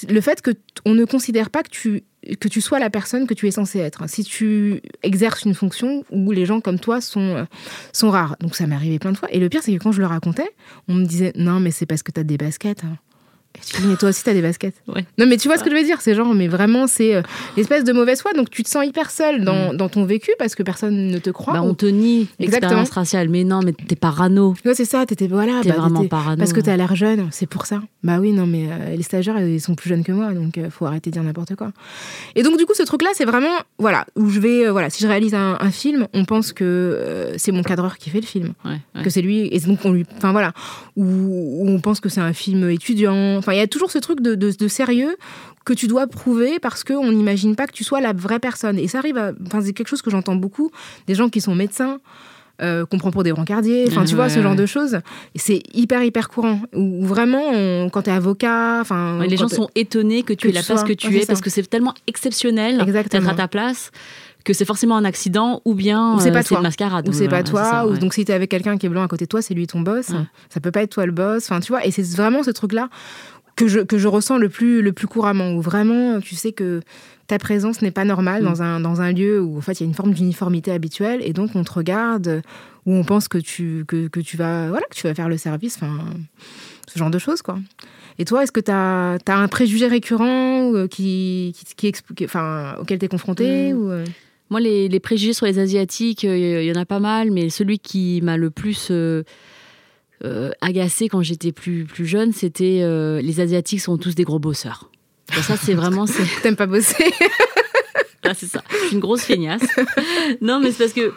Le 0.08 0.22
fait 0.22 0.42
que 0.44 0.52
on 0.86 0.94
ne 0.94 1.04
considère 1.06 1.50
pas 1.50 1.64
que 1.64 1.70
tu 1.70 2.04
que 2.40 2.48
tu 2.48 2.62
sois 2.62 2.78
la 2.78 2.92
personne 2.92 3.26
que 3.26 3.34
tu 3.34 3.48
es 3.48 3.52
censée 3.52 3.80
être. 3.80 4.08
Si 4.08 4.24
tu 4.24 4.82
exerces 5.02 5.44
une 5.44 5.56
fonction 5.56 6.04
où 6.12 6.32
les 6.32 6.46
gens 6.46 6.62
comme 6.62 6.80
toi 6.80 7.02
sont, 7.02 7.20
euh, 7.20 7.46
sont 7.94 8.12
rares. 8.12 8.36
Donc 8.40 8.56
ça 8.56 8.68
m'est 8.68 8.76
arrivé 8.76 9.00
plein 9.00 9.12
de 9.12 9.18
fois. 9.18 9.28
Et 9.32 9.40
le 9.40 9.50
pire, 9.50 9.62
c'est 9.64 9.76
que 9.76 9.82
quand 9.82 9.92
je 9.92 10.02
le 10.02 10.06
racontais, 10.06 10.50
on 10.88 10.94
me 10.94 11.06
disait 11.06 11.34
Non, 11.36 11.60
mais 11.60 11.72
c'est 11.72 11.88
parce 11.88 12.04
que 12.04 12.12
tu 12.12 12.20
as 12.20 12.24
des 12.24 12.38
baskets. 12.38 12.84
Hein. 12.84 12.98
Tu 13.60 13.82
dis, 13.82 13.88
mais 13.88 13.96
toi 13.96 14.10
aussi, 14.10 14.24
t'as 14.24 14.34
des 14.34 14.42
baskets. 14.42 14.76
Non, 14.88 15.26
mais 15.28 15.38
tu 15.38 15.48
vois 15.48 15.58
ce 15.58 15.64
que 15.64 15.70
je 15.70 15.76
veux 15.76 15.84
dire 15.84 16.02
C'est 16.02 16.16
genre, 16.16 16.34
mais 16.34 16.48
vraiment, 16.48 16.88
c'est 16.88 17.16
euh, 17.16 17.22
l'espèce 17.58 17.84
de 17.84 17.94
mauvaise 17.94 18.22
foi. 18.22 18.34
Donc, 18.34 18.50
tu 18.50 18.64
te 18.64 18.70
sens 18.70 18.86
hyper 18.86 19.12
seul 19.12 19.44
dans, 19.44 19.74
mm. 19.74 19.78
dans, 19.78 19.90
ton 19.90 20.06
vécu 20.06 20.32
parce 20.40 20.56
que 20.56 20.64
personne 20.64 21.08
ne 21.08 21.18
te 21.20 21.30
croit. 21.30 21.54
Bah, 21.54 21.62
on 21.62 21.74
te 21.74 21.86
nie 21.86 22.28
l'expérience 22.40 22.90
raciale. 22.92 23.30
Mais 23.30 23.44
non, 23.44 23.62
mais 23.64 23.74
t'es 23.74 23.96
parano. 23.96 24.56
Ouais, 24.66 24.74
c'est 24.74 24.86
ça, 24.86 25.06
t'étais, 25.06 25.28
voilà. 25.28 25.62
T'es 25.62 25.70
bah, 25.70 25.76
vraiment 25.76 26.06
parano. 26.06 26.38
Parce 26.38 26.54
que 26.54 26.62
t'as 26.62 26.76
l'air 26.78 26.96
jeune, 26.96 27.28
c'est 27.32 27.46
pour 27.46 27.66
ça. 27.66 27.82
Bah 28.04 28.18
oui, 28.20 28.32
non, 28.32 28.48
mais 28.48 28.68
euh, 28.70 28.96
les 28.96 29.04
stagiaires, 29.04 29.40
ils 29.40 29.62
sont 29.62 29.76
plus 29.76 29.90
jeunes 29.90 30.04
que 30.04 30.12
moi, 30.12 30.34
donc 30.34 30.58
euh, 30.58 30.70
faut 30.70 30.86
arrêter 30.86 31.10
de 31.10 31.14
dire 31.14 31.24
n'importe 31.24 31.56
quoi. 31.56 31.72
Et 32.36 32.44
donc, 32.44 32.58
du 32.58 32.66
coup, 32.66 32.74
ce 32.74 32.84
truc-là, 32.84 33.10
c'est 33.14 33.26
vraiment, 33.26 33.56
voilà, 33.78 34.06
où 34.16 34.30
je 34.30 34.40
vais, 34.40 34.70
voilà, 34.70 34.90
si 34.90 35.04
je 35.04 35.08
réalise 35.08 35.36
un, 35.36 35.72
film, 35.72 36.08
on 36.14 36.26
pense 36.26 36.52
que 36.52 37.34
c'est 37.38 37.52
mon 37.52 37.64
cadreur 37.64 37.98
qui 37.98 38.10
fait 38.10 38.20
le 38.20 38.26
film. 38.26 38.54
Que 39.04 39.10
c'est 39.10 39.22
lui. 39.22 39.48
Et 39.52 39.60
donc, 39.60 39.80
on 39.86 39.92
lui. 39.92 40.06
Enfin, 40.18 40.32
voilà. 40.32 40.54
Ou 40.98 41.66
on 41.68 41.80
pense 41.80 42.00
que 42.00 42.10
c'est 42.10 42.22
un 42.22 42.34
film 42.34 42.70
étudiant. 42.70 43.41
Enfin, 43.42 43.54
il 43.54 43.58
y 43.58 43.62
a 43.62 43.68
toujours 43.68 43.92
ce 43.92 43.98
truc 43.98 44.22
de, 44.22 44.68
sérieux 44.68 45.16
que 45.66 45.74
tu 45.74 45.88
dois 45.88 46.08
prouver 46.08 46.60
parce 46.60 46.84
qu'on 46.84 47.12
n'imagine 47.12 47.56
pas 47.56 47.68
que 47.68 47.74
tu 47.74 47.84
sois 47.84 48.02
la 48.02 48.14
vraie 48.14 48.40
personne. 48.40 48.80
Et 48.80 48.88
ça 48.88 49.00
arrive 49.00 49.18
à. 49.18 49.32
Enfin, 49.46 49.62
c'est 49.62 49.74
quelque 49.74 49.90
chose 49.90 50.02
que 50.02 50.10
j'entends 50.10 50.36
beaucoup, 50.36 50.72
des 51.08 51.16
gens 51.16 51.30
qui 51.30 51.42
sont 51.42 51.56
médecins. 51.56 52.00
Euh, 52.62 52.86
qu'on 52.86 53.00
prend 53.00 53.10
pour 53.10 53.24
des 53.24 53.32
brancardiers, 53.32 53.86
enfin 53.88 54.06
tu 54.06 54.14
vois 54.14 54.30
ce 54.30 54.40
genre 54.40 54.56
de 54.56 54.68
choses. 54.68 55.00
C'est 55.36 55.64
hyper 55.74 56.04
hyper 56.04 56.30
courant. 56.30 56.60
Ou 56.76 57.04
vraiment, 57.04 57.90
quand 57.90 58.04
tu 58.04 58.12
es 58.12 58.14
avocat, 58.14 58.78
enfin 58.82 59.26
les 59.26 59.36
gens 59.36 59.48
sont 59.48 59.70
étonnés 59.74 60.22
que 60.22 60.34
tu 60.34 60.50
es 60.50 60.52
la 60.52 60.62
place 60.62 60.84
que 60.84 60.94
tu 60.94 61.18
es 61.18 61.26
parce 61.26 61.42
que 61.42 61.50
c'est 61.50 61.68
tellement 61.68 61.96
exceptionnel 62.06 62.86
d'être 62.86 63.28
à 63.28 63.34
ta 63.34 63.48
place 63.48 63.92
que 64.44 64.54
c'est 64.54 64.66
forcément 64.66 64.98
un 64.98 65.06
accident 65.06 65.62
ou 65.66 65.74
bien 65.74 66.18
c'est 66.20 66.32
pas 66.32 66.40
euh, 66.40 66.56
une 66.56 66.62
mascarade. 66.62 67.08
Ou 67.08 67.14
c'est 67.14 67.28
pas 67.28 67.44
toi. 67.44 67.86
ou 67.88 67.98
donc 67.98 68.14
si 68.14 68.26
tu 68.26 68.32
es 68.32 68.36
avec 68.36 68.50
quelqu'un 68.50 68.78
qui 68.78 68.86
est 68.86 68.90
blanc 68.90 69.04
à 69.04 69.08
côté 69.08 69.26
de 69.26 69.30
toi, 69.30 69.42
c'est 69.42 69.54
lui 69.54 69.68
ton 69.68 69.82
boss. 69.82 70.12
Ça 70.50 70.60
peut 70.60 70.72
pas 70.72 70.84
être 70.84 70.92
toi 70.92 71.06
le 71.06 71.12
boss. 71.12 71.46
Enfin 71.46 71.60
tu 71.60 71.72
vois. 71.72 71.86
Et 71.86 71.92
c'est 71.92 72.08
vraiment 72.16 72.44
ce 72.44 72.52
truc 72.52 72.74
là 72.74 72.90
que 73.56 73.68
je, 73.68 73.80
que 73.80 73.98
je 73.98 74.08
ressens 74.08 74.38
le 74.38 74.50
plus, 74.50 74.82
le 74.82 74.94
plus 74.94 75.08
couramment, 75.08 75.54
où 75.54 75.62
vraiment 75.62 76.20
tu 76.20 76.36
sais 76.36 76.52
que 76.52 76.82
ta 77.28 77.38
présence 77.38 77.82
n'est 77.82 77.92
pas 77.92 78.06
normale 78.06 78.42
mm. 78.42 78.46
dans, 78.46 78.62
un, 78.62 78.80
dans 78.80 79.02
un 79.02 79.12
lieu 79.12 79.42
où 79.42 79.58
en 79.58 79.62
fait 79.62 79.74
il 79.74 79.84
y 79.84 79.86
a 79.86 79.88
une 79.88 79.94
forme 79.94 80.14
d'uniformité 80.14 80.72
habituelle 80.72 81.22
et 81.24 81.34
donc 81.34 81.52
on 81.56 81.64
te 81.64 81.72
regarde, 81.72 82.42
où 82.86 82.94
on 82.94 83.04
pense 83.04 83.28
que 83.28 83.38
tu, 83.38 83.86
que, 83.88 84.08
que 84.08 84.20
tu, 84.20 84.38
vas, 84.38 84.70
voilà, 84.70 84.86
que 84.90 84.96
tu 84.96 85.08
vas 85.08 85.14
faire 85.14 85.30
le 85.30 85.38
service, 85.38 85.78
enfin, 85.78 85.98
ce 86.92 86.98
genre 86.98 87.12
de 87.12 87.20
choses 87.20 87.42
quoi. 87.42 87.60
Et 88.20 88.26
toi, 88.26 88.44
est-ce 88.44 88.52
que 88.52 88.60
tu 88.60 88.72
as, 88.72 89.18
as, 89.26 89.36
un 89.36 89.48
préjugé 89.48 89.88
récurrent 89.88 90.74
euh, 90.74 90.88
qui, 90.88 91.56
qui, 91.76 91.92
qui, 91.94 92.26
enfin, 92.26 92.76
auquel 92.80 93.00
tu 93.00 93.06
es 93.06 93.08
confronté 93.08 93.74
mm. 93.74 93.78
ou... 93.78 93.92
Euh? 94.52 94.54
Moi, 94.54 94.60
les, 94.60 94.88
les, 94.88 95.00
préjugés 95.00 95.34
sur 95.34 95.46
les 95.46 95.60
Asiatiques, 95.60 96.26
euh, 96.26 96.62
il 96.62 96.68
y 96.68 96.72
en 96.72 96.80
a 96.80 96.86
pas 96.86 97.00
mal, 97.00 97.32
mais 97.32 97.50
celui 97.50 97.80
qui 97.80 98.22
m'a 98.22 98.38
le 98.38 98.50
plus 98.50 98.92
euh, 100.24 100.52
agacée 100.62 101.08
quand 101.08 101.24
j'étais 101.24 101.52
plus, 101.52 101.86
plus 101.86 102.06
jeune, 102.06 102.32
c'était 102.32 102.82
euh, 102.84 103.22
les 103.22 103.40
Asiatiques 103.40 103.82
sont 103.82 103.98
tous 103.98 104.14
des 104.14 104.24
gros 104.24 104.38
bosseurs. 104.38 104.92
ça, 105.32 105.58
c'est 105.58 105.74
vraiment. 105.74 106.06
T'aimes 106.44 106.56
pas 106.56 106.68
bosser 106.68 107.06
Ah, 108.24 108.36
c'est 108.36 108.46
ça. 108.46 108.64
Je 108.70 108.78
suis 108.86 108.94
une 108.94 109.00
grosse 109.00 109.24
feignasse. 109.24 109.64
non, 110.42 110.60
mais 110.60 110.72
c'est 110.72 110.78
parce 110.78 110.94
que. 110.94 111.12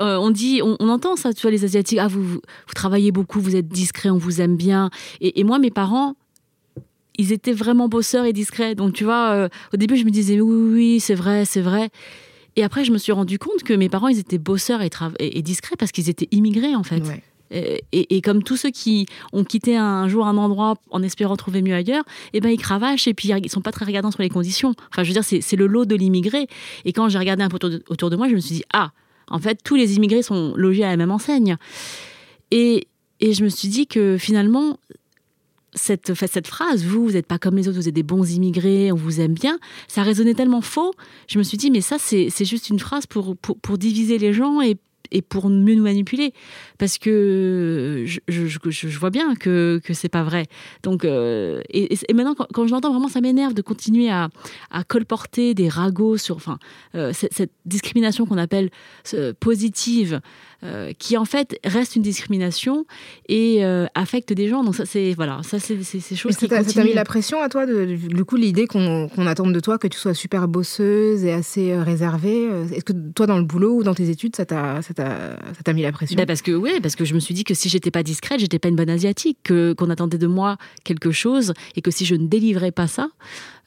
Euh, 0.00 0.16
on 0.16 0.30
dit, 0.30 0.60
on, 0.62 0.88
entend 0.88 1.16
ça, 1.16 1.32
tu 1.32 1.42
vois, 1.42 1.50
les 1.50 1.64
Asiatiques, 1.64 1.98
ah, 1.98 2.08
vous, 2.08 2.22
vous, 2.22 2.40
travaillez 2.74 3.12
beaucoup, 3.12 3.40
vous 3.40 3.56
êtes 3.56 3.68
discrets, 3.68 4.10
on 4.10 4.18
vous 4.18 4.40
aime 4.40 4.56
bien. 4.56 4.90
Et, 5.20 5.44
moi, 5.44 5.58
mes 5.58 5.70
parents, 5.70 6.14
ils 7.16 7.32
étaient 7.32 7.52
vraiment 7.52 7.88
bosseurs 7.88 8.24
et 8.24 8.32
discrets. 8.32 8.74
Donc, 8.74 8.94
tu 8.94 9.04
vois, 9.04 9.48
au 9.72 9.76
début, 9.76 9.96
je 9.96 10.04
me 10.04 10.10
disais, 10.10 10.40
oui, 10.40 10.72
oui, 10.74 11.00
c'est 11.00 11.14
vrai, 11.14 11.44
c'est 11.44 11.60
vrai. 11.60 11.90
Et 12.56 12.64
après, 12.64 12.84
je 12.84 12.92
me 12.92 12.98
suis 12.98 13.12
rendu 13.12 13.38
compte 13.38 13.62
que 13.62 13.72
mes 13.72 13.88
parents, 13.88 14.08
ils 14.08 14.18
étaient 14.18 14.38
bosseurs 14.38 14.82
et, 14.82 14.90
et 15.18 15.42
discrets 15.42 15.76
parce 15.78 15.92
qu'ils 15.92 16.08
étaient 16.08 16.28
immigrés, 16.30 16.74
en 16.74 16.82
fait. 16.82 17.02
Et, 17.92 18.22
comme 18.22 18.42
tous 18.42 18.56
ceux 18.56 18.70
qui 18.70 19.06
ont 19.32 19.44
quitté 19.44 19.76
un 19.76 20.08
jour 20.08 20.26
un 20.26 20.38
endroit 20.38 20.74
en 20.90 21.02
espérant 21.02 21.36
trouver 21.36 21.60
mieux 21.60 21.74
ailleurs, 21.74 22.04
eh 22.32 22.40
ben 22.40 22.48
ils 22.48 22.58
cravachent 22.58 23.06
et 23.06 23.14
puis 23.14 23.28
ils 23.28 23.50
sont 23.50 23.60
pas 23.60 23.72
très 23.72 23.84
regardants 23.84 24.10
sur 24.10 24.22
les 24.22 24.30
conditions. 24.30 24.74
Enfin, 24.90 25.02
je 25.02 25.08
veux 25.08 25.20
dire, 25.20 25.24
c'est 25.24 25.56
le 25.56 25.66
lot 25.66 25.84
de 25.84 25.94
l'immigré. 25.94 26.46
Et 26.84 26.92
quand 26.92 27.08
j'ai 27.08 27.18
regardé 27.18 27.42
un 27.42 27.48
peu 27.48 27.58
autour 27.88 28.08
de, 28.08 28.16
moi, 28.16 28.28
je 28.28 28.34
me 28.34 28.40
suis 28.40 28.54
dit 28.56 28.64
ah, 28.72 28.92
en 29.28 29.38
fait, 29.38 29.58
tous 29.62 29.74
les 29.74 29.96
immigrés 29.96 30.22
sont 30.22 30.54
logés 30.56 30.84
à 30.84 30.88
la 30.88 30.96
même 30.96 31.10
enseigne. 31.10 31.56
Et, 32.50 32.88
et 33.20 33.34
je 33.34 33.44
me 33.44 33.48
suis 33.48 33.68
dit 33.68 33.86
que 33.86 34.16
finalement, 34.18 34.78
cette, 35.74 36.14
cette 36.14 36.46
phrase, 36.46 36.84
vous, 36.84 37.04
vous 37.04 37.12
n'êtes 37.12 37.26
pas 37.26 37.38
comme 37.38 37.56
les 37.56 37.68
autres, 37.68 37.78
vous 37.78 37.88
êtes 37.88 37.94
des 37.94 38.02
bons 38.02 38.30
immigrés, 38.30 38.92
on 38.92 38.96
vous 38.96 39.20
aime 39.20 39.34
bien, 39.34 39.58
ça 39.88 40.02
résonnait 40.02 40.34
tellement 40.34 40.60
faux. 40.60 40.92
Je 41.28 41.38
me 41.38 41.42
suis 41.42 41.56
dit, 41.56 41.70
mais 41.70 41.80
ça, 41.80 41.96
c'est 41.98 42.44
juste 42.44 42.68
une 42.70 42.78
phrase 42.78 43.06
pour, 43.06 43.36
pour, 43.36 43.78
diviser 43.78 44.18
les 44.18 44.32
gens 44.32 44.60
et 44.60 44.76
pour 45.20 45.50
mieux 45.50 45.74
nous 45.74 45.82
manipuler. 45.82 46.32
Parce 46.78 46.98
que 46.98 48.04
je, 48.06 48.98
vois 48.98 49.10
bien 49.10 49.34
que, 49.34 49.80
que 49.84 49.92
c'est 49.92 50.08
pas 50.08 50.22
vrai. 50.22 50.46
Donc, 50.82 51.04
euh, 51.04 51.60
et, 51.68 51.96
maintenant, 52.14 52.34
quand, 52.34 52.66
je 52.66 52.72
l'entends, 52.72 52.90
vraiment, 52.90 53.08
ça 53.08 53.20
m'énerve 53.20 53.54
de 53.54 53.62
continuer 53.62 54.10
à, 54.10 54.30
à, 54.70 54.84
colporter 54.84 55.54
des 55.54 55.68
ragots 55.68 56.16
sur 56.16 56.36
enfin, 56.36 56.58
euh, 56.94 57.12
cette, 57.12 57.52
discrimination 57.66 58.26
qu'on 58.26 58.38
appelle 58.38 58.70
euh, 59.14 59.32
positive 59.38 60.20
euh, 60.64 60.92
qui 60.96 61.16
en 61.16 61.24
fait 61.24 61.58
reste 61.64 61.96
une 61.96 62.02
discrimination 62.02 62.86
et 63.28 63.64
euh, 63.64 63.86
affecte 63.96 64.32
des 64.32 64.46
gens. 64.46 64.62
Donc 64.62 64.76
ça, 64.76 64.86
c'est 64.86 65.12
voilà, 65.14 65.40
ça 65.42 65.58
c'est 65.58 65.82
ces 65.82 66.14
choses 66.14 66.36
qui 66.36 66.46
Ça 66.46 66.62
t'a 66.62 66.84
mis 66.84 66.92
la 66.92 67.04
pression 67.04 67.40
à 67.40 67.48
toi, 67.48 67.66
de, 67.66 67.84
du 67.84 68.24
coup, 68.24 68.36
l'idée 68.36 68.68
qu'on 68.68 69.08
attende 69.26 69.52
de 69.52 69.58
toi 69.58 69.78
que 69.78 69.88
tu 69.88 69.98
sois 69.98 70.14
super 70.14 70.46
bosseuse 70.46 71.24
et 71.24 71.32
assez 71.32 71.72
euh, 71.72 71.82
réservée. 71.82 72.48
Est-ce 72.72 72.84
que 72.84 72.92
toi, 72.92 73.26
dans 73.26 73.38
le 73.38 73.44
boulot 73.44 73.78
ou 73.78 73.82
dans 73.82 73.94
tes 73.94 74.08
études, 74.08 74.36
ça 74.36 74.44
t'a 74.44 75.72
mis 75.74 75.82
la 75.82 75.90
pression? 75.90 76.16
Ben 76.16 76.26
Parce 76.26 76.42
que 76.42 76.52
oui, 76.52 76.78
parce 76.80 76.94
que 76.94 77.04
je 77.04 77.14
me 77.14 77.18
suis 77.18 77.34
dit 77.34 77.42
que 77.42 77.54
si 77.54 77.68
j'étais 77.68 77.90
pas 77.90 78.04
discrète, 78.04 78.38
j'étais 78.38 78.60
pas 78.60 78.68
une 78.68 78.76
bonne 78.76 78.90
asiatique, 78.90 79.38
que 79.42 79.72
qu'on 79.72 79.90
attendait 79.90 80.18
de 80.18 80.28
moi 80.28 80.58
quelque 80.84 81.10
chose 81.10 81.54
et 81.74 81.82
que 81.82 81.90
si 81.90 82.04
je 82.04 82.14
ne 82.14 82.28
délivrais 82.28 82.70
pas 82.70 82.86
ça, 82.86 83.08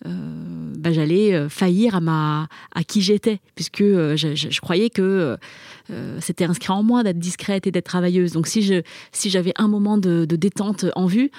ben, 0.06 0.94
j'allais 0.94 1.50
faillir 1.50 1.96
à 1.96 2.00
ma 2.00 2.48
à 2.74 2.84
qui 2.84 3.02
j'étais 3.02 3.40
puisque 3.56 3.82
je, 3.82 4.16
je, 4.36 4.62
croyais 4.62 4.90
que 4.90 5.38
euh, 5.92 6.18
c'était 6.22 6.46
inscrit 6.46 6.72
en 6.72 6.84
moi 6.84 7.04
d'être 7.04 7.20
discrète 7.20 7.68
et 7.68 7.72
d'être 7.72 7.86
travailleuse. 7.86 8.32
Donc 8.32 8.48
si 8.48 8.62
je 8.62 8.82
si 9.12 9.30
j'avais 9.30 9.54
un 9.58 9.68
moment 9.68 9.98
de, 9.98 10.26
détente 10.26 10.86
en 10.96 11.06
vue, 11.06 11.32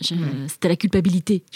c'était 0.00 0.68
la 0.68 0.76
culpabilité. 0.76 1.42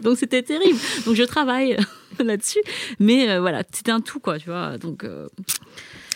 Donc 0.00 0.18
c'était 0.18 0.42
terrible. 0.42 0.78
Donc 1.06 1.14
je 1.14 1.22
travaille 1.22 1.76
là-dessus, 2.18 2.60
mais 2.98 3.30
euh, 3.30 3.40
voilà, 3.40 3.62
c'était 3.72 3.92
un 3.92 4.00
tout 4.00 4.20
quoi, 4.20 4.38
tu 4.38 4.50
vois. 4.50 4.76
Donc 4.78 5.04
euh, 5.04 5.28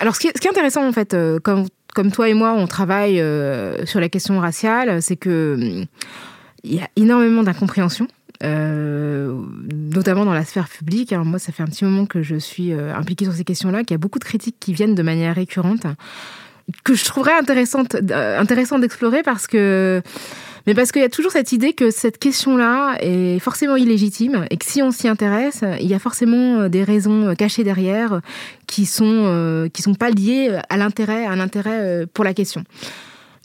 alors 0.01 0.15
ce 0.15 0.21
qui, 0.21 0.27
est, 0.27 0.33
ce 0.37 0.41
qui, 0.41 0.49
est, 0.49 0.51
intéressant 0.51 0.87
en 0.87 0.93
fait, 0.93 1.17
comme 1.43 1.67
comme 1.95 2.13
toi 2.13 2.29
et 2.29 2.35
moi, 2.35 2.53
on 2.53 2.67
travaille 2.67 3.23
sur 3.87 4.01
la 4.01 4.09
question 4.11 4.39
raciale, 4.39 5.01
c'est 5.01 5.17
que 5.17 5.55
hum, 5.59 5.87
il 6.65 6.75
y 6.75 6.81
a 6.81 6.89
énormément 6.97 7.43
d'incompréhension 7.43 8.09
euh, 8.43 9.35
notamment 9.73 10.25
dans 10.25 10.35
la 10.35 10.45
sphère 10.45 10.69
publique. 10.69 11.13
Alors 11.13 11.25
moi, 11.25 11.39
ça 11.39 11.53
fait 11.53 11.63
un 11.63 11.67
petit 11.67 11.85
moment 11.85 12.07
que 12.07 12.23
je 12.23 12.37
suis 12.37 12.73
euh, 12.73 12.95
impliquée 12.95 13.25
sur 13.25 13.35
ces 13.35 13.45
questions-là, 13.45 13.81
qu'il 13.81 13.93
y 13.93 13.95
a 13.95 13.99
beaucoup 13.99 14.19
de 14.19 14.25
critiques 14.25 14.57
qui 14.61 14.73
viennent 14.73 14.95
de 14.95 15.03
manière 15.03 15.35
récurrente, 15.35 15.87
que 16.85 16.95
je 16.95 17.05
trouverais 17.05 17.33
intéressante, 17.33 17.95
euh, 17.95 18.39
intéressant 18.39 18.79
d'explorer 18.79 19.23
parce 19.23 19.47
que 19.47 20.03
mais 20.67 20.75
parce 20.75 20.91
qu'il 20.91 21.01
y 21.01 21.05
a 21.05 21.09
toujours 21.09 21.31
cette 21.31 21.53
idée 21.53 21.75
que 21.75 21.93
cette 21.93 22.19
question-là 22.19 22.97
est 22.99 23.39
forcément 23.39 23.77
illégitime 23.77 24.47
et 24.51 24.57
que 24.57 24.65
si 24.65 24.83
on 24.83 24.91
s'y 24.91 25.07
intéresse, 25.07 25.63
il 25.81 25.87
y 25.87 25.95
a 25.95 26.01
forcément 26.01 26.69
des 26.69 26.83
raisons 26.83 27.37
cachées 27.37 27.63
derrière 27.63 28.21
qui 28.67 28.85
sont 28.85 29.69
qui 29.73 29.83
sont 29.83 29.95
pas 29.95 30.11
liées 30.11 30.59
à 30.69 30.77
l'intérêt, 30.77 31.25
à 31.25 31.31
un 31.31 31.39
intérêt 31.39 32.05
pour 32.13 32.25
la 32.25 32.35
question. 32.35 32.65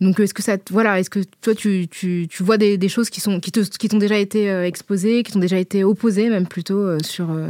Donc, 0.01 0.19
est-ce 0.19 0.33
que 0.33 0.41
ça, 0.41 0.57
voilà, 0.71 0.99
est-ce 0.99 1.11
que 1.11 1.19
toi, 1.41 1.53
tu, 1.53 1.87
tu, 1.87 2.27
tu 2.27 2.41
vois 2.41 2.57
des, 2.57 2.77
des, 2.77 2.89
choses 2.89 3.11
qui 3.11 3.21
sont, 3.21 3.39
qui 3.39 3.51
te, 3.51 3.59
qui 3.59 3.87
t'ont 3.87 3.99
déjà 3.99 4.17
été 4.17 4.49
euh, 4.49 4.65
exposées, 4.65 5.21
qui 5.21 5.31
t'ont 5.31 5.39
déjà 5.39 5.59
été 5.59 5.83
opposées, 5.83 6.29
même 6.29 6.47
plutôt 6.47 6.79
euh, 6.79 6.97
sur. 7.03 7.29
Euh, 7.29 7.47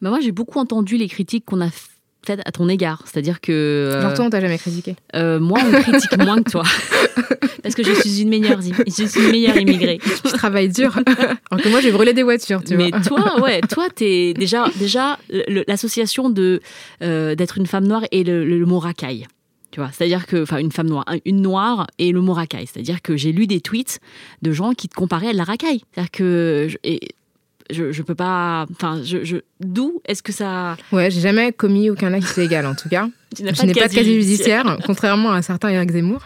bah 0.00 0.08
moi, 0.08 0.18
j'ai 0.20 0.32
beaucoup 0.32 0.58
entendu 0.58 0.96
les 0.96 1.08
critiques 1.08 1.44
qu'on 1.44 1.60
a 1.60 1.68
faites 2.24 2.40
à 2.46 2.52
ton 2.52 2.70
égard. 2.70 3.04
C'est-à-dire 3.04 3.42
que. 3.42 3.98
Genre, 4.00 4.14
toi, 4.14 4.24
on 4.24 4.30
t'a 4.30 4.40
jamais 4.40 4.56
critiqué 4.56 4.96
Moi, 5.14 5.60
on 5.62 5.82
critique 5.82 6.16
moins 6.16 6.42
que 6.42 6.50
toi. 6.50 6.62
Parce 7.62 7.74
que 7.74 7.84
je 7.84 7.92
suis 7.92 8.22
une 8.22 8.30
meilleure, 8.30 8.62
je 8.62 9.06
suis 9.06 9.20
une 9.20 9.30
meilleure 9.32 9.58
immigrée. 9.58 9.98
je 10.24 10.30
travaille 10.30 10.70
dur. 10.70 10.98
Alors 11.50 11.62
que 11.62 11.68
moi, 11.68 11.82
j'ai 11.82 11.92
brûlé 11.92 12.14
des 12.14 12.22
voitures, 12.22 12.64
tu 12.64 12.78
Mais 12.78 12.90
toi, 13.06 13.38
ouais, 13.42 13.60
toi, 13.60 13.88
t'es 13.94 14.32
déjà, 14.32 14.64
déjà 14.78 15.18
l'association 15.68 16.30
de 16.30 16.62
d'être 17.00 17.58
une 17.58 17.66
femme 17.66 17.86
noire 17.86 18.04
et 18.10 18.24
le, 18.24 18.46
le 18.46 18.64
mot 18.64 18.78
racaille. 18.78 19.26
Tu 19.70 19.80
vois, 19.80 19.90
c'est-à-dire 19.92 20.26
que, 20.26 20.42
enfin, 20.42 20.58
une 20.58 20.72
femme 20.72 20.88
noire, 20.88 21.04
une 21.24 21.42
noire 21.42 21.86
et 21.98 22.10
le 22.10 22.20
mot 22.20 22.32
racaille. 22.32 22.66
C'est-à-dire 22.66 23.02
que 23.02 23.16
j'ai 23.16 23.32
lu 23.32 23.46
des 23.46 23.60
tweets 23.60 24.00
de 24.42 24.52
gens 24.52 24.72
qui 24.72 24.88
te 24.88 24.94
comparaient 24.94 25.28
à 25.28 25.32
de 25.32 25.36
la 25.36 25.44
racaille. 25.44 25.82
C'est-à-dire 25.92 26.10
que, 26.10 26.68
je, 27.72 27.92
je 27.92 28.02
peux 28.02 28.14
pas, 28.14 28.66
enfin, 28.70 29.00
je, 29.04 29.24
je 29.24 29.36
d'où 29.60 30.00
est-ce 30.04 30.22
que 30.22 30.32
ça 30.32 30.76
Ouais, 30.92 31.10
j'ai 31.10 31.20
jamais 31.20 31.52
commis 31.52 31.90
aucun 31.90 32.12
acte 32.12 32.36
illégal 32.36 32.66
en 32.66 32.74
tout 32.74 32.88
cas. 32.88 33.08
Tu 33.36 33.44
Je 33.44 33.64
n'ai 33.64 33.74
pas 33.74 33.86
de 33.86 33.94
casier 33.94 34.20
judiciaire, 34.20 34.78
contrairement 34.84 35.30
à 35.30 35.40
certains 35.40 35.68
Eric 35.68 35.92
Zemmour. 35.92 36.20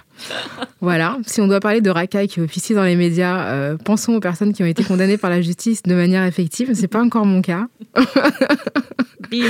Voilà, 0.80 1.18
si 1.26 1.42
on 1.42 1.46
doit 1.46 1.60
parler 1.60 1.82
de 1.82 1.90
racailles 1.90 2.28
qui 2.28 2.40
officient 2.40 2.74
dans 2.74 2.84
les 2.84 2.96
médias, 2.96 3.46
euh, 3.48 3.76
pensons 3.76 4.14
aux 4.14 4.20
personnes 4.20 4.54
qui 4.54 4.62
ont 4.62 4.66
été 4.66 4.82
condamnées 4.84 5.18
par 5.18 5.28
la 5.28 5.42
justice 5.42 5.82
de 5.82 5.94
manière 5.94 6.24
effective. 6.24 6.70
C'est 6.72 6.88
pas 6.88 7.02
encore 7.02 7.26
mon 7.26 7.42
cas. 7.42 7.66
Bim. 9.30 9.44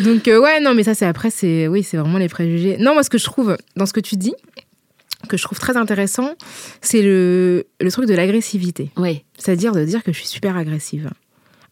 Donc 0.00 0.26
euh, 0.28 0.40
ouais, 0.40 0.60
non, 0.60 0.72
mais 0.72 0.84
ça 0.84 0.94
c'est 0.94 1.04
après, 1.04 1.28
c'est 1.28 1.68
oui, 1.68 1.82
c'est 1.82 1.98
vraiment 1.98 2.18
les 2.18 2.28
préjugés. 2.28 2.78
Non, 2.78 2.94
moi 2.94 3.02
ce 3.02 3.10
que 3.10 3.18
je 3.18 3.24
trouve 3.24 3.58
dans 3.76 3.84
ce 3.84 3.92
que 3.92 4.00
tu 4.00 4.16
dis, 4.16 4.34
que 5.26 5.36
je 5.36 5.42
trouve 5.42 5.58
très 5.58 5.76
intéressant, 5.76 6.30
c'est 6.80 7.02
le, 7.02 7.66
le 7.80 7.90
truc 7.90 8.06
de 8.06 8.14
l'agressivité. 8.14 8.90
Ouais, 8.96 9.24
C'est-à-dire 9.38 9.72
de 9.72 9.84
dire 9.84 10.02
que 10.02 10.12
je 10.12 10.18
suis 10.18 10.26
super 10.28 10.56
agressive. 10.56 11.10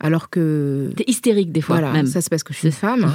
Alors 0.01 0.29
que 0.31 0.91
t'es 0.97 1.05
hystérique 1.07 1.53
des 1.53 1.61
fois 1.61 1.77
voilà, 1.77 1.93
même. 1.93 2.07
ça 2.07 2.21
c'est 2.21 2.29
parce 2.31 2.43
que 2.43 2.53
je 2.53 2.59
suis 2.59 2.69
une 2.69 2.73
femme. 2.73 3.13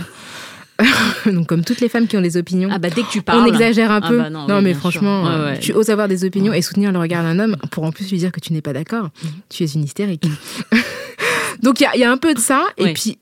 Donc 1.26 1.48
comme 1.48 1.64
toutes 1.66 1.82
les 1.82 1.90
femmes 1.90 2.08
qui 2.08 2.16
ont 2.18 2.22
des 2.22 2.38
opinions, 2.38 2.70
Ah 2.72 2.80
bah 2.80 2.90
dès 2.90 3.02
que 3.04 3.10
tu 3.12 3.22
parles, 3.22 3.42
on 3.42 3.46
exagère 3.54 3.92
un 3.92 4.00
Ah 4.02 4.08
peu. 4.08 4.18
bah 4.18 4.30
non, 4.30 4.48
non, 4.48 4.58
oui, 4.58 4.64
mais 4.64 4.74
franchement. 4.74 5.24
Ouais, 5.26 5.30
euh, 5.32 5.52
ouais. 5.52 5.60
tu 5.60 5.74
oses 5.74 5.90
avoir 5.90 6.08
des 6.08 6.24
opinions 6.24 6.54
et 6.54 6.62
soutenir 6.62 6.92
le 6.94 7.00
regard 7.00 7.22
d'un 7.24 7.38
homme 7.38 7.58
pour 7.72 7.84
en 7.84 7.92
plus 7.92 8.10
lui 8.10 8.18
dire 8.18 8.32
que 8.32 8.40
tu 8.40 8.54
n'es 8.54 8.62
pas 8.62 8.72
d'accord. 8.74 9.10
Mhm. 9.24 9.30
Tu 9.50 9.64
es 9.64 9.68
une 9.68 9.84
hystérique. 9.84 10.26
Donc 11.62 11.82
il 11.82 11.84
y 11.84 11.86
a, 11.86 11.96
il 11.96 12.00
y 12.00 12.04
a 12.06 12.12
un 12.12 12.18
peu 12.18 12.34
de 12.34 12.40
ça. 12.40 12.66
Et 12.78 12.94
puis 12.94 13.18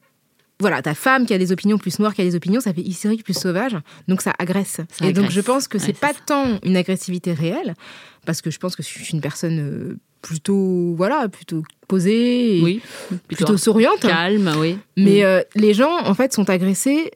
voilà, 0.59 0.81
ta 0.81 0.93
femme 0.95 1.25
qui 1.25 1.33
a 1.33 1.37
des 1.37 1.51
opinions 1.51 1.77
plus 1.77 1.99
noires 1.99 2.13
qui 2.15 2.21
a 2.21 2.23
des 2.23 2.35
opinions, 2.35 2.59
ça 2.61 2.73
fait 2.73 2.81
hystérique 2.81 3.23
plus 3.23 3.37
sauvage. 3.37 3.77
Donc 4.07 4.21
ça 4.21 4.33
agresse. 4.39 4.81
Ça 4.89 5.05
et 5.05 5.13
donc 5.13 5.29
je 5.29 5.41
pense 5.41 5.67
que 5.67 5.77
c'est 5.79 5.93
pas 5.93 6.13
ça. 6.13 6.19
tant 6.25 6.59
une 6.63 6.75
agressivité 6.77 7.33
réelle, 7.33 7.75
parce 8.25 8.41
que 8.41 8.49
je 8.49 8.57
pense 8.57 8.75
que 8.75 8.81
je 8.83 8.87
suis 8.87 9.13
une 9.13 9.21
personne 9.21 9.59
euh, 9.59 9.97
plutôt 10.21 10.95
voilà, 10.95 11.29
plutôt 11.29 11.63
posée, 11.87 12.57
et 12.57 12.61
oui, 12.63 12.81
plutôt 13.27 13.55
souriante. 13.57 13.99
calme, 14.01 14.51
oui. 14.59 14.77
Mais 14.97 15.21
Mm. 15.21 15.25
euh, 15.25 15.41
les 15.55 15.73
gens, 15.73 15.95
en 16.05 16.13
fait, 16.15 16.33
sont 16.33 16.49
agressés 16.49 17.11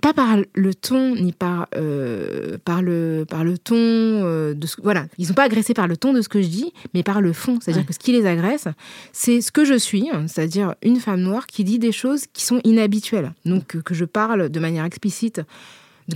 pas 0.00 0.14
par 0.14 0.38
le 0.54 0.74
ton 0.74 1.14
ni 1.14 1.32
par 1.32 1.68
euh, 1.76 2.56
par 2.64 2.80
le 2.80 3.24
par 3.28 3.44
le 3.44 3.58
ton 3.58 3.74
euh, 3.76 4.54
de 4.54 4.66
ce, 4.66 4.76
voilà. 4.82 5.06
Ils 5.18 5.26
sont 5.26 5.34
pas 5.34 5.42
agressés 5.44 5.74
par 5.74 5.86
le 5.88 5.96
ton 5.96 6.12
de 6.12 6.22
ce 6.22 6.28
que 6.28 6.40
je 6.40 6.48
dis 6.48 6.72
mais 6.94 7.02
par 7.02 7.20
le 7.20 7.32
fond. 7.32 7.58
C'est-à-dire 7.60 7.82
Ouais. 7.82 7.86
que 7.86 7.92
ce 7.92 7.98
qui 7.98 8.12
les 8.12 8.26
agresse 8.26 8.66
c'est 9.12 9.40
ce 9.40 9.52
que 9.52 9.64
je 9.64 9.74
suis 9.74 10.08
c'est-à-dire 10.26 10.74
une 10.82 10.96
femme 11.00 11.20
noire 11.20 11.46
qui 11.46 11.64
dit 11.64 11.78
des 11.78 11.92
choses 11.92 12.24
qui 12.32 12.44
sont 12.44 12.60
inhabituelles. 12.64 13.32
Donc 13.44 13.80
que 13.82 13.94
je 13.94 14.04
parle 14.04 14.48
de 14.48 14.60
manière 14.60 14.84
explicite 14.84 15.40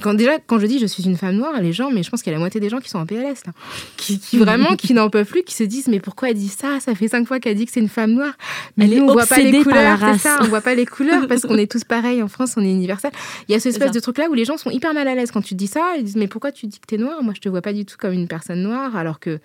quand 0.03 0.14
déjà 0.14 0.39
quand 0.47 0.59
je 0.59 0.66
dis 0.66 0.78
je 0.78 0.86
suis 0.86 1.05
une 1.05 1.16
femme 1.16 1.36
noire 1.36 1.61
les 1.61 1.72
gens 1.72 1.91
mais 1.91 2.03
je 2.03 2.11
pense 2.11 2.22
qu'il 2.22 2.30
y 2.30 2.34
a 2.34 2.36
la 2.36 2.41
moitié 2.41 2.61
des 2.61 2.68
gens 2.68 2.78
qui 2.78 2.91
sont 2.91 2.99
en 2.99 3.07
PLS 3.07 3.47
là. 3.47 3.53
Qui, 3.97 4.18
qui 4.18 4.36
vraiment 4.36 4.76
qui 4.76 4.93
n'en 4.93 5.09
peuvent 5.09 5.26
plus 5.26 5.43
qui 5.43 5.55
se 5.55 5.64
disent 5.64 5.89
mais 5.89 6.01
pourquoi 6.01 6.30
elle 6.30 6.36
dit 6.36 6.49
ça? 6.49 6.78
Ça 6.80 6.95
fait 6.95 7.09
cinq 7.09 7.26
fois 7.26 7.41
qu'elle 7.41 7.57
dit 7.57 7.64
que 7.64 7.72
c'est 7.72 7.80
une 7.80 7.89
femme 7.89 8.12
noire. 8.12 8.34
Mais 8.76 8.84
Elle 8.84 8.95
est 8.95 8.97
nous 8.97 9.07
on 9.07 9.12
voit 9.12 9.26
pas 9.26 9.39
les 9.39 9.62
couleurs 9.62 9.99
c'est 9.99 10.18
ça 10.18 10.39
on 10.43 10.45
voit 10.45 10.61
pas 10.61 10.74
les 10.74 10.86
couleurs 10.97 11.26
parce 11.26 11.43
qu'on 11.43 11.57
est 11.57 11.70
tous 11.70 11.84
pareils. 11.84 12.22
En 12.22 12.28
France 12.28 12.55
on 12.57 12.64
est 12.64 12.70
universel. 12.70 13.11
Il 13.49 13.53
y 13.53 13.55
a 13.55 13.61
C'est 13.61 13.70
espèce 13.70 13.93
de 13.93 14.01
truc 14.01 14.18
là 14.18 14.28
où 14.28 14.34
les 14.34 14.45
gens 14.45 14.59
sont 14.59 14.70
hyper 14.70 14.93
mal 14.93 15.09
à 15.09 15.14
l'aise. 15.14 15.30
Quand 15.30 15.43
tu 15.43 15.55
dis 15.55 15.68
ça 15.68 15.95
ils 15.97 16.05
disent 16.05 16.16
mais 16.16 16.28
pourquoi 16.28 16.53
tu 16.53 16.66
dis 16.66 16.78
que 16.78 16.86
t'es 16.86 16.99
noire? 16.99 17.22
Moi 17.22 17.32
je 17.34 17.41
te 17.41 17.49
vois 17.49 17.62
pas 17.62 17.72
du 17.72 17.84
tout 17.86 17.97
comme 17.99 18.12
une 18.12 18.28
personne 18.28 18.62
noire 18.62 18.95
alors 18.97 19.20
que 19.20 19.41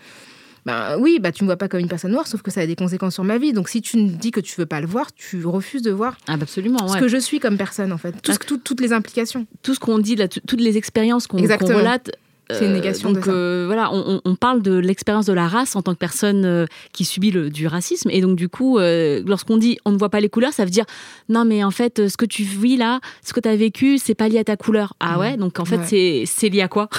ben 0.65 0.97
oui, 0.99 1.19
bah 1.21 1.31
tu 1.31 1.43
me 1.43 1.47
vois 1.49 1.57
pas 1.57 1.67
comme 1.67 1.79
une 1.81 1.87
personne 1.89 2.11
noire, 2.11 2.25
sauf 2.27 2.41
que 2.41 2.49
ça 2.51 2.61
a 2.61 2.65
des 2.65 2.75
conséquences 2.75 3.13
sur 3.15 3.23
ma 3.23 3.37
vie. 3.37 3.51
Donc 3.53 3.69
si 3.69 3.81
tu 3.81 3.97
me 3.97 4.07
dis 4.09 4.31
que 4.31 4.39
tu 4.39 4.55
veux 4.59 4.65
pas 4.65 4.79
le 4.81 4.87
voir, 4.87 5.13
tu 5.13 5.45
refuses 5.45 5.81
de 5.81 5.91
voir 5.91 6.17
Ah 6.27 6.37
bah 6.37 6.43
absolument, 6.43 6.87
ce 6.87 6.97
que 6.97 7.07
je 7.07 7.17
suis 7.17 7.39
comme 7.39 7.57
personne 7.57 7.91
en 7.91 7.97
fait, 7.97 8.13
tout 8.21 8.31
ce- 8.31 8.37
Ah. 8.41 8.45
tout- 8.47 8.57
toutes 8.57 8.79
les 8.81 8.93
implications. 8.93 9.45
tout 9.61 9.73
ce 9.75 9.79
qu'on 9.79 9.99
dit, 9.99 10.15
là, 10.15 10.27
toutes 10.27 10.61
les 10.61 10.77
expériences 10.77 11.27
qu'on 11.27 11.37
Exactement. 11.37 11.77
relate. 11.79 12.11
C'est 12.51 12.65
une 12.65 12.71
euh, 12.71 12.73
négation 12.75 13.09
donc, 13.11 13.21
de 13.21 13.25
ça. 13.25 13.31
euh, 13.31 13.63
voilà, 13.67 13.89
on, 13.93 14.35
parle 14.35 14.61
de 14.61 14.73
l'expérience 14.77 15.25
de 15.25 15.33
la 15.33 15.47
race 15.47 15.75
en 15.75 15.81
tant 15.81 15.93
que 15.93 15.97
personne 15.99 16.43
euh, 16.45 16.65
qui 16.91 17.05
subit 17.05 17.31
le, 17.31 17.49
du 17.49 17.67
racisme. 17.67 18.09
Et 18.11 18.19
donc, 18.21 18.35
du 18.35 18.49
coup, 18.49 18.77
euh, 18.79 19.23
lorsqu'on 19.25 19.57
dit 19.57 19.77
on 19.85 19.91
ne 19.91 19.97
voit 19.97 20.09
pas 20.09 20.19
les 20.19 20.29
couleurs, 20.29 20.51
ça 20.53 20.65
veut 20.65 20.69
dire 20.71 20.85
non, 21.29 21.45
mais 21.45 21.63
en 21.63 21.71
fait, 21.71 21.99
euh, 21.99 22.09
ce 22.09 22.17
que 22.17 22.25
tu 22.25 22.43
vis 22.43 22.75
là, 22.77 22.99
ce 23.23 23.31
que 23.33 23.39
tu 23.39 23.47
as 23.47 23.55
vécu, 23.55 23.97
c'est 23.97 24.13
pas 24.15 24.27
lié 24.27 24.39
à 24.39 24.43
ta 24.43 24.57
couleur. 24.57 24.93
Ah 24.99 25.17
ouais, 25.19 25.37
donc 25.37 25.59
en 25.59 25.65
fait, 25.65 25.77
Ouais. 25.77 26.23
c'est 26.27 26.49
lié 26.49 26.61
à 26.61 26.67
quoi? 26.67 26.89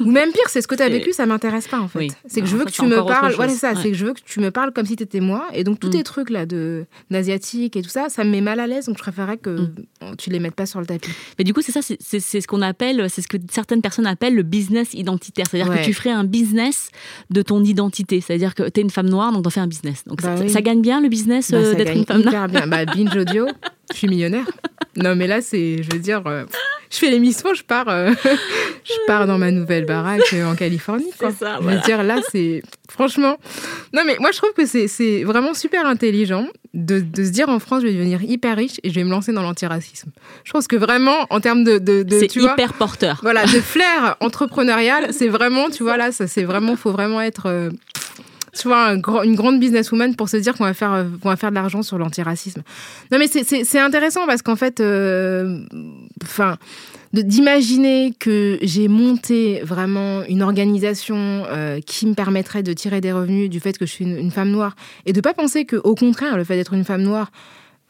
Ou 0.00 0.10
même 0.10 0.32
pire, 0.32 0.48
c'est 0.48 0.62
ce 0.62 0.66
que 0.68 0.74
tu 0.74 0.82
as 0.82 0.88
vécu, 0.90 1.12
ça 1.12 1.26
m'intéresse 1.26 1.68
pas 1.68 1.80
en 1.80 1.88
fait. 1.88 1.98
Oui. 1.98 2.08
C'est 2.26 2.40
que 2.40 2.46
Alors, 2.46 2.50
je 2.50 2.56
veux 2.56 2.64
que 2.64 2.70
tu 2.70 2.82
me 2.86 3.04
parles, 3.06 3.32
voilà 3.34 3.52
ça, 3.52 3.72
Ouais. 3.72 3.78
c'est 3.82 3.90
que 3.90 3.96
je 3.96 4.06
veux 4.06 4.14
que 4.14 4.20
tu 4.24 4.40
me 4.40 4.50
parles 4.50 4.72
comme 4.72 4.86
si 4.86 4.96
tu 4.96 5.02
étais 5.02 5.20
moi. 5.20 5.46
Et 5.52 5.64
donc 5.64 5.80
tous 5.80 5.88
Mm. 5.88 5.92
tes 5.92 6.02
trucs 6.02 6.30
là 6.30 6.46
de 6.46 6.86
d'asiatique 7.10 7.76
et 7.76 7.82
tout 7.82 7.88
ça, 7.90 8.08
ça 8.08 8.24
me 8.24 8.30
met 8.30 8.40
mal 8.40 8.58
à 8.60 8.66
l'aise. 8.66 8.86
Donc 8.86 8.96
je 8.96 9.02
préférerais 9.02 9.36
que 9.36 9.50
Mm. 9.50 10.16
tu 10.18 10.30
les 10.30 10.40
mettes 10.40 10.54
pas 10.54 10.66
sur 10.66 10.80
le 10.80 10.86
tapis. 10.86 11.10
Mais 11.38 11.44
du 11.44 11.52
coup, 11.54 11.60
c'est 11.62 11.72
ça, 11.72 11.80
c'est 11.82 12.20
ce 12.40 12.46
qu'on 12.46 12.62
appelle, 12.62 13.08
c'est 13.10 13.22
ce 13.22 13.28
que 13.28 13.36
certaines 13.50 13.82
personnes 13.82 14.06
appellent 14.06 14.34
le 14.34 14.42
business 14.42 14.93
identitaire. 14.94 15.46
C'est-à-dire 15.50 15.70
Ouais. 15.72 15.80
que 15.80 15.84
tu 15.84 15.92
ferais 15.94 16.10
un 16.10 16.24
business 16.24 16.90
de 17.30 17.42
ton 17.42 17.62
identité. 17.64 18.20
C'est-à-dire 18.20 18.54
que 18.54 18.68
tu 18.68 18.80
es 18.80 18.82
une 18.82 18.90
femme 18.90 19.08
noire, 19.08 19.32
donc 19.32 19.44
t'en 19.44 19.50
fais 19.50 19.60
un 19.60 19.66
business. 19.66 20.04
Donc 20.06 20.22
Bah 20.22 20.36
ça, 20.36 20.42
oui. 20.44 20.50
ça 20.50 20.60
gagne 20.62 20.80
bien 20.82 21.00
le 21.00 21.08
business 21.08 21.50
Bah, 21.50 21.58
euh, 21.58 21.74
d'être 21.74 21.94
une 21.94 22.04
femme 22.04 22.22
noire. 22.22 22.48
bien. 22.48 22.66
Bah, 22.66 22.84
binge 22.84 23.16
audio, 23.16 23.46
je 23.92 23.98
suis 23.98 24.08
millionnaire. 24.08 24.46
Non, 24.96 25.14
mais 25.16 25.26
là, 25.26 25.40
c'est, 25.40 25.82
je 25.82 25.90
veux 25.92 25.98
dire, 25.98 26.22
euh, 26.26 26.44
je 26.90 26.98
fais 26.98 27.10
l'émission, 27.10 27.52
je 27.54 27.62
pars, 27.64 27.88
euh, 27.88 28.12
je 28.84 28.92
pars 29.06 29.26
dans 29.26 29.38
ma 29.38 29.50
nouvelle 29.50 29.84
baraque 29.86 30.22
euh, 30.32 30.44
en 30.46 30.54
Californie. 30.54 31.10
Quoi. 31.18 31.32
Ça, 31.32 31.56
Je 31.58 31.62
voilà. 31.62 31.78
veux 31.78 31.82
dire, 31.84 32.02
là, 32.04 32.20
c'est, 32.30 32.62
franchement, 32.88 33.36
non, 33.92 34.02
mais 34.06 34.16
moi, 34.20 34.30
je 34.32 34.38
trouve 34.38 34.52
que 34.52 34.66
c'est, 34.66 35.24
vraiment 35.24 35.52
super 35.54 35.86
intelligent 35.86 36.46
de, 36.74 37.00
de 37.00 37.24
se 37.24 37.30
dire 37.30 37.48
en 37.48 37.58
France, 37.58 37.82
je 37.82 37.88
vais 37.88 37.94
devenir 37.94 38.22
hyper 38.22 38.56
riche 38.56 38.78
et 38.82 38.90
je 38.90 38.94
vais 38.94 39.04
me 39.04 39.10
lancer 39.10 39.32
dans 39.32 39.42
l'antiracisme. 39.42 40.10
Je 40.44 40.52
pense 40.52 40.66
que 40.68 40.76
vraiment, 40.76 41.26
en 41.30 41.40
termes 41.40 41.64
de, 41.64 41.78
de, 41.78 42.02
de 42.02 42.18
C'est 42.18 42.38
vois, 42.38 42.52
hyper 42.52 42.72
porteur. 42.74 43.18
voilà, 43.22 43.42
de 43.44 43.60
flair 43.60 44.16
entrepreneurial, 44.20 45.12
c'est 45.12 45.28
vraiment, 45.28 45.70
tu 45.70 45.82
vois, 45.82 45.96
là, 45.96 46.12
ça, 46.12 46.26
c'est 46.26 46.44
vraiment, 46.44 46.76
faut 46.76 46.92
vraiment 46.92 47.20
être, 47.20 47.46
euh, 47.46 47.70
tu 48.56 48.68
vois, 48.68 48.94
une 49.24 49.34
grande 49.34 49.58
businesswoman 49.60 50.14
pour 50.16 50.28
se 50.28 50.36
dire 50.36 50.54
qu'on 50.54 50.64
va 50.64 50.74
faire, 50.74 50.92
euh, 50.92 51.04
qu'on 51.22 51.28
va 51.28 51.36
faire 51.36 51.50
de 51.50 51.54
l'argent 51.56 51.82
sur 51.82 51.98
l'antiracisme. 51.98 52.62
Non, 53.10 53.18
mais 53.18 53.26
c'est- 53.26 53.78
intéressant 53.78 54.26
parce 54.26 54.42
qu'en 54.42 54.56
fait, 54.56 54.80
euh, 54.80 55.60
enfin, 56.22 56.56
d'imaginer 57.12 58.12
que 58.18 58.58
j'ai 58.62 58.88
monté 58.88 59.60
vraiment 59.62 60.22
une 60.28 60.42
organisation 60.42 61.44
euh, 61.48 61.80
qui 61.84 62.06
me 62.06 62.14
permettrait 62.14 62.62
de 62.62 62.72
tirer 62.72 63.00
des 63.00 63.12
revenus 63.12 63.50
du 63.50 63.60
fait 63.60 63.76
que 63.78 63.86
je 63.86 63.90
suis 63.90 64.04
une, 64.04 64.16
une 64.16 64.30
femme 64.30 64.50
noire 64.50 64.74
et 65.06 65.12
de 65.12 65.20
pas 65.20 65.34
penser 65.34 65.64
que, 65.64 65.76
au 65.76 65.94
contraire, 65.94 66.36
le 66.36 66.44
fait 66.44 66.56
d'être 66.56 66.72
une 66.74 66.84
femme 66.84 67.02
noire 67.02 67.30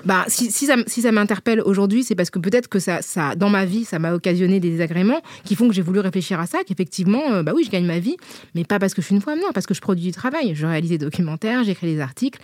bah, 0.04 0.24
si, 0.28 0.50
ça, 0.50 0.76
si 0.86 1.02
ça 1.02 1.12
m'interpelle 1.12 1.62
aujourd'hui, 1.62 2.04
c'est 2.04 2.14
parce 2.14 2.30
que 2.30 2.38
peut-être 2.38 2.68
que 2.68 2.78
ça, 2.78 3.00
ça, 3.00 3.34
dans 3.36 3.48
ma 3.48 3.64
vie, 3.64 3.84
ça 3.84 3.98
m'a 3.98 4.12
occasionné 4.12 4.60
des 4.60 4.70
désagréments 4.70 5.20
qui 5.44 5.54
font 5.54 5.68
que 5.68 5.74
j'ai 5.74 5.82
voulu 5.82 6.00
réfléchir 6.00 6.38
à 6.40 6.46
ça, 6.46 6.58
qu'effectivement, 6.66 7.32
euh, 7.32 7.42
bah 7.42 7.52
oui, 7.54 7.62
je 7.64 7.70
gagne 7.70 7.86
ma 7.86 8.00
vie, 8.00 8.16
mais 8.54 8.64
pas 8.64 8.78
parce 8.78 8.92
que 8.92 9.00
je 9.00 9.06
suis 9.06 9.14
une 9.14 9.22
femme, 9.22 9.38
non, 9.38 9.52
parce 9.54 9.66
que 9.66 9.74
je 9.74 9.80
produis 9.80 10.04
du 10.04 10.12
travail. 10.12 10.54
Je 10.54 10.66
réalise 10.66 10.90
des 10.90 10.98
documentaires, 10.98 11.64
j'écris 11.64 11.86
des 11.86 12.00
articles. 12.00 12.40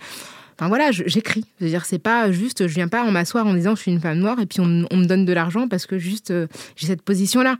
Enfin 0.57 0.69
voilà, 0.69 0.91
j'écris. 0.91 1.45
Je 1.59 1.65
veux 1.65 1.71
dire, 1.71 1.85
c'est 1.85 1.99
pas 1.99 2.31
juste, 2.31 2.67
je 2.67 2.73
viens 2.73 2.87
pas 2.87 3.03
en 3.03 3.11
m'asseoir 3.11 3.47
en 3.47 3.53
disant 3.53 3.75
je 3.75 3.81
suis 3.81 3.91
une 3.91 3.99
femme 3.99 4.19
noire 4.19 4.39
et 4.39 4.45
puis 4.45 4.59
on, 4.59 4.67
me 4.67 5.05
donne 5.05 5.25
de 5.25 5.33
l'argent 5.33 5.67
parce 5.67 5.87
que 5.87 5.97
juste 5.97 6.31
euh, 6.31 6.47
j'ai 6.75 6.87
cette 6.87 7.01
position-là. 7.01 7.57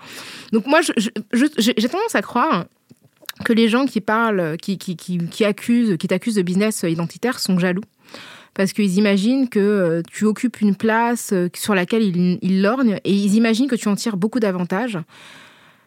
Donc 0.51 0.67
moi, 0.67 0.81
j'ai 0.81 1.89
tendance 1.89 2.15
à 2.15 2.21
croire 2.21 2.65
que 3.43 3.53
les 3.53 3.69
gens 3.69 3.87
qui 3.87 4.01
parlent, 4.01 4.55
qui, 4.61 4.77
qui, 4.77 4.95
qui, 4.95 5.17
qui 5.17 5.45
accusent, 5.45 5.97
qui 5.97 6.07
t'accusent 6.07 6.35
de 6.35 6.43
business 6.43 6.85
identitaire 6.87 7.39
sont 7.39 7.57
jaloux. 7.57 7.81
Parce 8.53 8.73
qu'ils 8.73 8.97
imaginent 8.97 9.47
que 9.47 9.59
euh, 9.59 10.01
tu 10.11 10.25
occupes 10.25 10.59
une 10.59 10.75
place 10.75 11.31
euh, 11.31 11.47
sur 11.55 11.73
laquelle 11.73 12.03
ils, 12.03 12.37
ils 12.41 12.61
lorgnent 12.61 12.99
et 13.05 13.13
ils 13.13 13.35
imaginent 13.35 13.67
que 13.67 13.75
tu 13.75 13.87
en 13.87 13.95
tires 13.95 14.17
beaucoup 14.17 14.39
d'avantages. 14.39 14.97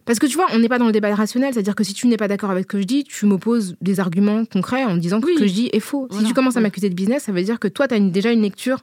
Parce 0.07 0.19
que 0.19 0.27
tu 0.27 0.37
vois, 0.37 0.47
on 0.53 0.59
n'est 0.59 0.69
pas 0.69 0.79
dans 0.79 0.87
le 0.87 0.93
débat 0.93 1.15
rationnel, 1.15 1.55
c'est-à-dire 1.55 1.75
que 1.75 1.85
si 1.85 1.95
tu 1.95 2.07
n'es 2.09 2.17
pas 2.17 2.29
d'accord 2.29 2.51
avec 2.51 2.65
ce 2.65 2.69
que 2.69 2.81
je 2.81 2.85
dis, 2.85 3.05
tu 3.05 3.25
m'opposes 3.27 3.77
des 3.81 4.01
arguments 4.01 4.45
concrets 4.45 4.85
en 4.85 4.97
disant 4.97 5.21
que 5.21 5.27
Oui. 5.27 5.35
ce 5.35 5.41
que 5.41 5.47
je 5.47 5.53
dis 5.53 5.71
est 5.73 5.81
faux. 5.81 6.07
Voilà. 6.11 6.23
Si 6.23 6.29
tu 6.29 6.35
commences 6.35 6.57
à 6.57 6.61
m'accuser 6.61 6.91
de 6.91 6.95
business, 6.95 7.25
ça 7.25 7.33
veut 7.33 7.43
dire 7.43 7.59
que 7.59 7.69
toi, 7.69 7.89
tu 7.89 7.95
as 7.95 8.01
déjà 8.01 8.31
une 8.31 8.43
lecture, 8.43 8.81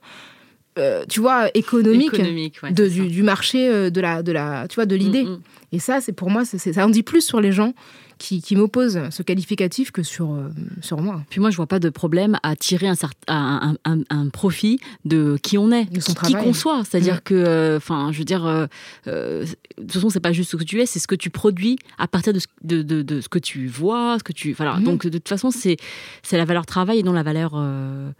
euh, 0.79 1.03
tu 1.07 1.19
vois, 1.19 1.49
économique, 1.53 2.13
Économique, 2.13 2.57
ouais, 2.63 2.71
de, 2.71 2.87
du, 2.87 3.07
du 3.07 3.21
marché 3.21 3.69
euh, 3.69 3.89
de 3.91 4.01
la, 4.01 4.23
de 4.23 4.31
la, 4.31 4.67
tu 4.67 4.75
vois, 4.75 4.87
de 4.87 4.95
l'idée. 4.95 5.23
Mm, 5.23 5.29
mm. 5.29 5.41
Et 5.73 5.79
ça, 5.79 6.01
c'est 6.01 6.13
pour 6.13 6.31
moi, 6.31 6.43
ça 6.43 6.85
en 6.85 6.89
dit 6.89 7.03
plus 7.03 7.21
sur 7.21 7.39
les 7.39 7.51
gens 7.51 7.73
qui, 8.21 8.39
qui 8.41 8.55
m'opposent 8.55 8.99
ce 9.09 9.23
qualificatif 9.23 9.91
que 9.91 10.03
sur, 10.03 10.31
euh, 10.33 10.49
sur 10.81 11.01
moi. 11.01 11.23
Puis 11.31 11.39
moi, 11.39 11.49
je 11.49 11.55
vois 11.57 11.65
pas 11.65 11.79
de 11.79 11.89
problème 11.89 12.37
à 12.43 12.55
tirer 12.55 12.87
un, 12.87 12.93
cert- 12.93 13.09
un, 13.27 13.75
un- 13.83 13.91
un- 13.93 14.03
un 14.11 14.29
profit 14.29 14.79
de 15.05 15.37
qui 15.41 15.57
on 15.57 15.71
est, 15.71 15.85
De 15.91 15.99
son 15.99 16.11
qui 16.13 16.15
travail. 16.15 16.43
qu'on 16.43 16.53
soit. 16.53 16.83
C'est-à-dire 16.85 17.15
Mm. 17.15 17.21
que, 17.25 17.73
enfin, 17.77 18.11
je 18.11 18.19
veux 18.19 18.23
dire, 18.25 18.45
euh, 18.45 18.67
euh, 19.07 19.43
de 19.77 19.81
toute 19.81 19.91
façon, 19.93 20.09
c'est 20.11 20.19
pas 20.19 20.33
juste 20.33 20.51
ce 20.51 20.55
que 20.57 20.63
tu 20.63 20.79
es, 20.81 20.85
c'est 20.85 20.99
ce 20.99 21.07
que 21.07 21.15
tu 21.15 21.31
produis 21.31 21.77
à 21.97 22.07
partir 22.07 22.31
de 22.31 22.39
ce, 22.39 22.47
de, 22.63 22.83
de- 22.83 23.01
de 23.01 23.21
ce 23.21 23.27
que 23.29 23.39
tu 23.39 23.65
vois, 23.67 24.17
ce 24.19 24.23
que 24.23 24.33
tu, 24.33 24.53
voilà. 24.53 24.75
Mhm. 24.77 24.83
Donc 24.83 25.07
de 25.07 25.17
toute 25.17 25.27
façon, 25.29 25.49
c'est 25.49 25.77
c'est 26.21 26.37
la 26.37 26.45
valeur 26.45 26.65
travail 26.67 26.99
et 26.99 27.03
non 27.03 27.13
la 27.13 27.23
valeur 27.23 27.53
euh, 27.55 28.11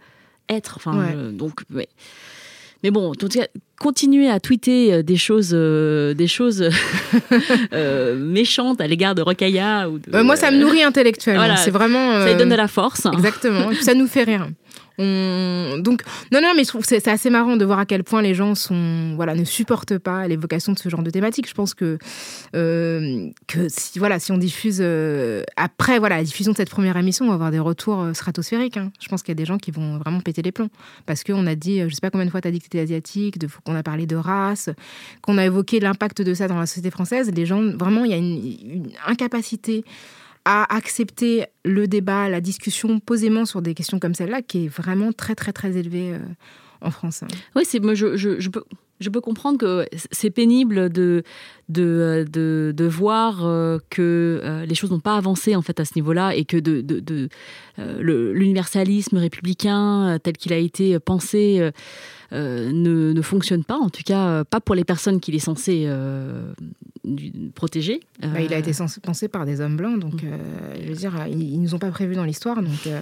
être. 0.48 0.74
Enfin, 0.78 0.98
Ouais. 0.98 1.12
euh, 1.14 1.30
donc, 1.32 1.60
ouais. 1.72 1.88
Mais 2.82 2.90
bon, 2.90 3.10
en 3.10 3.14
tout 3.14 3.28
cas, 3.28 3.46
continuer 3.78 4.28
à 4.28 4.40
tweeter 4.40 4.92
euh, 4.92 5.02
des 5.02 5.16
choses, 5.16 5.50
euh, 5.52 6.14
des 6.14 6.26
choses 6.26 6.68
euh, 7.72 8.16
méchantes 8.16 8.80
à 8.80 8.86
l'égard 8.86 9.14
de 9.14 9.22
Rocailla 9.22 9.88
ou 9.88 9.98
de, 9.98 10.04
Euh, 10.14 10.24
moi, 10.24 10.36
ça 10.36 10.50
me 10.50 10.58
nourrit 10.58 10.82
intellectuellement. 10.82 11.40
voilà. 11.42 11.56
C'est 11.56 11.70
vraiment. 11.70 12.12
Ça 12.12 12.26
lui 12.26 12.34
euh, 12.34 12.38
donne 12.38 12.48
de 12.48 12.54
la 12.54 12.68
force. 12.68 13.06
Exactement. 13.12 13.70
Et 13.70 13.74
puis 13.74 13.84
ça 13.84 13.94
nous 13.94 14.06
fait 14.06 14.24
rire. 14.24 14.48
Donc, 14.98 16.02
non, 16.32 16.40
non, 16.40 16.52
mais 16.56 16.64
je 16.64 16.68
trouve 16.68 16.84
c'est 16.84 17.06
assez 17.08 17.30
marrant 17.30 17.56
de 17.56 17.64
voir 17.64 17.78
à 17.78 17.86
quel 17.86 18.04
point 18.04 18.22
les 18.22 18.34
gens 18.34 18.54
sont, 18.54 19.14
voilà, 19.16 19.34
ne 19.34 19.44
supportent 19.44 19.98
pas 19.98 20.28
l'évocation 20.28 20.72
de 20.72 20.78
ce 20.78 20.88
genre 20.88 21.02
de 21.02 21.10
thématique. 21.10 21.48
Je 21.48 21.54
pense 21.54 21.74
que, 21.74 21.98
euh, 22.54 23.28
que 23.46 23.68
si, 23.68 23.98
voilà, 23.98 24.18
si 24.18 24.32
on 24.32 24.38
diffuse 24.38 24.78
euh, 24.80 25.42
après 25.56 25.98
voilà, 25.98 26.16
la 26.16 26.24
diffusion 26.24 26.52
de 26.52 26.56
cette 26.56 26.70
première 26.70 26.96
émission, 26.96 27.26
on 27.26 27.28
va 27.28 27.34
avoir 27.34 27.50
des 27.50 27.58
retours 27.58 28.00
euh, 28.00 28.12
stratosphériques. 28.12 28.76
Hein. 28.76 28.92
Je 29.00 29.08
pense 29.08 29.22
qu'il 29.22 29.30
y 29.30 29.36
a 29.36 29.40
des 29.40 29.44
gens 29.44 29.58
qui 29.58 29.70
vont 29.70 29.98
vraiment 29.98 30.20
péter 30.20 30.42
les 30.42 30.52
plombs. 30.52 30.70
Parce 31.06 31.24
qu'on 31.24 31.46
a 31.46 31.54
dit, 31.54 31.80
je 31.80 31.94
sais 31.94 32.00
pas 32.00 32.10
combien 32.10 32.26
de 32.26 32.30
fois 32.30 32.40
tu 32.40 32.48
as 32.48 32.50
dit 32.50 32.60
que 32.60 32.68
tu 32.68 32.78
asiatique, 32.78 33.36
qu'on 33.64 33.74
a 33.74 33.82
parlé 33.82 34.06
de 34.06 34.16
race, 34.16 34.70
qu'on 35.22 35.38
a 35.38 35.44
évoqué 35.44 35.80
l'impact 35.80 36.22
de 36.22 36.34
ça 36.34 36.48
dans 36.48 36.58
la 36.58 36.66
société 36.66 36.90
française. 36.90 37.30
Les 37.34 37.46
gens, 37.46 37.62
vraiment, 37.76 38.04
il 38.04 38.10
y 38.10 38.14
a 38.14 38.18
une 38.18 38.90
incapacité 39.06 39.84
à 40.44 40.74
accepter 40.74 41.46
le 41.64 41.86
débat, 41.86 42.28
la 42.28 42.40
discussion 42.40 43.00
posément 43.00 43.44
sur 43.44 43.62
des 43.62 43.74
questions 43.74 43.98
comme 43.98 44.14
celle-là, 44.14 44.42
qui 44.42 44.64
est 44.64 44.68
vraiment 44.68 45.12
très, 45.12 45.34
très, 45.34 45.52
très 45.52 45.76
élevée 45.76 46.14
euh, 46.14 46.18
en 46.80 46.90
France. 46.90 47.22
Oui, 47.54 47.62
c'est, 47.64 47.80
moi, 47.80 47.94
je, 47.94 48.16
je, 48.16 48.48
peux, 48.48 48.64
je 48.98 49.08
peux 49.08 49.20
comprendre 49.20 49.58
que 49.58 49.86
c'est 50.10 50.30
pénible 50.30 50.90
de, 50.90 51.22
de, 51.68 52.24
de, 52.28 52.72
de 52.76 52.84
voir 52.84 53.44
euh, 53.46 53.78
que 53.88 54.40
euh, 54.42 54.66
les 54.66 54.74
choses 54.74 54.90
n'ont 54.90 55.00
pas 55.00 55.16
avancé 55.16 55.54
en 55.54 55.62
fait 55.62 55.78
à 55.78 55.84
ce 55.84 55.92
niveau-là 55.94 56.34
et 56.34 56.44
que 56.44 56.56
de, 56.56 56.80
de 56.80 57.28
l'universalisme 58.00 59.18
républicain 59.18 60.18
tel 60.22 60.36
qu'il 60.36 60.52
a 60.52 60.58
été 60.58 60.98
pensé 60.98 61.70
ne, 62.32 63.12
ne, 63.12 63.22
fonctionne 63.22 63.64
pas, 63.64 63.76
en 63.76 63.90
tout 63.90 64.02
cas 64.04 64.44
pas 64.44 64.60
pour 64.60 64.74
les 64.74 64.84
personnes 64.84 65.20
qu'il 65.20 65.34
est 65.34 65.38
censé 65.38 65.86
protégé. 67.54 68.00
Bah, 68.20 68.40
il 68.40 68.52
a 68.54 68.58
été 68.58 68.72
pensé 69.02 69.28
par 69.28 69.44
des 69.44 69.60
hommes 69.60 69.76
blancs, 69.76 69.98
donc 69.98 70.22
mm. 70.22 70.26
euh, 70.26 70.74
je 70.82 70.88
veux 70.88 70.94
dire, 70.94 71.12
ils, 71.28 71.58
ne 71.58 71.64
nous 71.64 71.74
ont 71.74 71.78
pas 71.78 71.90
prévus 71.90 72.14
dans 72.14 72.24
l'histoire, 72.24 72.62
donc 72.62 72.86
euh, 72.86 73.00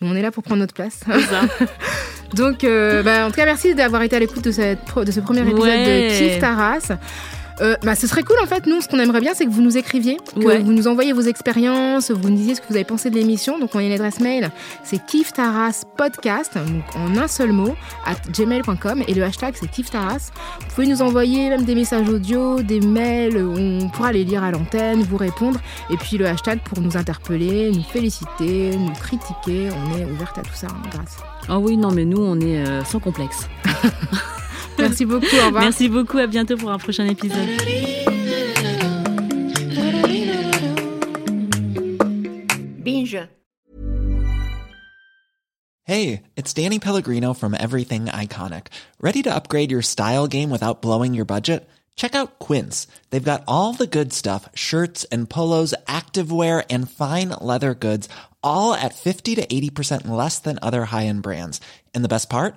on 0.00 0.14
est 0.16 0.22
là 0.22 0.30
pour 0.30 0.42
prendre 0.42 0.60
notre 0.60 0.74
place. 0.74 1.00
donc, 2.34 2.64
euh, 2.64 3.02
bah, 3.02 3.26
en 3.26 3.30
tout 3.30 3.36
cas, 3.36 3.44
merci 3.44 3.74
d'avoir 3.74 4.02
été 4.02 4.16
à 4.16 4.18
l'écoute 4.18 4.44
de, 4.44 4.50
de 5.04 5.10
ce 5.12 5.20
premier 5.20 5.42
épisode 5.42 5.60
de 5.60 6.18
Kif 6.18 6.40
Taras. 6.40 6.92
Euh, 7.60 7.76
bah, 7.82 7.94
ce 7.94 8.06
serait 8.06 8.22
cool 8.22 8.36
en 8.42 8.46
fait. 8.46 8.66
Nous, 8.66 8.80
ce 8.80 8.88
qu'on 8.88 8.98
aimerait 8.98 9.20
bien, 9.20 9.32
c'est 9.34 9.46
que 9.46 9.50
vous 9.50 9.62
nous 9.62 9.76
écriviez, 9.76 10.18
que 10.34 10.62
vous 10.62 10.72
nous 10.72 10.88
envoyiez 10.88 11.12
vos 11.12 11.22
expériences, 11.22 12.10
vous 12.10 12.28
nous 12.28 12.36
disiez 12.36 12.54
ce 12.54 12.60
que 12.60 12.66
vous 12.68 12.74
avez 12.74 12.84
pensé 12.84 13.10
de 13.10 13.14
l'émission. 13.14 13.58
Donc, 13.58 13.74
on 13.74 13.78
a 13.78 13.82
une 13.82 13.92
adresse 13.92 14.20
mail, 14.20 14.50
c'est 14.84 15.04
kiftaras.podcast, 15.04 16.54
donc 16.54 16.84
en 16.94 17.16
un 17.16 17.28
seul 17.28 17.52
mot, 17.52 17.74
à 18.04 18.14
gmail.com. 18.30 19.02
Et 19.08 19.14
le 19.14 19.22
hashtag, 19.22 19.54
c'est 19.58 19.70
kiftaras. 19.70 20.30
Vous 20.60 20.74
pouvez 20.74 20.86
nous 20.86 21.02
envoyer 21.02 21.48
même 21.48 21.64
des 21.64 21.74
messages 21.74 22.08
audio, 22.08 22.62
des 22.62 22.80
mails, 22.80 23.36
on 23.36 23.88
pourra 23.88 24.12
les 24.12 24.24
lire 24.24 24.44
à 24.44 24.50
l'antenne, 24.50 25.02
vous 25.02 25.16
répondre. 25.16 25.60
Et 25.90 25.96
puis 25.96 26.18
le 26.18 26.26
hashtag 26.26 26.60
pour 26.60 26.80
nous 26.80 26.96
interpeller, 26.96 27.70
nous 27.70 27.82
féliciter, 27.82 28.76
nous 28.76 28.92
critiquer. 28.92 29.70
On 29.70 29.98
est 29.98 30.04
ouverte 30.04 30.38
à 30.38 30.42
tout 30.42 30.54
ça, 30.54 30.68
hein, 30.70 30.88
grâce. 30.92 31.16
Ah 31.48 31.58
oui, 31.58 31.76
non, 31.76 31.92
mais 31.92 32.04
nous, 32.04 32.20
on 32.20 32.38
est 32.40 32.66
euh, 32.66 32.84
sans 32.84 32.98
complexe. 32.98 33.48
Merci 34.78 35.04
beaucoup. 35.04 35.36
Au 35.36 35.46
revoir. 35.46 35.62
Merci 35.62 35.88
beaucoup. 35.88 36.18
À 36.18 36.26
bientôt 36.26 36.56
pour 36.56 36.70
un 36.70 36.78
prochain 36.78 37.06
épisode. 37.06 37.48
Binge. 42.84 43.28
Hey, 45.84 46.22
it's 46.36 46.52
Danny 46.52 46.78
Pellegrino 46.80 47.32
from 47.32 47.54
Everything 47.54 48.06
Iconic. 48.06 48.68
Ready 49.00 49.22
to 49.22 49.34
upgrade 49.34 49.70
your 49.70 49.82
style 49.82 50.26
game 50.26 50.50
without 50.50 50.82
blowing 50.82 51.14
your 51.14 51.24
budget? 51.24 51.68
Check 51.94 52.14
out 52.14 52.38
Quince. 52.38 52.86
They've 53.10 53.22
got 53.22 53.44
all 53.46 53.72
the 53.72 53.86
good 53.86 54.12
stuff 54.12 54.48
shirts 54.54 55.04
and 55.12 55.30
polos, 55.30 55.74
activewear, 55.86 56.64
and 56.68 56.90
fine 56.90 57.30
leather 57.40 57.74
goods, 57.74 58.08
all 58.42 58.74
at 58.74 58.94
50 58.94 59.36
to 59.36 59.46
80% 59.46 60.08
less 60.08 60.38
than 60.38 60.58
other 60.60 60.86
high 60.86 61.06
end 61.06 61.22
brands. 61.22 61.60
And 61.94 62.04
the 62.04 62.08
best 62.08 62.28
part? 62.28 62.56